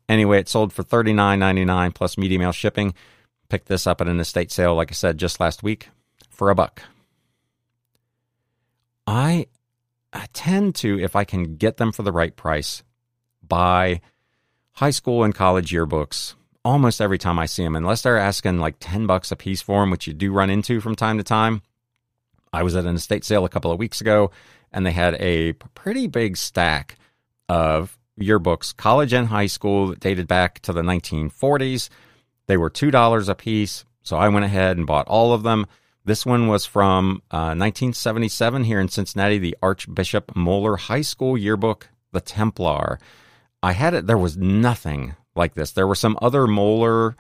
Anyway, 0.10 0.40
it 0.40 0.50
sold 0.50 0.74
for 0.74 0.84
thirty 0.84 1.14
nine 1.14 1.40
ninety 1.40 1.66
nine 1.66 1.92
plus 1.92 2.18
media 2.18 2.40
mail 2.40 2.52
shipping. 2.52 2.94
Picked 3.48 3.68
this 3.68 3.86
up 3.86 4.02
at 4.02 4.08
an 4.08 4.20
estate 4.20 4.52
sale, 4.52 4.74
like 4.74 4.92
I 4.92 4.96
said, 4.96 5.20
just 5.20 5.40
last 5.40 5.62
week 5.62 5.90
for 6.30 6.50
a 6.50 6.56
buck. 6.56 6.82
I, 9.06 9.46
I 10.12 10.26
tend 10.34 10.74
to, 10.76 11.00
if 11.00 11.16
I 11.16 11.26
can 11.26 11.58
get 11.58 11.78
them 11.78 11.92
for 11.92 12.02
the 12.02 12.12
right 12.12 12.36
price, 12.36 12.82
buy 13.48 14.02
high 14.72 14.90
school 14.90 15.24
and 15.24 15.36
college 15.36 15.72
yearbooks 15.72 16.34
almost 16.66 17.00
every 17.00 17.20
time 17.20 17.38
I 17.38 17.46
see 17.46 17.64
them, 17.64 17.76
unless 17.76 18.02
they're 18.02 18.18
asking 18.18 18.60
like 18.60 18.76
10 18.80 19.06
bucks 19.06 19.32
a 19.32 19.36
piece 19.36 19.62
for 19.62 19.82
them, 19.82 19.92
which 19.92 20.08
you 20.08 20.14
do 20.14 20.34
run 20.34 20.50
into 20.50 20.82
from 20.82 20.96
time 20.96 21.18
to 21.18 21.24
time. 21.24 21.62
I 22.52 22.64
was 22.64 22.76
at 22.76 22.86
an 22.86 22.96
estate 22.96 23.24
sale 23.24 23.46
a 23.46 23.50
couple 23.50 23.72
of 23.72 23.80
weeks 23.80 24.02
ago 24.02 24.32
and 24.74 24.86
they 24.86 24.92
had 24.92 25.14
a 25.22 25.54
pretty 25.54 26.08
big 26.08 26.36
stack 26.36 26.98
of 27.48 27.98
yearbooks, 28.20 28.76
college 28.76 29.14
and 29.14 29.28
high 29.28 29.46
school, 29.46 29.88
that 29.88 30.00
dated 30.00 30.28
back 30.28 30.60
to 30.62 30.74
the 30.74 30.82
1940s. 30.82 31.90
They 32.48 32.58
were 32.58 32.70
$2 32.70 33.30
a 33.30 33.36
piece. 33.36 33.86
So 34.02 34.18
I 34.18 34.30
went 34.30 34.46
ahead 34.46 34.78
and 34.78 34.88
bought 34.88 35.08
all 35.08 35.34
of 35.34 35.44
them. 35.44 35.68
This 36.04 36.26
one 36.26 36.48
was 36.48 36.66
from 36.66 37.22
uh, 37.32 37.58
1977 37.58 38.64
here 38.64 38.80
in 38.80 38.90
Cincinnati, 38.90 39.38
the 39.38 39.58
Archbishop 39.62 40.36
Moeller 40.36 40.78
High 40.78 41.02
School 41.02 41.38
yearbook, 41.38 41.90
The 42.12 42.22
Templar. 42.22 43.00
I 43.64 43.72
had 43.72 43.94
it, 43.96 44.08
there 44.08 44.18
was 44.18 44.38
nothing 44.38 45.16
like 45.36 45.54
this. 45.54 45.72
There 45.72 45.88
were 45.88 45.96
some 45.96 46.18
other 46.22 46.48
Moeller 46.48 47.16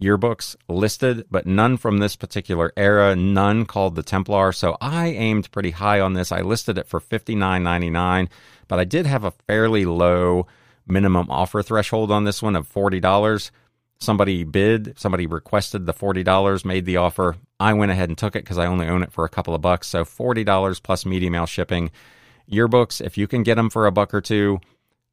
yearbooks 0.00 0.56
listed, 0.68 1.26
but 1.30 1.46
none 1.46 1.76
from 1.76 1.98
this 1.98 2.16
particular 2.16 2.72
era, 2.76 3.14
none 3.14 3.66
called 3.66 3.94
the 3.94 4.02
Templar. 4.02 4.52
So 4.52 4.76
I 4.80 5.08
aimed 5.08 5.50
pretty 5.52 5.72
high 5.72 6.00
on 6.00 6.14
this. 6.14 6.32
I 6.32 6.40
listed 6.40 6.78
it 6.78 6.86
for 6.86 7.00
$59.99, 7.00 8.28
but 8.66 8.78
I 8.78 8.84
did 8.84 9.06
have 9.06 9.24
a 9.24 9.32
fairly 9.46 9.84
low 9.84 10.46
minimum 10.86 11.30
offer 11.30 11.62
threshold 11.62 12.10
on 12.10 12.24
this 12.24 12.42
one 12.42 12.56
of 12.56 12.72
$40. 12.72 13.50
Somebody 13.98 14.44
bid, 14.44 14.94
somebody 14.98 15.26
requested 15.26 15.84
the 15.84 15.92
$40, 15.92 16.64
made 16.64 16.86
the 16.86 16.96
offer. 16.96 17.36
I 17.58 17.74
went 17.74 17.92
ahead 17.92 18.08
and 18.08 18.16
took 18.16 18.34
it 18.34 18.44
because 18.44 18.56
I 18.56 18.66
only 18.66 18.86
own 18.86 19.02
it 19.02 19.12
for 19.12 19.26
a 19.26 19.28
couple 19.28 19.54
of 19.54 19.60
bucks. 19.60 19.88
So 19.88 20.04
$40 20.04 20.82
plus 20.82 21.04
media 21.04 21.30
mail 21.30 21.44
shipping. 21.44 21.90
Yearbooks, 22.50 23.04
if 23.04 23.18
you 23.18 23.28
can 23.28 23.42
get 23.42 23.56
them 23.56 23.68
for 23.68 23.86
a 23.86 23.92
buck 23.92 24.14
or 24.14 24.22
two, 24.22 24.60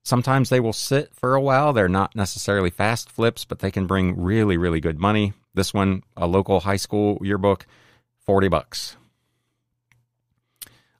Sometimes 0.07 0.47
they 0.47 0.61
will 0.61 0.71
sit 0.71 1.13
for 1.13 1.35
a 1.35 1.41
while. 1.41 1.73
They're 1.73 1.89
not 1.89 2.15
necessarily 2.15 2.69
fast 2.69 3.11
flips, 3.11 3.43
but 3.43 3.59
they 3.59 3.71
can 3.71 3.87
bring 3.87 4.15
really, 4.17 4.55
really 4.55 4.79
good 4.79 4.97
money. 4.97 5.33
This 5.53 5.73
one, 5.73 6.01
a 6.15 6.25
local 6.25 6.61
high 6.61 6.77
school 6.77 7.19
yearbook, 7.21 7.65
40 8.25 8.47
bucks. 8.47 8.95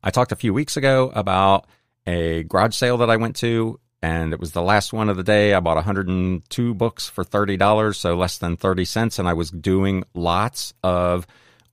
I 0.03 0.10
talked 0.10 0.34
a 0.34 0.36
few 0.36 0.53
weeks 0.53 0.76
ago 0.76 1.10
about 1.16 1.68
a 2.05 2.43
garage 2.43 2.76
sale 2.76 2.97
that 2.97 3.10
I 3.10 3.16
went 3.16 3.38
to, 3.38 3.80
and 4.01 4.34
it 4.34 4.41
was 4.41 4.51
the 4.51 4.62
last 4.62 4.91
one 4.91 5.08
of 5.08 5.16
the 5.16 5.24
day. 5.24 5.53
I 5.53 5.62
bought 5.62 5.78
102 5.78 6.74
books 6.74 7.08
for 7.08 7.24
$30, 7.24 7.95
so 7.95 8.14
less 8.14 8.38
than 8.38 8.58
30 8.58 8.84
cents, 8.84 9.20
and 9.20 9.26
I 9.30 9.36
was 9.36 9.49
doing 9.49 10.03
lots 10.16 10.74
of 10.84 11.26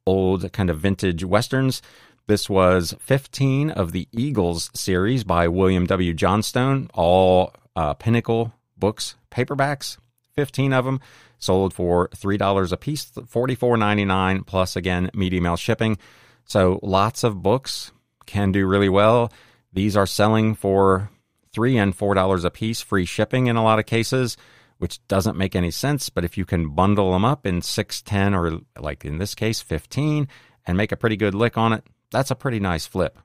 old 0.06 0.52
kind 0.52 0.70
of 0.70 0.78
vintage 0.78 1.24
westerns. 1.24 1.82
This 2.26 2.48
was 2.48 2.94
15 3.00 3.70
of 3.70 3.92
the 3.92 4.08
Eagles 4.10 4.70
series 4.72 5.24
by 5.24 5.46
William 5.46 5.84
W. 5.84 6.14
Johnstone, 6.14 6.88
all 6.94 7.52
uh, 7.76 7.92
Pinnacle 7.92 8.54
books, 8.78 9.16
paperbacks, 9.30 9.98
15 10.32 10.72
of 10.72 10.86
them, 10.86 11.00
sold 11.38 11.74
for 11.74 12.08
$3 12.08 12.72
a 12.72 12.76
piece, 12.78 13.04
$44.99 13.10 14.46
plus 14.46 14.74
again 14.74 15.10
media 15.12 15.42
mail 15.42 15.56
shipping. 15.56 15.98
So 16.46 16.80
lots 16.82 17.24
of 17.24 17.42
books 17.42 17.92
can 18.24 18.52
do 18.52 18.66
really 18.66 18.88
well. 18.88 19.30
These 19.74 19.94
are 19.94 20.06
selling 20.06 20.54
for 20.54 21.10
3 21.52 21.76
and 21.76 21.94
$4 21.94 22.44
a 22.44 22.50
piece, 22.50 22.80
free 22.80 23.04
shipping 23.04 23.48
in 23.48 23.56
a 23.56 23.62
lot 23.62 23.78
of 23.78 23.84
cases, 23.84 24.38
which 24.78 25.06
doesn't 25.08 25.36
make 25.36 25.54
any 25.54 25.70
sense, 25.70 26.08
but 26.08 26.24
if 26.24 26.38
you 26.38 26.46
can 26.46 26.70
bundle 26.70 27.12
them 27.12 27.26
up 27.26 27.46
in 27.46 27.60
6, 27.60 28.00
10 28.00 28.34
or 28.34 28.60
like 28.80 29.04
in 29.04 29.18
this 29.18 29.34
case 29.34 29.60
15 29.60 30.26
and 30.66 30.78
make 30.78 30.90
a 30.90 30.96
pretty 30.96 31.16
good 31.16 31.34
lick 31.34 31.58
on 31.58 31.74
it, 31.74 31.84
that's 32.14 32.30
a 32.30 32.36
pretty 32.36 32.60
nice 32.60 32.86
flip. 32.86 33.18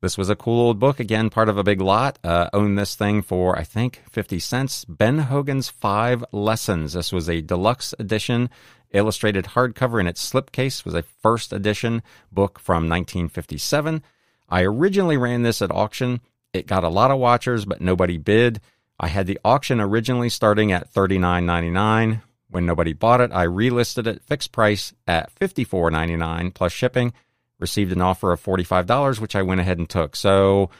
This 0.00 0.16
was 0.16 0.30
a 0.30 0.36
cool 0.36 0.60
old 0.60 0.78
book, 0.78 1.00
again, 1.00 1.28
part 1.28 1.48
of 1.48 1.58
a 1.58 1.64
big 1.64 1.80
lot. 1.80 2.20
Uh, 2.22 2.48
owned 2.52 2.78
this 2.78 2.94
thing 2.94 3.20
for, 3.20 3.58
I 3.58 3.64
think, 3.64 4.02
50 4.12 4.38
cents. 4.38 4.84
Ben 4.84 5.18
Hogan's 5.18 5.70
Five 5.70 6.24
Lessons. 6.30 6.92
This 6.92 7.10
was 7.10 7.28
a 7.28 7.40
deluxe 7.40 7.94
edition, 7.98 8.48
illustrated 8.92 9.46
hardcover 9.46 10.00
in 10.00 10.06
its 10.06 10.30
slipcase, 10.30 10.84
was 10.84 10.94
a 10.94 11.02
first 11.02 11.52
edition 11.52 12.02
book 12.30 12.60
from 12.60 12.88
1957. 12.88 14.04
I 14.48 14.62
originally 14.62 15.16
ran 15.16 15.42
this 15.42 15.60
at 15.60 15.72
auction. 15.72 16.20
It 16.52 16.68
got 16.68 16.84
a 16.84 16.88
lot 16.88 17.10
of 17.10 17.18
watchers, 17.18 17.64
but 17.64 17.80
nobody 17.80 18.18
bid. 18.18 18.60
I 19.00 19.08
had 19.08 19.26
the 19.26 19.40
auction 19.44 19.80
originally 19.80 20.28
starting 20.28 20.70
at 20.70 20.92
$39.99. 20.92 22.22
When 22.50 22.66
nobody 22.66 22.92
bought 22.92 23.20
it, 23.20 23.30
I 23.32 23.46
relisted 23.46 24.06
it 24.06 24.22
fixed 24.22 24.52
price 24.52 24.94
at 25.06 25.34
$54.99 25.38 26.54
plus 26.54 26.72
shipping. 26.72 27.12
Received 27.58 27.92
an 27.92 28.00
offer 28.00 28.32
of 28.32 28.42
$45, 28.42 29.20
which 29.20 29.36
I 29.36 29.42
went 29.42 29.60
ahead 29.60 29.78
and 29.78 29.88
took. 29.88 30.16
So 30.16 30.70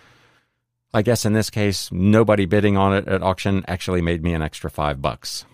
I 0.94 1.02
guess 1.02 1.26
in 1.26 1.34
this 1.34 1.50
case, 1.50 1.92
nobody 1.92 2.46
bidding 2.46 2.76
on 2.76 2.94
it 2.94 3.08
at 3.08 3.22
auction 3.22 3.64
actually 3.68 4.00
made 4.00 4.22
me 4.22 4.32
an 4.32 4.42
extra 4.42 4.70
five 4.70 5.02
bucks. 5.02 5.44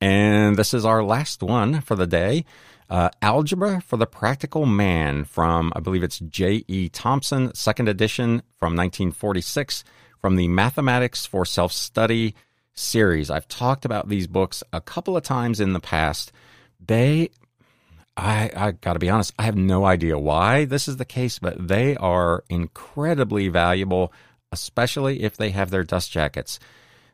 And 0.00 0.56
this 0.56 0.74
is 0.74 0.84
our 0.84 1.02
last 1.02 1.42
one 1.42 1.80
for 1.80 1.96
the 1.96 2.06
day. 2.06 2.44
Uh, 2.90 3.10
Algebra 3.20 3.80
for 3.80 3.96
the 3.96 4.06
Practical 4.06 4.64
Man 4.64 5.24
from, 5.24 5.72
I 5.74 5.80
believe 5.80 6.02
it's 6.02 6.18
J.E. 6.20 6.88
Thompson, 6.90 7.54
second 7.54 7.88
edition 7.88 8.42
from 8.56 8.74
1946, 8.74 9.84
from 10.20 10.36
the 10.36 10.48
Mathematics 10.48 11.26
for 11.26 11.44
Self 11.44 11.72
Study 11.72 12.34
series. 12.78 13.30
I've 13.30 13.48
talked 13.48 13.84
about 13.84 14.08
these 14.08 14.26
books 14.26 14.62
a 14.72 14.80
couple 14.80 15.16
of 15.16 15.22
times 15.22 15.60
in 15.60 15.72
the 15.72 15.80
past. 15.80 16.32
They, 16.84 17.30
I, 18.16 18.50
I 18.54 18.70
got 18.72 18.94
to 18.94 18.98
be 18.98 19.10
honest, 19.10 19.34
I 19.38 19.44
have 19.44 19.56
no 19.56 19.84
idea 19.84 20.18
why 20.18 20.64
this 20.64 20.88
is 20.88 20.96
the 20.96 21.04
case, 21.04 21.38
but 21.38 21.68
they 21.68 21.96
are 21.96 22.44
incredibly 22.48 23.48
valuable, 23.48 24.12
especially 24.52 25.22
if 25.22 25.36
they 25.36 25.50
have 25.50 25.70
their 25.70 25.84
dust 25.84 26.10
jackets. 26.10 26.58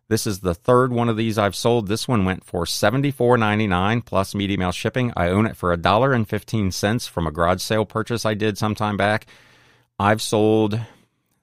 This 0.08 0.26
is 0.26 0.40
the 0.40 0.54
third 0.54 0.92
one 0.92 1.08
of 1.08 1.16
these 1.16 1.38
I've 1.38 1.56
sold. 1.56 1.88
This 1.88 2.06
one 2.06 2.26
went 2.26 2.44
for 2.44 2.66
$74.99 2.66 4.04
plus 4.04 4.34
media 4.34 4.58
mail 4.58 4.72
shipping. 4.72 5.12
I 5.16 5.28
own 5.28 5.46
it 5.46 5.56
for 5.56 5.74
$1.15 5.74 7.08
from 7.08 7.26
a 7.26 7.32
garage 7.32 7.62
sale 7.62 7.86
purchase 7.86 8.26
I 8.26 8.34
did 8.34 8.58
sometime 8.58 8.98
back. 8.98 9.26
I've 9.98 10.20
sold 10.20 10.78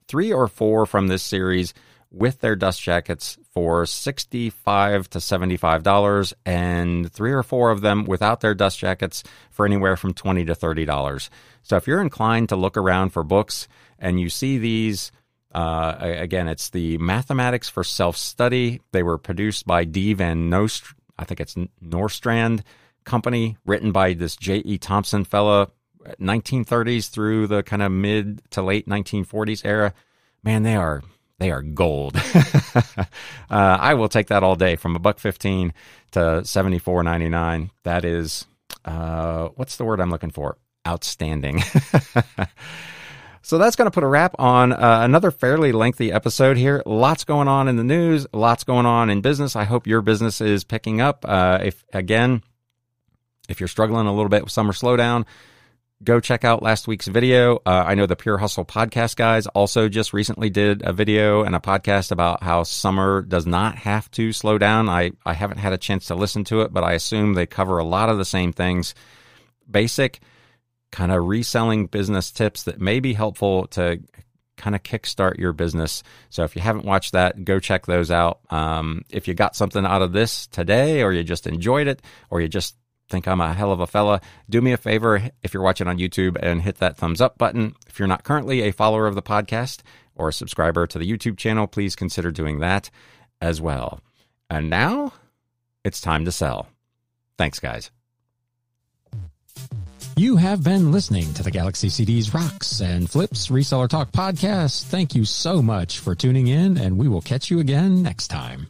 three 0.06 0.32
or 0.32 0.46
four 0.46 0.86
from 0.86 1.08
this 1.08 1.22
series 1.22 1.74
with 2.12 2.40
their 2.40 2.54
dust 2.54 2.80
jackets 2.80 3.36
for 3.52 3.84
65 3.84 5.10
to 5.10 5.18
$75 5.18 6.32
and 6.46 7.12
three 7.12 7.32
or 7.32 7.42
four 7.42 7.70
of 7.70 7.82
them 7.82 8.04
without 8.04 8.40
their 8.40 8.54
dust 8.54 8.78
jackets 8.78 9.22
for 9.50 9.66
anywhere 9.66 9.96
from 9.96 10.14
20 10.14 10.46
to 10.46 10.54
$30. 10.54 11.28
So 11.62 11.76
if 11.76 11.86
you're 11.86 12.00
inclined 12.00 12.48
to 12.48 12.56
look 12.56 12.76
around 12.76 13.10
for 13.10 13.22
books 13.22 13.68
and 13.98 14.18
you 14.18 14.30
see 14.30 14.58
these 14.58 15.12
uh, 15.54 15.96
again, 16.00 16.48
it's 16.48 16.70
the 16.70 16.96
Mathematics 16.98 17.68
for 17.68 17.84
Self 17.84 18.16
Study. 18.16 18.80
They 18.92 19.02
were 19.02 19.18
produced 19.18 19.66
by 19.66 19.84
D. 19.84 20.14
Van 20.14 20.50
Nost, 20.50 20.94
I 21.18 21.24
think 21.24 21.40
it's 21.40 21.56
Nostrand 21.80 22.64
Company, 23.04 23.58
written 23.66 23.92
by 23.92 24.14
this 24.14 24.34
J.E. 24.34 24.78
Thompson 24.78 25.24
fella, 25.24 25.68
1930s 26.20 27.10
through 27.10 27.48
the 27.48 27.62
kind 27.62 27.82
of 27.82 27.92
mid 27.92 28.40
to 28.52 28.62
late 28.62 28.88
1940s 28.88 29.62
era. 29.64 29.92
Man, 30.42 30.62
they 30.62 30.74
are 30.74 31.02
they 31.42 31.50
are 31.50 31.62
gold. 31.62 32.16
uh, 32.74 33.02
I 33.50 33.94
will 33.94 34.08
take 34.08 34.28
that 34.28 34.42
all 34.42 34.56
day 34.56 34.76
from 34.76 34.96
a 34.96 34.98
buck 34.98 35.18
fifteen 35.18 35.74
to 36.12 36.44
seventy 36.44 36.78
four 36.78 37.02
ninety 37.02 37.28
nine. 37.28 37.70
That 37.82 38.04
is, 38.04 38.46
uh, 38.84 39.48
what's 39.56 39.76
the 39.76 39.84
word 39.84 40.00
I'm 40.00 40.10
looking 40.10 40.30
for? 40.30 40.56
Outstanding. 40.86 41.62
So 43.44 43.58
that's 43.58 43.74
going 43.74 43.86
to 43.86 43.90
put 43.90 44.04
a 44.04 44.06
wrap 44.06 44.36
on 44.38 44.72
uh, 44.72 45.00
another 45.02 45.32
fairly 45.32 45.72
lengthy 45.72 46.12
episode 46.12 46.56
here. 46.56 46.80
Lots 46.86 47.24
going 47.24 47.48
on 47.48 47.66
in 47.66 47.74
the 47.76 47.82
news, 47.82 48.24
lots 48.32 48.62
going 48.62 48.86
on 48.86 49.10
in 49.10 49.20
business. 49.20 49.56
I 49.56 49.64
hope 49.64 49.88
your 49.88 50.00
business 50.00 50.40
is 50.40 50.62
picking 50.62 51.00
up. 51.00 51.24
Uh, 51.28 51.58
if 51.60 51.84
again, 51.92 52.42
if 53.48 53.58
you're 53.58 53.68
struggling 53.68 54.06
a 54.06 54.14
little 54.14 54.28
bit 54.28 54.44
with 54.44 54.52
summer 54.52 54.72
slowdown, 54.72 55.26
go 56.02 56.20
check 56.20 56.44
out 56.44 56.62
last 56.62 56.88
week's 56.88 57.06
video. 57.06 57.56
Uh, 57.64 57.84
I 57.86 57.94
know 57.94 58.06
the 58.06 58.16
Pure 58.16 58.38
Hustle 58.38 58.64
podcast 58.64 59.16
guys 59.16 59.46
also 59.48 59.88
just 59.88 60.12
recently 60.12 60.50
did 60.50 60.82
a 60.84 60.92
video 60.92 61.42
and 61.42 61.54
a 61.54 61.60
podcast 61.60 62.10
about 62.10 62.42
how 62.42 62.62
summer 62.62 63.22
does 63.22 63.46
not 63.46 63.76
have 63.76 64.10
to 64.12 64.32
slow 64.32 64.58
down. 64.58 64.88
I, 64.88 65.12
I 65.24 65.34
haven't 65.34 65.58
had 65.58 65.72
a 65.72 65.78
chance 65.78 66.06
to 66.06 66.14
listen 66.14 66.44
to 66.44 66.62
it, 66.62 66.72
but 66.72 66.84
I 66.84 66.92
assume 66.92 67.34
they 67.34 67.46
cover 67.46 67.78
a 67.78 67.84
lot 67.84 68.08
of 68.08 68.18
the 68.18 68.24
same 68.24 68.52
things. 68.52 68.94
Basic 69.70 70.20
kind 70.90 71.12
of 71.12 71.26
reselling 71.26 71.86
business 71.86 72.30
tips 72.30 72.64
that 72.64 72.80
may 72.80 73.00
be 73.00 73.14
helpful 73.14 73.66
to 73.68 74.00
kind 74.56 74.76
of 74.76 74.82
kickstart 74.82 75.38
your 75.38 75.52
business. 75.52 76.02
So 76.30 76.44
if 76.44 76.54
you 76.54 76.62
haven't 76.62 76.84
watched 76.84 77.12
that, 77.12 77.44
go 77.44 77.58
check 77.58 77.86
those 77.86 78.10
out. 78.10 78.40
Um, 78.50 79.02
if 79.08 79.26
you 79.26 79.34
got 79.34 79.56
something 79.56 79.84
out 79.84 80.02
of 80.02 80.12
this 80.12 80.46
today, 80.48 81.02
or 81.02 81.12
you 81.12 81.24
just 81.24 81.46
enjoyed 81.46 81.86
it, 81.86 82.02
or 82.30 82.40
you 82.40 82.48
just 82.48 82.76
think 83.12 83.28
I'm 83.28 83.42
a 83.42 83.52
hell 83.52 83.70
of 83.70 83.80
a 83.80 83.86
fella, 83.86 84.22
do 84.48 84.62
me 84.62 84.72
a 84.72 84.78
favor 84.78 85.30
if 85.42 85.52
you're 85.52 85.62
watching 85.62 85.86
on 85.86 85.98
YouTube 85.98 86.36
and 86.42 86.62
hit 86.62 86.78
that 86.78 86.96
thumbs 86.96 87.20
up 87.20 87.36
button. 87.36 87.76
If 87.86 87.98
you're 87.98 88.08
not 88.08 88.24
currently 88.24 88.62
a 88.62 88.72
follower 88.72 89.06
of 89.06 89.14
the 89.14 89.22
podcast 89.22 89.82
or 90.16 90.30
a 90.30 90.32
subscriber 90.32 90.86
to 90.86 90.98
the 90.98 91.08
YouTube 91.08 91.36
channel, 91.36 91.66
please 91.66 91.94
consider 91.94 92.32
doing 92.32 92.60
that 92.60 92.90
as 93.40 93.60
well. 93.60 94.00
And 94.48 94.70
now 94.70 95.12
it's 95.84 96.00
time 96.00 96.24
to 96.24 96.32
sell. 96.32 96.68
Thanks, 97.36 97.60
guys. 97.60 97.90
You 100.16 100.36
have 100.36 100.64
been 100.64 100.90
listening 100.90 101.34
to 101.34 101.42
the 101.42 101.50
Galaxy 101.50 101.88
CDs 101.88 102.32
Rocks 102.32 102.80
and 102.80 103.10
Flips 103.10 103.48
Reseller 103.48 103.88
Talk 103.88 104.10
podcast. 104.12 104.84
Thank 104.84 105.14
you 105.14 105.26
so 105.26 105.60
much 105.60 105.98
for 105.98 106.14
tuning 106.14 106.48
in, 106.48 106.78
and 106.78 106.98
we 106.98 107.08
will 107.08 107.22
catch 107.22 107.50
you 107.50 107.60
again 107.60 108.02
next 108.02 108.28
time. 108.28 108.68